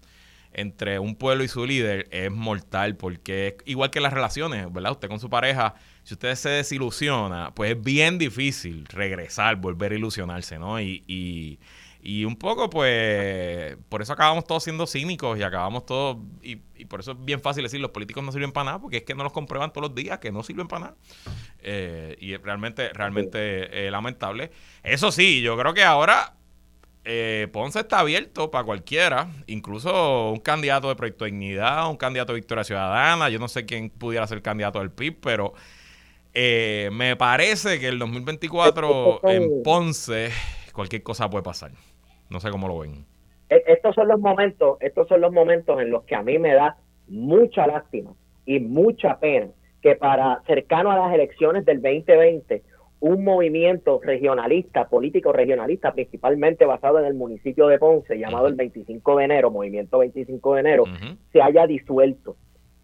entre 0.54 0.98
un 0.98 1.16
pueblo 1.16 1.44
y 1.44 1.48
su 1.48 1.66
líder 1.66 2.08
es 2.10 2.30
mortal 2.30 2.96
porque 2.96 3.48
es 3.48 3.54
igual 3.66 3.90
que 3.90 4.00
las 4.00 4.12
relaciones, 4.12 4.72
¿verdad? 4.72 4.92
Usted 4.92 5.08
con 5.08 5.20
su 5.20 5.30
pareja, 5.30 5.74
si 6.04 6.14
usted 6.14 6.34
se 6.34 6.48
desilusiona, 6.50 7.52
pues 7.54 7.72
es 7.72 7.82
bien 7.82 8.18
difícil 8.18 8.86
regresar, 8.86 9.56
volver 9.56 9.92
a 9.92 9.96
ilusionarse, 9.96 10.58
¿no? 10.58 10.80
Y, 10.80 11.04
y, 11.06 11.58
y 12.04 12.24
un 12.24 12.34
poco, 12.34 12.68
pues, 12.68 13.76
por 13.88 14.02
eso 14.02 14.12
acabamos 14.12 14.44
todos 14.44 14.64
siendo 14.64 14.88
cínicos 14.88 15.38
y 15.38 15.44
acabamos 15.44 15.86
todos, 15.86 16.16
y, 16.42 16.58
y, 16.74 16.84
por 16.86 16.98
eso 16.98 17.12
es 17.12 17.24
bien 17.24 17.40
fácil 17.40 17.62
decir, 17.62 17.80
los 17.80 17.92
políticos 17.92 18.24
no 18.24 18.32
sirven 18.32 18.50
para 18.50 18.64
nada, 18.64 18.78
porque 18.80 18.98
es 18.98 19.02
que 19.04 19.14
no 19.14 19.22
los 19.22 19.32
comprueban 19.32 19.72
todos 19.72 19.88
los 19.88 19.94
días, 19.94 20.18
que 20.18 20.32
no 20.32 20.42
sirven 20.42 20.66
para 20.66 20.86
nada. 20.86 20.96
Eh, 21.60 22.16
y 22.18 22.32
es 22.32 22.42
realmente, 22.42 22.88
realmente 22.92 23.86
eh, 23.86 23.90
lamentable. 23.92 24.50
Eso 24.82 25.12
sí, 25.12 25.42
yo 25.42 25.56
creo 25.56 25.74
que 25.74 25.84
ahora 25.84 26.34
eh, 27.04 27.48
Ponce 27.52 27.78
está 27.78 28.00
abierto 28.00 28.50
para 28.50 28.64
cualquiera, 28.64 29.28
incluso 29.46 30.30
un 30.30 30.40
candidato 30.40 30.88
de 30.88 30.96
Proyecto 30.96 31.24
Dignidad, 31.24 31.88
un 31.88 31.96
candidato 31.96 32.32
de 32.32 32.40
Victoria 32.40 32.64
Ciudadana, 32.64 33.28
yo 33.28 33.38
no 33.38 33.46
sé 33.46 33.64
quién 33.64 33.90
pudiera 33.90 34.26
ser 34.26 34.42
candidato 34.42 34.80
del 34.80 34.90
PIB, 34.90 35.20
pero 35.20 35.54
eh, 36.34 36.90
me 36.92 37.16
parece 37.16 37.78
que 37.78 37.88
el 37.88 37.98
2024 37.98 39.20
en 39.24 39.62
Ponce 39.62 40.30
cualquier 40.72 41.02
cosa 41.02 41.28
puede 41.28 41.42
pasar. 41.42 41.72
No 42.32 42.40
sé 42.40 42.50
cómo 42.50 42.66
lo 42.66 42.78
ven. 42.78 43.04
E, 43.50 43.62
estos 43.66 43.94
son 43.94 44.08
los 44.08 44.18
momentos, 44.18 44.78
estos 44.80 45.06
son 45.06 45.20
los 45.20 45.32
momentos 45.32 45.80
en 45.80 45.90
los 45.90 46.04
que 46.04 46.14
a 46.14 46.22
mí 46.22 46.38
me 46.38 46.54
da 46.54 46.76
mucha 47.08 47.66
lástima 47.66 48.14
y 48.46 48.58
mucha 48.58 49.20
pena 49.20 49.48
que 49.82 49.96
para 49.96 50.40
cercano 50.46 50.90
a 50.90 50.96
las 50.96 51.14
elecciones 51.14 51.64
del 51.66 51.82
2020 51.82 52.62
un 53.00 53.24
movimiento 53.24 54.00
regionalista, 54.02 54.88
político 54.88 55.32
regionalista, 55.32 55.92
principalmente 55.92 56.64
basado 56.64 57.00
en 57.00 57.04
el 57.04 57.14
municipio 57.14 57.66
de 57.66 57.78
Ponce, 57.78 58.16
llamado 58.16 58.46
el 58.46 58.54
25 58.54 59.18
de 59.18 59.24
enero, 59.24 59.50
Movimiento 59.50 59.98
25 59.98 60.54
de 60.54 60.60
enero, 60.60 60.84
se 61.32 61.42
haya 61.42 61.66
disuelto, 61.66 62.36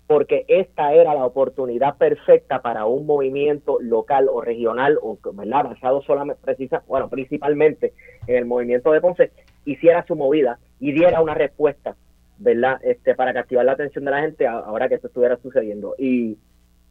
porque 0.08 0.46
esta 0.48 0.94
era 0.94 1.14
la 1.14 1.26
oportunidad 1.26 1.98
perfecta 1.98 2.62
para 2.62 2.86
un 2.86 3.04
movimiento 3.04 3.78
local 3.78 4.28
o 4.32 4.40
regional, 4.40 4.98
o 5.02 5.18
¿verdad? 5.34 5.64
basado 5.64 6.00
solamente, 6.00 6.40
precisa, 6.42 6.82
bueno, 6.88 7.10
principalmente 7.10 7.92
en 8.26 8.36
el 8.36 8.46
movimiento 8.46 8.90
de 8.90 9.02
Ponce, 9.02 9.30
hiciera 9.66 10.06
su 10.06 10.16
movida 10.16 10.58
y 10.80 10.92
diera 10.92 11.20
una 11.20 11.34
respuesta, 11.34 11.94
¿verdad? 12.38 12.80
Este, 12.82 13.14
para 13.14 13.34
captivar 13.34 13.66
la 13.66 13.72
atención 13.72 14.06
de 14.06 14.10
la 14.10 14.22
gente 14.22 14.46
ahora 14.46 14.88
que 14.88 14.94
esto 14.94 15.08
estuviera 15.08 15.36
sucediendo. 15.36 15.94
Y, 15.98 16.38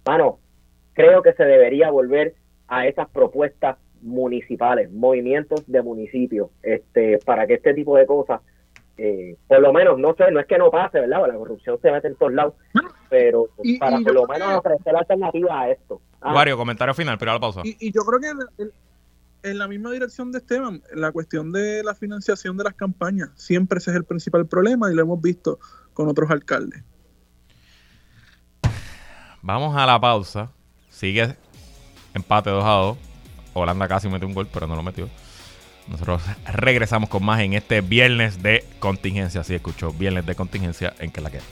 bueno, 0.05 0.37
creo 0.93 1.23
que 1.23 1.33
se 1.33 1.43
debería 1.43 1.89
volver 1.89 2.35
a 2.67 2.85
esas 2.85 3.09
propuestas 3.09 3.77
municipales, 4.03 4.91
movimientos 4.91 5.63
de 5.65 5.81
municipios, 5.81 6.51
este, 6.61 7.17
para 7.25 7.47
que 7.47 7.55
este 7.55 7.73
tipo 7.73 7.97
de 7.97 8.05
cosas, 8.05 8.41
eh, 8.97 9.37
por 9.47 9.61
lo 9.61 9.71
menos, 9.71 9.99
no 9.99 10.15
sé, 10.15 10.31
no 10.31 10.39
es 10.39 10.47
que 10.47 10.57
no 10.57 10.71
pase, 10.71 10.99
¿verdad? 10.99 11.27
La 11.27 11.35
corrupción 11.35 11.79
se 11.81 11.91
mete 11.91 12.07
en 12.07 12.15
todos 12.15 12.33
lados, 12.33 12.55
pero 13.09 13.47
para 13.79 13.99
por 13.99 14.13
lo 14.13 14.27
menos 14.27 14.55
ofrecer 14.55 14.95
alternativa 14.95 15.61
a 15.61 15.69
esto. 15.69 16.01
Ah. 16.21 16.33
Mario, 16.33 16.57
comentario 16.57 16.93
final, 16.93 17.17
pero 17.17 17.31
a 17.31 17.33
la 17.35 17.39
pausa. 17.39 17.61
Y, 17.63 17.91
yo 17.91 18.01
creo 18.03 18.19
que 18.19 18.69
en, 19.43 19.57
la 19.57 19.67
misma 19.67 19.91
dirección 19.91 20.31
de 20.31 20.39
Esteban, 20.39 20.81
la 20.93 21.11
cuestión 21.11 21.51
de 21.51 21.83
la 21.83 21.93
financiación 21.93 22.57
de 22.57 22.63
las 22.63 22.73
campañas, 22.73 23.29
siempre 23.35 23.77
ese 23.77 23.91
es 23.91 23.97
el 23.97 24.03
principal 24.03 24.47
problema 24.47 24.91
y 24.91 24.95
lo 24.95 25.03
hemos 25.03 25.21
visto 25.21 25.59
con 25.93 26.07
otros 26.07 26.29
alcaldes. 26.31 26.83
Vamos 29.41 29.77
a 29.77 29.85
la 29.85 29.99
pausa. 29.99 30.51
Sigue 30.89 31.35
Empate 32.13 32.49
2 32.49 32.63
a 32.63 32.69
2. 32.69 32.97
Holanda 33.53 33.87
casi 33.87 34.09
metió 34.09 34.27
un 34.27 34.33
gol, 34.33 34.47
pero 34.51 34.65
no 34.65 34.75
lo 34.75 34.81
metió. 34.81 35.07
Nosotros 35.87 36.21
regresamos 36.45 37.09
con 37.09 37.23
más 37.23 37.39
en 37.41 37.53
este 37.53 37.81
viernes 37.81 38.43
de 38.43 38.65
contingencia. 38.79 39.41
Así 39.41 39.55
escuchó, 39.55 39.93
viernes 39.93 40.25
de 40.25 40.35
contingencia 40.35 40.93
en 40.99 41.11
que 41.11 41.21
la 41.21 41.29
queda. 41.29 41.43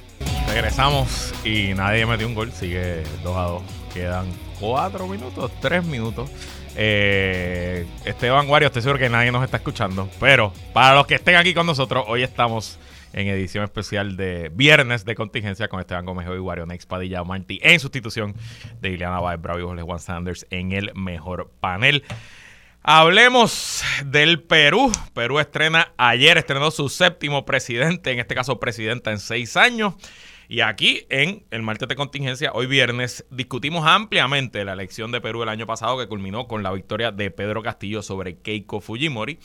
Regresamos 0.47 1.33
y 1.43 1.73
nadie 1.73 2.05
metió 2.05 2.27
un 2.27 2.35
gol. 2.35 2.51
Sigue 2.51 3.03
2 3.23 3.37
a 3.37 3.41
2. 3.41 3.63
Quedan 3.93 4.25
4 4.59 5.07
minutos, 5.07 5.51
3 5.61 5.85
minutos. 5.85 6.29
Eh, 6.75 7.87
Esteban 8.03 8.47
Guario, 8.47 8.67
estoy 8.67 8.81
seguro 8.81 8.99
que 8.99 9.09
nadie 9.09 9.31
nos 9.31 9.43
está 9.43 9.57
escuchando. 9.57 10.09
Pero 10.19 10.51
para 10.73 10.95
los 10.95 11.07
que 11.07 11.15
estén 11.15 11.35
aquí 11.35 11.53
con 11.53 11.65
nosotros, 11.65 12.05
hoy 12.07 12.23
estamos 12.23 12.77
en 13.13 13.27
edición 13.27 13.63
especial 13.63 14.17
de 14.17 14.51
viernes 14.53 15.05
de 15.05 15.15
contingencia 15.15 15.69
con 15.69 15.79
Esteban 15.79 16.05
Gómez 16.05 16.27
y 16.27 16.37
Wario 16.37 16.65
Next 16.65 16.89
Padilla 16.89 17.23
Martí 17.23 17.59
en 17.63 17.79
sustitución 17.79 18.35
de 18.81 18.89
Ileana 18.89 19.21
Baez 19.21 19.41
Bravo 19.41 19.59
y 19.59 19.63
Jorge 19.63 19.83
Juan 19.83 19.99
Sanders 19.99 20.45
en 20.49 20.73
el 20.73 20.93
mejor 20.95 21.49
panel. 21.61 22.03
Hablemos 22.87 23.81
del 24.05 24.43
Perú. 24.43 24.91
Perú 25.15 25.39
estrena 25.39 25.91
ayer, 25.97 26.37
estrenó 26.37 26.69
su 26.69 26.87
séptimo 26.87 27.43
presidente, 27.43 28.11
en 28.11 28.19
este 28.19 28.35
caso 28.35 28.59
presidenta 28.59 29.11
en 29.11 29.17
seis 29.17 29.57
años. 29.57 29.95
Y 30.47 30.61
aquí 30.61 31.07
en 31.09 31.47
el 31.49 31.63
martes 31.63 31.87
de 31.87 31.95
contingencia, 31.95 32.51
hoy 32.53 32.67
viernes, 32.67 33.25
discutimos 33.31 33.87
ampliamente 33.87 34.63
la 34.63 34.73
elección 34.73 35.11
de 35.11 35.19
Perú 35.19 35.41
el 35.41 35.49
año 35.49 35.65
pasado 35.65 35.97
que 35.97 36.07
culminó 36.07 36.47
con 36.47 36.61
la 36.61 36.71
victoria 36.73 37.11
de 37.11 37.31
Pedro 37.31 37.63
Castillo 37.63 38.03
sobre 38.03 38.37
Keiko 38.37 38.79
Fujimori. 38.81 39.39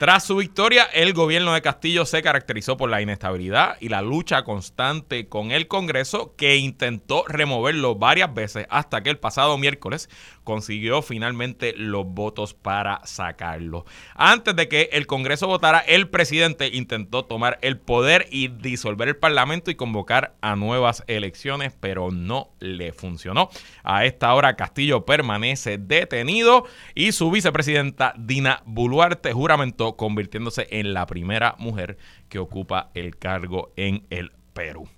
Tras 0.00 0.24
su 0.24 0.36
victoria, 0.36 0.84
el 0.94 1.12
gobierno 1.12 1.52
de 1.52 1.60
Castillo 1.60 2.06
se 2.06 2.22
caracterizó 2.22 2.78
por 2.78 2.88
la 2.88 3.02
inestabilidad 3.02 3.76
y 3.80 3.90
la 3.90 4.00
lucha 4.00 4.44
constante 4.44 5.28
con 5.28 5.50
el 5.50 5.68
Congreso 5.68 6.34
que 6.36 6.56
intentó 6.56 7.22
removerlo 7.28 7.96
varias 7.96 8.32
veces 8.32 8.66
hasta 8.70 9.02
que 9.02 9.10
el 9.10 9.18
pasado 9.18 9.58
miércoles 9.58 10.08
consiguió 10.42 11.02
finalmente 11.02 11.74
los 11.76 12.06
votos 12.06 12.54
para 12.54 13.02
sacarlo. 13.04 13.84
Antes 14.14 14.56
de 14.56 14.68
que 14.68 14.88
el 14.92 15.06
Congreso 15.06 15.48
votara, 15.48 15.80
el 15.80 16.08
presidente 16.08 16.68
intentó 16.72 17.26
tomar 17.26 17.58
el 17.60 17.78
poder 17.78 18.26
y 18.30 18.48
disolver 18.48 19.08
el 19.08 19.16
Parlamento 19.18 19.70
y 19.70 19.74
convocar 19.74 20.34
a 20.40 20.56
nuevas 20.56 21.04
elecciones, 21.08 21.74
pero 21.78 22.10
no 22.10 22.52
le 22.58 22.94
funcionó. 22.94 23.50
A 23.82 24.06
esta 24.06 24.32
hora 24.32 24.56
Castillo 24.56 25.04
permanece 25.04 25.76
detenido 25.76 26.64
y 26.94 27.12
su 27.12 27.30
vicepresidenta 27.30 28.14
Dina 28.16 28.62
Buluarte 28.64 29.34
juramentó 29.34 29.89
convirtiéndose 29.96 30.66
en 30.70 30.94
la 30.94 31.06
primera 31.06 31.54
mujer 31.58 31.96
que 32.28 32.38
ocupa 32.38 32.90
el 32.94 33.16
cargo 33.16 33.72
en 33.76 34.04
el 34.10 34.32
Perú. 34.52 34.88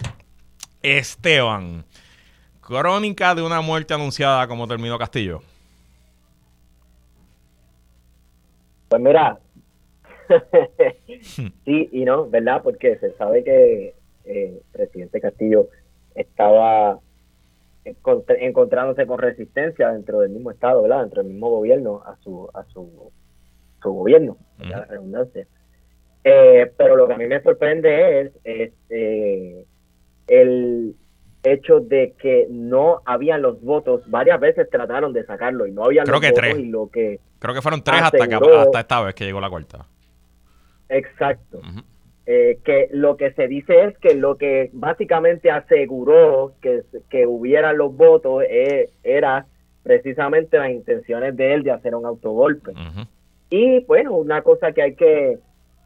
Esteban. 0.83 1.85
Crónica 2.61 3.35
de 3.35 3.43
una 3.43 3.61
muerte 3.61 3.95
anunciada 3.95 4.47
como 4.47 4.67
terminó 4.67 4.99
Castillo. 4.99 5.43
Pues 8.89 9.03
mira, 9.03 9.39
sí 11.65 11.89
y 11.93 12.05
no, 12.05 12.29
¿verdad? 12.29 12.63
Porque 12.63 12.99
se 12.99 13.13
sabe 13.13 13.45
que 13.45 13.95
el 14.25 14.35
eh, 14.37 14.63
presidente 14.73 15.21
Castillo 15.21 15.69
estaba 16.15 17.01
encontrándose 17.85 19.07
con 19.07 19.19
resistencia 19.19 19.91
dentro 19.91 20.21
del 20.21 20.31
mismo 20.31 20.51
estado, 20.53 20.83
¿verdad? 20.83 21.01
Dentro 21.01 21.23
del 21.23 21.33
mismo 21.33 21.51
gobierno 21.51 22.03
a 22.05 22.17
su 22.23 22.49
a 22.55 22.65
su, 22.73 23.11
su 23.83 23.93
gobierno, 23.93 24.37
la 24.59 24.85
redundancia. 24.85 25.47
Eh, 26.25 26.71
pero 26.77 26.97
lo 26.97 27.09
que 27.09 27.15
a 27.15 27.19
mí 27.19 27.27
me 27.27 27.43
sorprende 27.43 28.21
es, 28.21 28.33
este 28.45 29.67
el 30.29 30.95
hecho 31.43 31.81
de 31.81 32.15
que 32.21 32.47
no 32.49 33.01
habían 33.05 33.43
los 33.43 33.61
votos, 33.61 34.09
varias 34.09 34.39
veces 34.39 34.71
trataron 34.71 35.13
de 35.13 35.25
sacarlo 35.25 35.67
y 35.67 35.73
no 35.73 35.85
había 35.85 36.05
Creo 36.05 36.15
los 36.15 36.21
que 36.21 36.31
votos 36.31 36.45
tres. 36.45 36.59
y 36.59 36.67
lo 36.67 36.89
que 36.89 37.21
Creo 37.41 37.55
que 37.55 37.63
fueron 37.63 37.83
tres 37.83 38.03
hasta, 38.03 38.29
que, 38.29 38.35
hasta 38.37 38.81
esta 38.81 39.03
vez 39.03 39.15
que 39.15 39.25
llegó 39.25 39.41
la 39.41 39.51
cuarta. 39.51 39.85
Exacto. 40.89 41.61
Eh, 42.25 42.61
que 42.65 42.89
lo 42.93 43.17
que 43.17 43.33
se 43.33 43.49
dice 43.49 43.83
es 43.85 43.99
que 43.99 44.15
lo 44.15 44.37
que 44.37 44.71
básicamente 44.73 45.51
aseguró 45.51 46.55
que, 46.63 46.83
que 47.11 47.27
hubiera 47.27 47.73
los 47.73 47.97
votos 47.97 48.45
eh, 48.49 48.91
era 49.03 49.47
precisamente 49.83 50.57
las 50.57 50.71
intenciones 50.71 51.37
de 51.37 51.55
él 51.55 51.65
de 51.65 51.73
hacer 51.73 51.97
un 51.97 52.07
autogolpe. 52.07 52.73
Y 53.55 53.81
bueno, 53.81 54.17
una 54.17 54.41
cosa 54.41 54.73
que 54.73 54.81
hay 54.81 54.95
que 54.95 55.39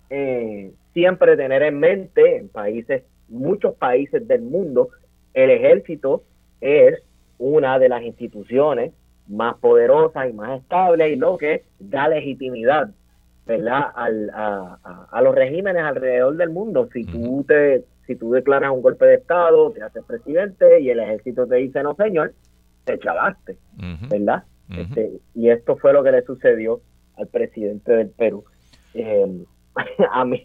eh, 0.09 0.73
siempre 0.95 1.37
tener 1.37 1.65
en 1.65 1.81
mente 1.81 2.37
en 2.37 2.49
países, 2.49 3.03
muchos 3.29 3.75
países 3.75 4.27
del 4.29 4.43
mundo, 4.43 4.91
el 5.35 5.51
ejército 5.51 6.23
es 6.61 6.95
una 7.39 7.81
de 7.81 7.89
las 7.89 8.03
instituciones 8.03 8.93
más 9.27 9.57
poderosas 9.57 10.31
y 10.31 10.33
más 10.33 10.61
estables 10.61 11.11
y 11.11 11.17
lo 11.17 11.37
que 11.37 11.65
da 11.81 12.07
legitimidad 12.07 12.91
¿verdad? 13.47 13.83
Al, 13.97 14.31
a, 14.31 15.09
a, 15.11 15.23
los 15.23 15.35
regímenes 15.35 15.83
alrededor 15.83 16.37
del 16.37 16.51
mundo. 16.51 16.89
Si 16.93 17.05
tú 17.05 17.45
te 17.47 17.85
si 18.07 18.15
tú 18.15 18.31
declaras 18.31 18.71
un 18.71 18.83
golpe 18.83 19.07
de 19.07 19.17
estado, 19.17 19.73
te 19.73 19.83
haces 19.83 20.05
presidente 20.05 20.81
y 20.81 20.91
el 20.91 21.01
ejército 21.01 21.49
te 21.49 21.57
dice 21.57 21.83
no 21.83 21.97
señor, 21.97 22.33
te 22.85 22.97
chavaste, 23.01 23.57
¿verdad? 24.09 24.45
este, 24.71 25.19
y 25.35 25.49
esto 25.51 25.77
fue 25.77 25.93
lo 25.93 26.05
que 26.05 26.13
le 26.13 26.23
sucedió 26.23 26.81
al 27.17 27.29
presidente 27.29 27.93
del 27.93 28.11
Perú. 28.11 28.45
Eh, 28.95 29.45
a 30.11 30.25
mí 30.25 30.45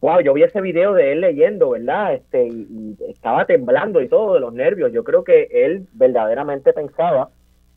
wow, 0.00 0.20
yo 0.20 0.32
vi 0.32 0.42
ese 0.42 0.60
video 0.60 0.94
de 0.94 1.12
él 1.12 1.20
leyendo, 1.20 1.70
¿verdad? 1.70 2.14
Este, 2.14 2.46
y, 2.46 2.96
estaba 3.08 3.44
temblando 3.44 4.00
y 4.00 4.08
todo 4.08 4.34
de 4.34 4.40
los 4.40 4.52
nervios. 4.52 4.92
Yo 4.92 5.04
creo 5.04 5.24
que 5.24 5.48
él 5.50 5.86
verdaderamente 5.92 6.72
pensaba 6.72 7.30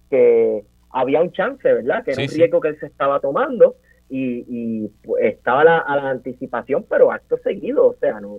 que 0.09 0.63
había 0.89 1.21
un 1.21 1.31
chance, 1.31 1.71
¿verdad? 1.71 2.03
Que 2.03 2.11
era 2.11 2.23
un 2.23 2.29
riesgo 2.29 2.61
que 2.61 2.69
él 2.69 2.79
se 2.79 2.85
estaba 2.85 3.19
tomando 3.19 3.75
y, 4.09 4.45
y 4.47 4.87
pues, 5.03 5.25
estaba 5.25 5.61
a 5.61 5.95
la 5.95 6.09
anticipación, 6.09 6.85
pero 6.89 7.11
acto 7.11 7.37
seguido, 7.37 7.87
o 7.87 7.95
sea, 7.95 8.19
no, 8.21 8.37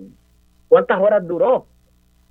¿cuántas 0.68 1.00
horas 1.00 1.26
duró? 1.26 1.66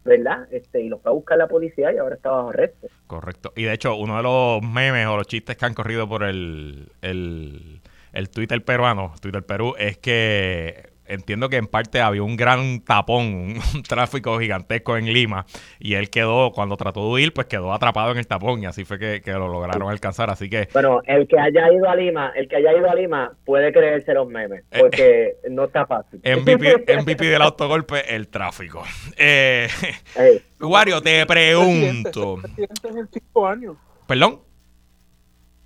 ¿Verdad? 0.03 0.47
Este, 0.51 0.81
y 0.81 0.89
lo 0.89 0.99
fue 0.99 1.11
a 1.11 1.13
buscar 1.13 1.37
la 1.37 1.47
policía 1.47 1.91
y 1.93 1.97
ahora 1.97 2.15
está 2.15 2.29
bajo 2.31 2.49
arresto. 2.49 2.87
Correcto. 3.07 3.53
Y 3.55 3.63
de 3.63 3.73
hecho, 3.73 3.95
uno 3.95 4.17
de 4.17 4.23
los 4.23 4.61
memes 4.61 5.07
o 5.07 5.17
los 5.17 5.27
chistes 5.27 5.57
que 5.57 5.65
han 5.65 5.73
corrido 5.73 6.07
por 6.07 6.23
el, 6.23 6.89
el, 7.01 7.81
el 8.11 8.29
Twitter 8.29 8.63
peruano, 8.63 9.13
Twitter 9.21 9.45
Perú, 9.45 9.75
es 9.77 9.97
que 9.97 10.92
entiendo 11.05 11.49
que 11.49 11.57
en 11.57 11.67
parte 11.67 12.01
había 12.01 12.23
un 12.23 12.37
gran 12.37 12.81
tapón, 12.81 13.55
un, 13.75 13.83
tráfico 13.83 14.39
gigantesco 14.39 14.97
en 14.97 15.11
Lima 15.11 15.45
y 15.79 15.95
él 15.95 16.09
quedó, 16.09 16.51
cuando 16.51 16.77
trató 16.77 17.01
de 17.01 17.13
huir, 17.13 17.33
pues 17.33 17.47
quedó 17.47 17.73
atrapado 17.73 18.11
en 18.11 18.17
el 18.17 18.27
tapón 18.27 18.63
y 18.63 18.65
así 18.65 18.85
fue 18.85 18.99
que, 18.99 19.21
lo 19.33 19.47
lograron 19.47 19.89
alcanzar, 19.89 20.29
así 20.29 20.49
que... 20.49 20.67
Bueno, 20.73 21.01
el 21.05 21.27
que 21.27 21.39
haya 21.39 21.71
ido 21.71 21.89
a 21.89 21.95
Lima, 21.95 22.31
el 22.35 22.47
que 22.47 22.57
haya 22.57 22.73
ido 22.73 22.89
a 22.89 22.95
Lima 22.95 23.33
puede 23.45 23.71
creerse 23.71 24.13
los 24.13 24.27
memes, 24.27 24.63
eh, 24.71 24.79
porque 24.79 25.35
no 25.49 25.65
está 25.65 25.85
fácil. 25.85 26.19
MVP, 26.19 26.85
MVP 27.01 27.25
del 27.25 27.41
autogolpe, 27.41 28.15
el 28.15 28.27
tráfico. 28.27 28.83
Eh, 29.15 29.67
Wario, 30.59 31.01
te 31.01 31.25
pregunto... 31.25 32.39
Seis 32.43 32.67
presidentes 32.67 32.95
en 32.95 33.07
cinco 33.11 33.47
años. 33.47 33.77
¿Perdón? 34.07 34.39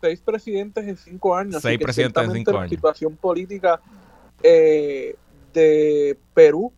Seis 0.02 0.22
presidentes 0.22 0.88
en 0.88 0.98
cinco 0.98 1.36
años. 1.36 1.62
Seis 1.62 1.80
presidentes 1.80 2.24
en 2.24 2.32
cinco 2.34 2.52
años. 2.52 2.64
La 2.64 2.70
situación 2.70 3.16
política... 3.16 3.80
Eh, 4.44 5.16
de 5.58 6.18
Perú, 6.34 6.72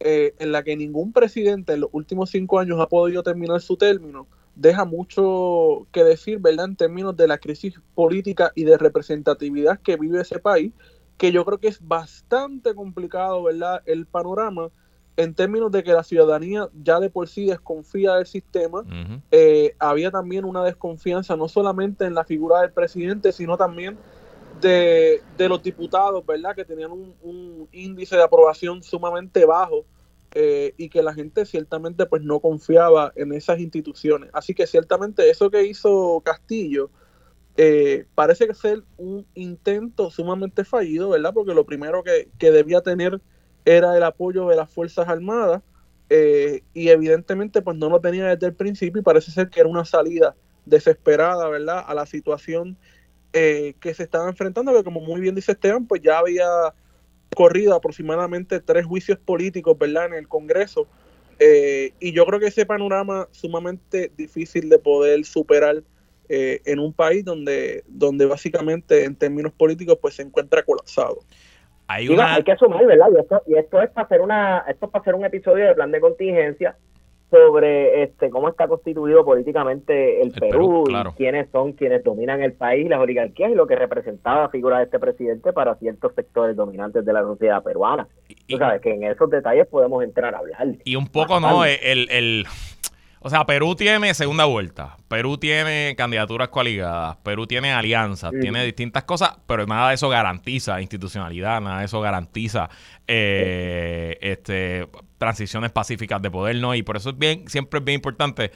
eh, 0.00 0.34
en 0.38 0.52
la 0.52 0.62
que 0.62 0.76
ningún 0.76 1.12
presidente 1.12 1.72
en 1.72 1.80
los 1.80 1.90
últimos 1.92 2.30
cinco 2.30 2.58
años 2.58 2.78
ha 2.80 2.88
podido 2.88 3.22
terminar 3.22 3.60
su 3.62 3.76
término, 3.76 4.26
deja 4.54 4.84
mucho 4.84 5.86
que 5.90 6.04
decir, 6.04 6.38
¿verdad?, 6.38 6.66
en 6.66 6.76
términos 6.76 7.16
de 7.16 7.26
la 7.26 7.38
crisis 7.38 7.80
política 7.94 8.52
y 8.54 8.64
de 8.64 8.76
representatividad 8.76 9.80
que 9.80 9.96
vive 9.96 10.20
ese 10.20 10.38
país, 10.38 10.72
que 11.16 11.32
yo 11.32 11.44
creo 11.46 11.58
que 11.58 11.68
es 11.68 11.78
bastante 11.80 12.74
complicado, 12.74 13.42
¿verdad?, 13.42 13.82
el 13.86 14.06
panorama 14.06 14.70
en 15.16 15.32
términos 15.32 15.72
de 15.72 15.82
que 15.82 15.92
la 15.92 16.02
ciudadanía 16.02 16.68
ya 16.82 17.00
de 17.00 17.08
por 17.08 17.26
sí 17.26 17.46
desconfía 17.46 18.16
del 18.16 18.26
sistema, 18.26 18.84
eh, 19.30 19.74
había 19.78 20.10
también 20.10 20.44
una 20.44 20.62
desconfianza 20.62 21.36
no 21.36 21.48
solamente 21.48 22.04
en 22.04 22.14
la 22.14 22.24
figura 22.24 22.60
del 22.60 22.70
presidente, 22.70 23.32
sino 23.32 23.56
también 23.56 23.96
de, 24.60 25.22
los 25.38 25.62
diputados, 25.62 26.24
¿verdad? 26.24 26.54
Que 26.54 26.64
tenían 26.64 26.90
un, 26.92 27.68
índice 27.72 28.16
de 28.16 28.22
aprobación 28.22 28.82
sumamente 28.82 29.44
bajo 29.44 29.84
eh, 30.34 30.74
y 30.76 30.88
que 30.88 31.02
la 31.02 31.14
gente 31.14 31.44
ciertamente 31.46 32.06
pues 32.06 32.22
no 32.22 32.40
confiaba 32.40 33.12
en 33.16 33.32
esas 33.32 33.60
instituciones. 33.60 34.30
Así 34.32 34.54
que 34.54 34.66
ciertamente 34.66 35.30
eso 35.30 35.50
que 35.50 35.64
hizo 35.64 36.20
Castillo 36.24 36.90
eh, 37.56 38.04
parece 38.14 38.46
que 38.46 38.54
ser 38.54 38.82
un 38.98 39.26
intento 39.34 40.10
sumamente 40.10 40.64
fallido, 40.64 41.10
¿verdad? 41.10 41.32
Porque 41.32 41.54
lo 41.54 41.64
primero 41.64 42.02
que, 42.02 42.28
debía 42.38 42.82
tener 42.82 43.20
era 43.64 43.96
el 43.96 44.02
apoyo 44.02 44.48
de 44.48 44.56
las 44.56 44.70
Fuerzas 44.70 45.08
Armadas 45.08 45.62
eh, 46.08 46.62
y 46.72 46.88
evidentemente 46.88 47.62
pues 47.62 47.76
no 47.76 47.88
lo 47.88 48.00
tenía 48.00 48.26
desde 48.26 48.46
el 48.46 48.54
principio 48.54 49.00
y 49.00 49.04
parece 49.04 49.32
ser 49.32 49.48
que 49.48 49.60
era 49.60 49.68
una 49.68 49.84
salida 49.84 50.36
desesperada, 50.66 51.48
¿verdad? 51.48 51.82
A 51.86 51.94
la 51.94 52.06
situación 52.06 52.76
eh, 53.38 53.74
que 53.80 53.92
se 53.92 54.04
estaban 54.04 54.30
enfrentando, 54.30 54.72
que 54.72 54.82
como 54.82 55.02
muy 55.02 55.20
bien 55.20 55.34
dice 55.34 55.52
Esteban, 55.52 55.86
pues 55.86 56.00
ya 56.00 56.20
había 56.20 56.46
corrido 57.34 57.74
aproximadamente 57.74 58.60
tres 58.60 58.86
juicios 58.86 59.18
políticos, 59.18 59.76
¿verdad?, 59.78 60.06
en 60.06 60.14
el 60.14 60.26
Congreso. 60.26 60.86
Eh, 61.38 61.92
y 62.00 62.12
yo 62.12 62.24
creo 62.24 62.40
que 62.40 62.46
ese 62.46 62.64
panorama 62.64 63.28
sumamente 63.32 64.10
difícil 64.16 64.70
de 64.70 64.78
poder 64.78 65.22
superar 65.26 65.82
eh, 66.30 66.62
en 66.64 66.78
un 66.78 66.94
país 66.94 67.26
donde, 67.26 67.84
donde 67.88 68.24
básicamente 68.24 69.04
en 69.04 69.14
términos 69.14 69.52
políticos 69.52 69.98
pues 70.00 70.14
se 70.14 70.22
encuentra 70.22 70.62
colapsado. 70.62 71.18
Hay, 71.88 72.08
hay 72.08 72.42
que 72.42 72.56
sumar, 72.56 72.86
¿verdad? 72.86 73.08
Y 73.14 73.20
esto, 73.20 73.42
y 73.46 73.54
esto 73.56 73.82
es 73.82 73.90
para 73.90 74.06
hacer 74.06 74.22
una, 74.22 74.64
esto 74.66 74.86
es 74.86 74.92
para 74.92 75.02
hacer 75.02 75.14
un 75.14 75.26
episodio 75.26 75.66
de 75.66 75.74
plan 75.74 75.92
de 75.92 76.00
contingencia 76.00 76.74
sobre 77.30 78.04
este 78.04 78.30
cómo 78.30 78.48
está 78.48 78.68
constituido 78.68 79.24
políticamente 79.24 80.22
el, 80.22 80.32
Perú, 80.32 80.84
y 80.88 80.94
quiénes 81.16 81.48
son 81.50 81.72
quienes 81.72 82.04
dominan 82.04 82.42
el 82.42 82.52
país, 82.52 82.88
las 82.88 83.00
oligarquías 83.00 83.50
y 83.50 83.54
lo 83.54 83.66
que 83.66 83.74
representaba 83.74 84.42
la 84.42 84.48
figura 84.48 84.78
de 84.78 84.84
este 84.84 84.98
presidente 84.98 85.52
para 85.52 85.74
ciertos 85.76 86.14
sectores 86.14 86.56
dominantes 86.56 87.04
de 87.04 87.12
la 87.12 87.22
sociedad 87.22 87.62
peruana. 87.62 88.06
Tú 88.48 88.58
sabes 88.58 88.80
que 88.80 88.94
en 88.94 89.02
esos 89.04 89.28
detalles 89.28 89.66
podemos 89.66 90.04
entrar 90.04 90.34
a 90.34 90.38
hablar. 90.38 90.68
Y 90.84 90.94
un 90.96 91.08
poco, 91.08 91.40
¿no? 91.40 91.64
El, 91.64 92.08
el, 92.10 92.46
o 93.26 93.28
sea, 93.28 93.44
Perú 93.44 93.74
tiene 93.74 94.14
segunda 94.14 94.44
vuelta, 94.44 94.98
Perú 95.08 95.36
tiene 95.36 95.96
candidaturas 95.98 96.48
coaligadas, 96.48 97.16
Perú 97.24 97.44
tiene 97.44 97.72
alianzas, 97.72 98.30
tiene 98.40 98.64
distintas 98.64 99.02
cosas, 99.02 99.36
pero 99.48 99.66
nada 99.66 99.88
de 99.88 99.96
eso 99.96 100.08
garantiza 100.08 100.80
institucionalidad, 100.80 101.60
nada 101.60 101.80
de 101.80 101.86
eso 101.86 102.00
garantiza 102.00 102.70
eh, 103.08 104.16
este, 104.20 104.86
transiciones 105.18 105.72
pacíficas 105.72 106.22
de 106.22 106.30
poder, 106.30 106.54
¿no? 106.58 106.72
Y 106.76 106.84
por 106.84 106.98
eso 106.98 107.10
es 107.10 107.18
bien, 107.18 107.48
siempre 107.48 107.80
es 107.80 107.84
bien 107.84 107.96
importante 107.96 108.52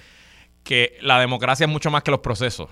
que 0.62 0.98
la 1.00 1.18
democracia 1.18 1.64
es 1.64 1.70
mucho 1.72 1.90
más 1.90 2.04
que 2.04 2.12
los 2.12 2.20
procesos. 2.20 2.68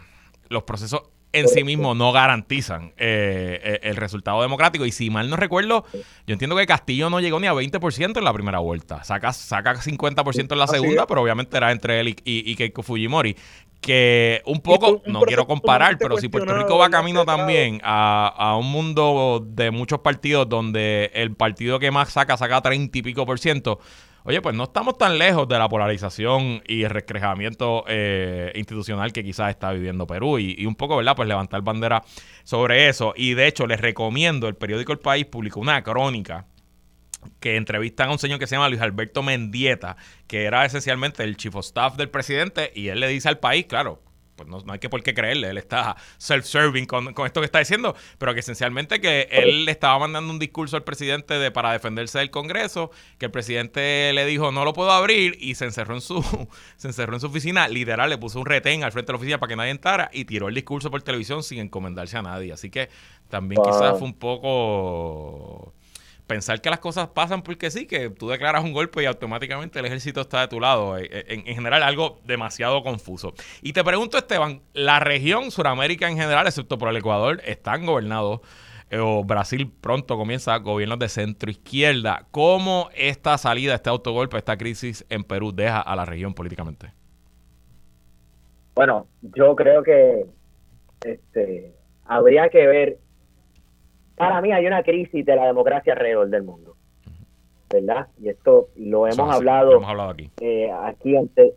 Los 0.51 0.63
procesos 0.63 1.03
en 1.33 1.49
sí 1.49 1.65
mismos 1.65 1.97
no 1.97 2.13
garantizan 2.13 2.93
eh, 2.97 3.61
eh, 3.63 3.81
el 3.83 3.97
resultado 3.97 4.41
democrático. 4.43 4.87
Y 4.87 4.93
si 4.93 5.11
mal 5.11 5.29
no 5.29 5.37
recuerdo, 5.37 5.85
yo 6.27 6.33
entiendo 6.33 6.57
que 6.57 6.67
Castillo 6.67 7.11
no 7.11 7.21
llegó 7.21 7.39
ni 7.41 7.47
a 7.47 7.53
20% 7.53 8.19
en 8.19 8.25
la 8.25 8.33
primera 8.33 8.59
vuelta. 8.61 9.05
Saca, 9.05 9.33
saca 9.33 9.75
50% 9.75 10.53
en 10.53 10.59
la 10.59 10.67
segunda, 10.67 11.07
pero 11.07 11.23
obviamente 11.23 11.57
era 11.57 11.73
entre 11.73 12.01
él 12.01 12.09
y, 12.09 12.17
y, 12.25 12.57
Keiko 12.57 12.83
Fujimori. 12.83 13.37
Que 13.81 14.43
un 14.45 14.61
poco, 14.61 15.03
no 15.07 15.21
quiero 15.21 15.47
comparar, 15.47 15.99
pero 15.99 16.17
si 16.19 16.29
Puerto 16.29 16.53
Rico 16.53 16.79
va 16.79 16.91
camino 16.91 17.25
también 17.25 17.81
a, 17.85 18.27
a, 18.37 18.57
un 18.57 18.73
mundo 18.73 19.45
de 19.47 19.71
muchos 19.71 20.01
partidos 20.01 20.49
donde 20.49 21.13
el 21.15 21.37
partido 21.37 21.79
que 21.79 21.93
más 21.93 22.09
saca 22.11 22.37
saca 22.37 22.61
30 22.61 22.99
y 22.99 23.03
pico 23.03 23.25
por 23.25 23.39
ciento, 23.39 23.79
Oye, 24.29 24.43
pues 24.43 24.55
no 24.55 24.65
estamos 24.65 24.99
tan 24.99 25.17
lejos 25.17 25.49
de 25.49 25.59
la 25.59 25.71
polarización 25.71 26.63
y 26.67 26.83
el 26.83 26.91
recrejamiento 26.91 27.85
eh, 27.89 28.53
institucional 28.57 29.11
que 29.11 29.25
quizás 29.25 29.49
está 29.49 29.73
viviendo 29.73 30.07
Perú 30.07 30.39
y, 30.39 30.67
un 30.67 30.75
poco, 30.75 30.99
¿verdad? 30.99 31.17
Pues 31.17 31.27
levantar 31.27 31.63
bandera 31.63 32.05
sobre 32.45 32.91
eso. 32.91 33.15
Y 33.17 33.33
de 33.33 33.47
hecho, 33.47 33.67
les 33.67 33.81
recomiendo, 33.81 34.47
el 34.47 34.55
periódico 34.55 34.93
El 34.93 34.99
País 34.99 35.25
publicó 35.25 35.61
una 35.61 35.83
crónica 35.83 36.45
que 37.41 37.57
entrevistan 37.57 38.11
a 38.11 38.13
un 38.13 38.19
señor 38.19 38.39
que 38.39 38.47
se 38.47 38.57
llama 38.57 38.69
Luis 38.69 38.83
Alberto 38.83 39.23
Mendieta, 39.23 39.97
que 40.27 40.45
era 40.45 40.67
esencialmente 40.67 41.25
el 41.25 41.39
chief 41.39 41.57
of 41.57 41.65
staff 41.65 41.97
del 41.97 42.11
presidente, 42.11 42.71
y 42.75 42.89
él 42.89 43.01
le 43.01 43.09
dice 43.09 43.31
al 43.31 43.39
país, 43.39 43.65
claro, 43.65 44.03
pues 44.39 44.49
no, 44.49 44.73
hay 44.73 44.79
que 44.79 44.89
por 44.89 45.03
qué 45.03 45.13
creerle, 45.13 45.51
él 45.51 45.59
está 45.59 45.97
self-serving 46.17 46.87
con, 46.87 47.09
esto 47.27 47.41
que 47.41 47.45
está 47.45 47.59
diciendo, 47.59 47.95
pero 48.17 48.33
que 48.33 48.41
esencialmente 48.41 49.01
que 49.01 49.29
él 49.31 49.65
le 49.65 49.73
estaba 49.73 49.99
mandando 49.99 50.33
un 50.33 50.39
discurso 50.39 50.77
al 50.77 50.85
presidente 50.85 51.35
de 51.35 51.51
para 51.51 51.73
defenderse 51.73 52.19
del 52.19 52.31
Congreso, 52.31 52.91
que 53.19 53.27
el 53.27 53.33
presidente 53.33 54.13
le 54.15 54.25
dijo 54.25 54.53
no 54.53 54.65
lo 54.65 54.73
puedo 54.73 54.93
abrir 54.93 55.37
y 55.41 55.57
se 55.57 55.67
encerró 55.67 55.95
en 55.95 56.01
su 56.01 56.23
se 56.77 56.89
encerró 56.89 57.15
en 57.15 57.21
su 57.21 57.27
oficina, 57.27 57.69
literal 57.69 58.09
le 58.09 58.17
puso 58.17 58.41
un 58.41 58.47
retén 58.47 58.85
al 58.85 58.93
frente 58.93 59.09
de 59.09 59.13
la 59.15 59.19
oficina 59.19 59.39
para 59.39 59.49
que 59.49 59.57
nadie 59.57 59.71
entrara 59.73 60.09
y 60.13 60.25
tiró 60.25 60.49
el 60.49 60.55
discurso 60.55 60.91
por 60.91 61.03
televisión 61.03 61.43
sin 61.43 61.59
encomendarse 61.59 62.17
a 62.17 62.23
nadie, 62.23 62.53
así 62.53 62.71
que 62.71 62.89
también 63.29 63.61
quizás 63.63 63.99
fue 63.99 64.07
un 64.07 64.15
poco 64.15 65.75
pensar 66.29 66.61
que 66.61 66.71
las 66.71 66.79
cosas 66.79 67.09
pasan 67.09 67.43
porque 67.43 67.73
sí, 67.73 67.87
que 67.87 68.11
tú 68.11 68.29
declaras 68.29 68.63
un 68.63 68.73
golpe 68.73 69.03
y 69.03 69.07
automáticamente 69.07 69.81
el 69.81 69.87
ejército 69.87 70.21
está 70.21 70.43
de 70.43 70.49
tu 70.49 70.61
lado. 70.61 70.97
Eh, 70.97 71.09
eh, 71.11 71.25
en, 71.29 71.55
general, 71.55 71.83
algo 71.83 72.21
demasiado 72.25 72.85
confuso. 72.85 73.35
Y 73.63 73.73
te 73.73 73.83
pregunto, 73.83 74.17
Esteban, 74.17 74.61
la 74.75 75.01
región 75.01 75.51
Suramérica 75.51 76.09
en 76.09 76.17
general, 76.17 76.47
excepto 76.47 76.79
por 76.79 76.91
el 76.91 76.97
Ecuador, 76.97 77.41
están 77.45 77.85
gobernados, 77.85 78.41
eh, 78.91 78.99
o 78.99 79.25
Brasil 79.25 79.73
pronto 79.81 80.17
comienza 80.17 80.57
gobiernos 80.59 81.01
de 81.01 81.09
centro 81.09 81.51
izquierda. 81.51 82.27
¿Cómo 82.31 82.91
esta 82.95 83.37
salida, 83.39 83.75
este 83.75 83.91
autogolpe, 83.91 84.37
esta 84.37 84.57
crisis 84.57 85.05
en 85.09 85.25
Perú 85.25 85.53
deja 85.53 85.81
a 85.81 85.97
la 85.97 86.05
región 86.05 86.35
políticamente? 86.35 86.93
Bueno, 88.75 89.09
yo 89.23 89.57
creo 89.57 89.83
que 89.83 90.27
este, 91.05 91.73
habría 92.05 92.49
que 92.51 92.67
ver 92.67 92.99
para 94.19 94.41
mí 94.41 94.53
hay 94.53 94.67
una 94.67 94.83
crisis 94.83 95.25
de 95.25 95.37
la 95.37 95.47
democracia 95.47 95.95
alrededor 95.95 96.29
del 96.29 96.43
mundo. 96.43 96.75
¿Verdad? 97.71 98.07
Y 98.19 98.31
esto 98.31 98.69
lo 98.77 99.07
hemos 99.07 99.35
hablado, 99.35 99.73
lo 99.73 99.77
hemos 99.77 99.91
hablado 99.91 100.11
aquí, 100.11 100.31
eh, 100.41 100.71
aquí 100.73 101.15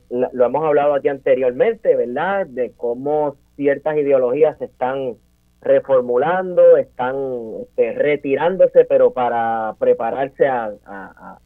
lo 0.10 0.46
hemos 0.46 0.66
hablado 0.66 0.94
aquí 0.94 1.08
anteriormente, 1.08 1.96
¿verdad? 1.96 2.46
De 2.48 2.74
cómo 2.76 3.38
ciertas 3.56 3.96
ideologías 3.96 4.58
se 4.58 4.66
están 4.66 5.16
reformulando, 5.62 6.76
están 6.76 7.16
este, 7.62 7.94
retirándose, 7.94 8.84
pero 8.84 9.14
para 9.14 9.76
prepararse 9.80 10.48
a, 10.48 11.40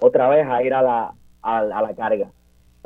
otra 0.00 0.28
vez 0.28 0.44
a 0.48 0.60
ir 0.64 0.74
a 0.74 0.82
la, 0.82 1.14
a, 1.42 1.62
la 1.62 1.94
carga. 1.94 2.32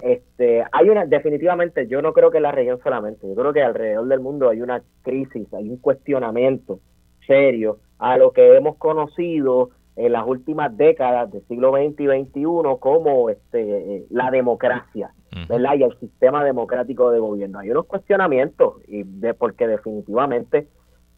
Este, 0.02 0.62
hay 0.72 0.90
una, 0.90 1.06
definitivamente, 1.06 1.86
yo 1.86 2.02
no 2.02 2.12
creo 2.12 2.30
que 2.30 2.36
en 2.36 2.42
la 2.42 2.52
región 2.52 2.80
solamente, 2.82 3.26
yo 3.26 3.34
creo 3.34 3.54
que 3.54 3.62
alrededor 3.62 4.06
del 4.08 4.20
mundo 4.20 4.50
hay 4.50 4.60
una 4.60 4.82
crisis, 5.02 5.50
hay 5.54 5.70
un 5.70 5.78
cuestionamiento 5.78 6.80
serio 7.26 7.78
a 7.98 8.16
lo 8.16 8.32
que 8.32 8.56
hemos 8.56 8.76
conocido 8.76 9.70
en 9.96 10.12
las 10.12 10.26
últimas 10.26 10.76
décadas 10.76 11.30
del 11.30 11.46
siglo 11.46 11.72
XX 11.72 12.00
y 12.00 12.06
XXI 12.06 12.44
como 12.80 13.30
este, 13.30 14.06
la 14.10 14.30
democracia, 14.30 15.12
¿verdad? 15.48 15.74
Y 15.78 15.82
el 15.84 15.98
sistema 16.00 16.44
democrático 16.44 17.10
de 17.10 17.20
gobierno. 17.20 17.60
Hay 17.60 17.70
unos 17.70 17.86
cuestionamientos, 17.86 18.74
y 18.88 19.04
de, 19.04 19.34
porque 19.34 19.68
definitivamente 19.68 20.66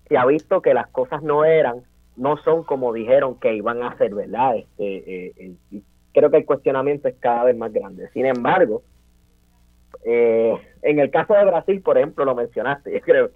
se 0.09 0.17
ha 0.19 0.27
visto 0.27 0.61
que 0.61 0.75
las 0.75 0.89
cosas 0.89 1.23
no 1.23 1.45
eran, 1.45 1.83
no 2.17 2.37
son 2.39 2.65
como 2.65 2.93
dijeron 2.93 3.39
que 3.41 3.55
iban 3.55 3.83
a 3.83 3.97
ser, 3.97 4.15
¿verdad? 4.15 4.57
Este, 4.57 5.29
eh, 5.29 5.55
eh, 5.73 5.81
creo 6.13 6.31
que 6.31 6.39
el 6.39 6.47
cuestionamiento 6.47 7.09
es 7.09 7.15
cada 7.19 7.45
vez 7.45 7.57
más 7.57 7.73
grande. 7.73 8.09
Sin 8.13 8.27
embargo, 8.27 8.83
eh, 10.05 10.55
en 10.83 10.99
el 10.99 11.11
caso 11.11 11.35
de 11.35 11.45
Brasil, 11.45 11.83
por 11.83 11.99
ejemplo, 11.99 12.25
lo 12.25 12.35
mencionaste, 12.35 12.93
yo 12.95 13.01
creo 13.01 13.31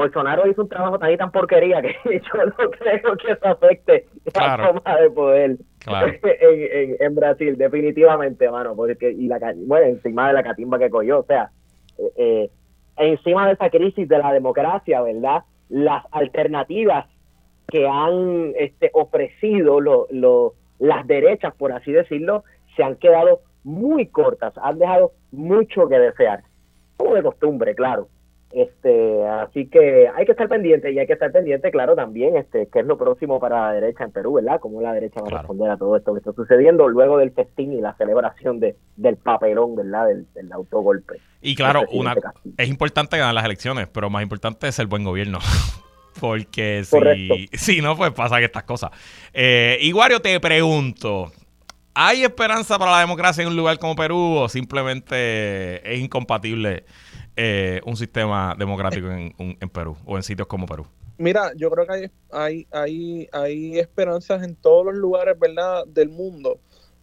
Bolsonaro 0.00 0.48
hizo 0.48 0.62
un 0.62 0.68
trabajo 0.68 0.98
tan 0.98 1.12
y 1.12 1.16
tan 1.16 1.30
porquería 1.30 1.82
que 1.82 1.94
yo 2.04 2.44
no 2.46 2.70
creo 2.70 3.16
que 3.16 3.32
eso 3.32 3.48
afecte 3.48 4.06
la 4.34 4.56
toma 4.56 4.96
de 4.96 5.10
poder 5.10 5.56
en, 7.00 7.14
Brasil, 7.14 7.56
definitivamente, 7.56 8.50
mano, 8.50 8.74
porque 8.74 9.10
y 9.10 9.28
la 9.28 9.38
bueno, 9.66 9.86
encima 9.86 10.28
de 10.28 10.34
la 10.34 10.42
catimba 10.42 10.78
que 10.78 10.90
cogió, 10.90 11.20
o 11.20 11.24
sea, 11.24 11.50
eh, 11.98 12.12
eh, 12.16 12.50
encima 12.96 13.46
de 13.46 13.54
esa 13.54 13.70
crisis 13.70 14.08
de 14.08 14.18
la 14.18 14.32
democracia, 14.32 15.00
¿verdad? 15.02 15.42
Las 15.68 16.04
alternativas 16.12 17.06
que 17.68 17.86
han 17.88 18.52
este, 18.56 18.90
ofrecido 18.92 19.80
lo, 19.80 20.54
las 20.78 21.06
derechas, 21.06 21.54
por 21.54 21.72
así 21.72 21.92
decirlo, 21.92 22.44
se 22.76 22.82
han 22.82 22.96
quedado 22.96 23.40
muy 23.64 24.06
cortas, 24.06 24.52
han 24.58 24.78
dejado 24.78 25.12
mucho 25.30 25.88
que 25.88 25.98
desear, 25.98 26.42
como 26.96 27.14
de 27.14 27.22
costumbre, 27.22 27.74
claro. 27.74 28.08
Este, 28.52 29.24
así 29.28 29.66
que 29.66 30.08
hay 30.08 30.26
que 30.26 30.32
estar 30.32 30.48
pendiente 30.48 30.90
y 30.90 30.98
hay 30.98 31.06
que 31.06 31.12
estar 31.12 31.30
pendiente, 31.30 31.70
claro, 31.70 31.94
también, 31.94 32.36
este, 32.36 32.66
qué 32.66 32.80
es 32.80 32.86
lo 32.86 32.98
próximo 32.98 33.38
para 33.38 33.66
la 33.66 33.72
derecha 33.74 34.02
en 34.02 34.10
Perú, 34.10 34.34
¿verdad? 34.34 34.58
Cómo 34.58 34.82
la 34.82 34.92
derecha 34.92 35.20
va 35.20 35.28
a 35.28 35.38
responder 35.38 35.70
a 35.70 35.76
todo 35.76 35.96
esto 35.96 36.12
que 36.12 36.18
está 36.18 36.32
sucediendo 36.32 36.88
luego 36.88 37.18
del 37.18 37.30
festín 37.30 37.72
y 37.72 37.80
la 37.80 37.94
celebración 37.94 38.58
de, 38.58 38.74
del 38.96 39.16
papelón, 39.16 39.76
¿verdad? 39.76 40.08
Del, 40.08 40.52
autogolpe. 40.52 41.20
Y 41.40 41.54
claro, 41.54 41.84
una, 41.92 42.16
es 42.56 42.68
importante 42.68 43.16
ganar 43.16 43.34
las 43.34 43.44
elecciones, 43.44 43.86
pero 43.86 44.10
más 44.10 44.24
importante 44.24 44.66
es 44.66 44.78
el 44.80 44.88
buen 44.88 45.04
gobierno. 45.04 45.38
Porque 46.20 46.82
si, 46.84 47.48
si, 47.52 47.80
no, 47.80 47.96
pues 47.96 48.10
pasa 48.10 48.38
que 48.38 48.46
estas 48.46 48.64
cosas. 48.64 48.90
Eh, 49.32 49.78
Iguario, 49.80 50.20
te 50.20 50.38
pregunto, 50.40 51.30
¿hay 51.94 52.24
esperanza 52.24 52.80
para 52.80 52.90
la 52.90 53.00
democracia 53.00 53.42
en 53.42 53.48
un 53.48 53.56
lugar 53.56 53.78
como 53.78 53.94
Perú 53.94 54.34
o 54.38 54.48
simplemente 54.48 55.94
es 55.94 56.00
incompatible? 56.00 56.84
Eh, 57.36 57.80
un 57.86 57.96
sistema 57.96 58.54
democrático 58.58 59.08
en, 59.10 59.70
Perú 59.72 59.96
o 60.04 60.16
en 60.16 60.22
sitios 60.22 60.46
como 60.48 60.66
Perú? 60.66 60.86
Mira, 61.16 61.52
yo 61.56 61.70
creo 61.70 61.86
que 61.86 61.92
hay, 61.92 62.10
hay, 62.30 62.66
hay, 62.70 63.28
hay 63.32 63.78
esperanzas 63.78 64.42
en 64.42 64.56
todos 64.56 64.86
los 64.86 64.94
lugares, 64.94 65.38
¿verdad?, 65.38 65.84
del 65.86 66.08
mundo, 66.08 66.58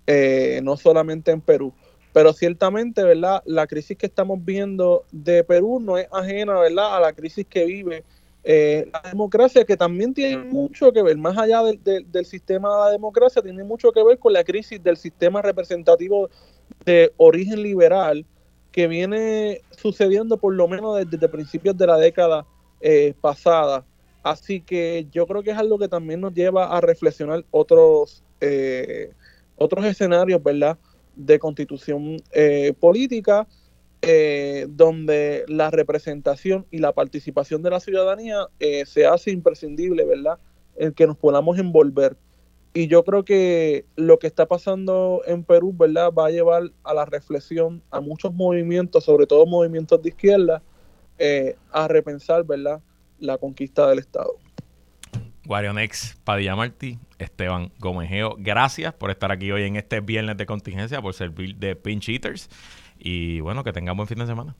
eh, 0.06 0.60
no 0.64 0.76
solamente 0.76 1.32
en 1.32 1.42
Perú. 1.42 1.74
Pero 2.14 2.34
ciertamente, 2.34 3.04
¿verdad?, 3.04 3.42
la 3.46 3.68
crisis 3.68 3.98
que 3.98 4.08
estamos 4.08 4.44
viendo 4.44 5.06
de 5.12 5.44
Perú 5.44 5.80
no 5.80 5.98
es 5.98 6.08
ajena, 6.12 6.60
¿verdad?, 6.60 6.98
a 6.98 7.00
la 7.00 7.14
crisis 7.14 7.46
que 7.48 7.66
vive 7.66 8.04
eh, 8.50 8.90
la 8.94 9.02
democracia, 9.10 9.66
que 9.66 9.76
también 9.76 10.14
tiene 10.14 10.38
mucho 10.38 10.94
que 10.94 11.04
ver, 11.04 11.18
más 11.18 11.38
allá 11.38 11.64
del 11.64 12.26
sistema 12.26 12.70
de 12.70 12.86
la 12.86 12.92
democracia, 12.92 13.42
tiene 13.42 13.62
mucho 13.66 13.92
que 13.92 14.02
ver 14.02 14.18
con 14.20 14.32
la 14.32 14.46
crisis 14.46 14.82
del 14.82 14.96
sistema 14.96 15.42
representativo 15.42 16.30
de 16.86 17.12
origen 17.18 17.62
liberal, 17.62 18.26
que 18.78 18.88
viene 18.88 19.62
sucediendo 19.72 20.38
por 20.38 20.54
lo 20.54 20.68
menos 20.68 21.04
desde, 21.04 21.28
principios 21.30 21.76
de 21.76 21.88
la 21.88 21.98
década 21.98 22.46
eh, 22.80 23.16
pasada. 23.20 23.84
Así 24.22 24.62
que 24.62 25.08
yo 25.12 25.26
creo 25.26 25.42
que 25.42 25.50
es 25.50 25.58
algo 25.58 25.80
que 25.80 25.88
también 25.88 26.22
nos 26.22 26.32
lleva 26.32 26.78
a 26.78 26.80
reflexionar 26.80 27.44
otros, 27.50 28.24
eh, 28.40 29.14
otros 29.56 29.84
escenarios, 29.84 30.44
¿verdad?, 30.44 30.78
de 31.16 31.40
constitución 31.40 32.18
eh, 32.32 32.72
política, 32.80 33.48
donde 34.70 35.44
la 35.48 35.72
representación 35.72 36.68
y 36.70 36.78
la 36.78 36.94
participación 36.94 37.64
de 37.64 37.72
la 37.72 37.80
ciudadanía 37.80 38.46
se 38.86 39.08
hace 39.08 39.32
imprescindible, 39.32 40.06
¿verdad?, 40.06 40.38
en 40.76 40.94
que 40.94 41.08
nos 41.08 41.18
podamos 41.18 41.58
envolver 41.58 42.16
y 42.78 42.86
yo 42.86 43.04
creo 43.04 43.26
que 43.26 43.86
lo 43.96 44.20
que 44.20 44.28
está 44.28 44.46
pasando 44.46 45.24
en 45.26 45.44
Perú, 45.44 45.74
¿verdad? 45.76 46.12
Va 46.14 46.28
a 46.28 46.30
llevar 46.30 46.62
a 46.84 46.94
la 46.94 47.06
reflexión 47.06 47.82
a 47.90 48.02
muchos 48.02 48.32
movimientos, 48.36 49.04
sobre 49.04 49.26
todo 49.26 49.48
movimientos 49.48 50.00
de 50.00 50.10
izquierda, 50.10 50.62
eh, 51.18 51.56
a 51.72 51.88
repensar, 51.88 52.44
¿verdad? 52.44 52.80
La 53.18 53.40
conquista 53.40 53.90
del 53.90 53.98
Estado. 53.98 54.38
Guarionex 55.46 56.20
Padilla 56.24 56.56
Martí, 56.56 57.00
Esteban 57.18 57.72
Gomejeo, 57.80 58.36
gracias 58.38 58.94
por 58.94 59.10
estar 59.10 59.32
aquí 59.32 59.52
hoy 59.52 59.64
en 59.64 59.76
este 59.76 60.00
viernes 60.02 60.38
de 60.38 60.46
contingencia, 60.46 61.02
por 61.02 61.16
servir 61.16 61.56
de 61.56 61.76
pinch 61.76 62.10
eaters. 62.10 62.48
Y 63.00 63.40
bueno, 63.40 63.64
que 63.64 63.74
tengan 63.74 63.98
buen 63.98 64.08
fin 64.08 64.20
de 64.20 64.28
semana. 64.28 64.56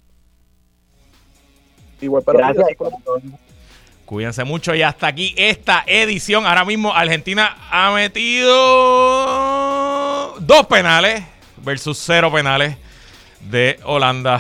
Igual 2.02 2.24
para 2.24 2.52
gracias. 2.52 2.78
Cuídense 4.08 4.44
mucho 4.46 4.74
y 4.74 4.82
hasta 4.84 5.08
aquí 5.08 5.36
esta 5.36 5.84
edición. 5.86 6.46
Ahora 6.46 6.64
mismo 6.64 6.94
Argentina 6.94 7.58
ha 7.70 7.92
metido 7.92 8.56
dos 10.40 10.66
penales 10.68 11.26
versus 11.58 11.98
cero 11.98 12.32
penales 12.32 12.78
de 13.42 13.78
Holanda. 13.84 14.40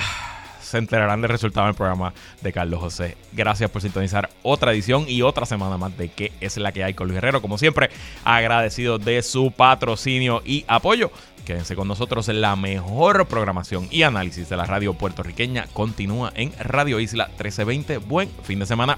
Se 0.61 0.77
enterarán 0.77 1.19
del 1.19 1.31
resultado 1.31 1.67
del 1.67 1.75
programa 1.75 2.13
de 2.39 2.53
Carlos 2.53 2.79
José. 2.79 3.17
Gracias 3.33 3.69
por 3.69 3.81
sintonizar 3.81 4.29
otra 4.41 4.71
edición 4.71 5.03
y 5.05 5.21
otra 5.21 5.45
semana 5.45 5.77
más 5.77 5.97
de 5.97 6.07
qué 6.07 6.31
es 6.39 6.55
la 6.55 6.71
que 6.71 6.85
hay 6.85 6.93
con 6.93 7.09
Luis 7.09 7.17
Herrero. 7.17 7.41
Como 7.41 7.57
siempre, 7.57 7.89
agradecido 8.23 8.99
de 8.99 9.21
su 9.21 9.51
patrocinio 9.51 10.41
y 10.45 10.63
apoyo. 10.69 11.11
Quédense 11.45 11.75
con 11.75 11.89
nosotros. 11.89 12.29
La 12.29 12.55
mejor 12.55 13.27
programación 13.27 13.89
y 13.91 14.03
análisis 14.03 14.47
de 14.47 14.55
la 14.55 14.63
radio 14.63 14.93
puertorriqueña 14.93 15.67
continúa 15.73 16.31
en 16.35 16.53
Radio 16.57 17.01
Isla 17.01 17.25
1320. 17.25 17.97
Buen 17.97 18.29
fin 18.43 18.59
de 18.59 18.65
semana. 18.65 18.97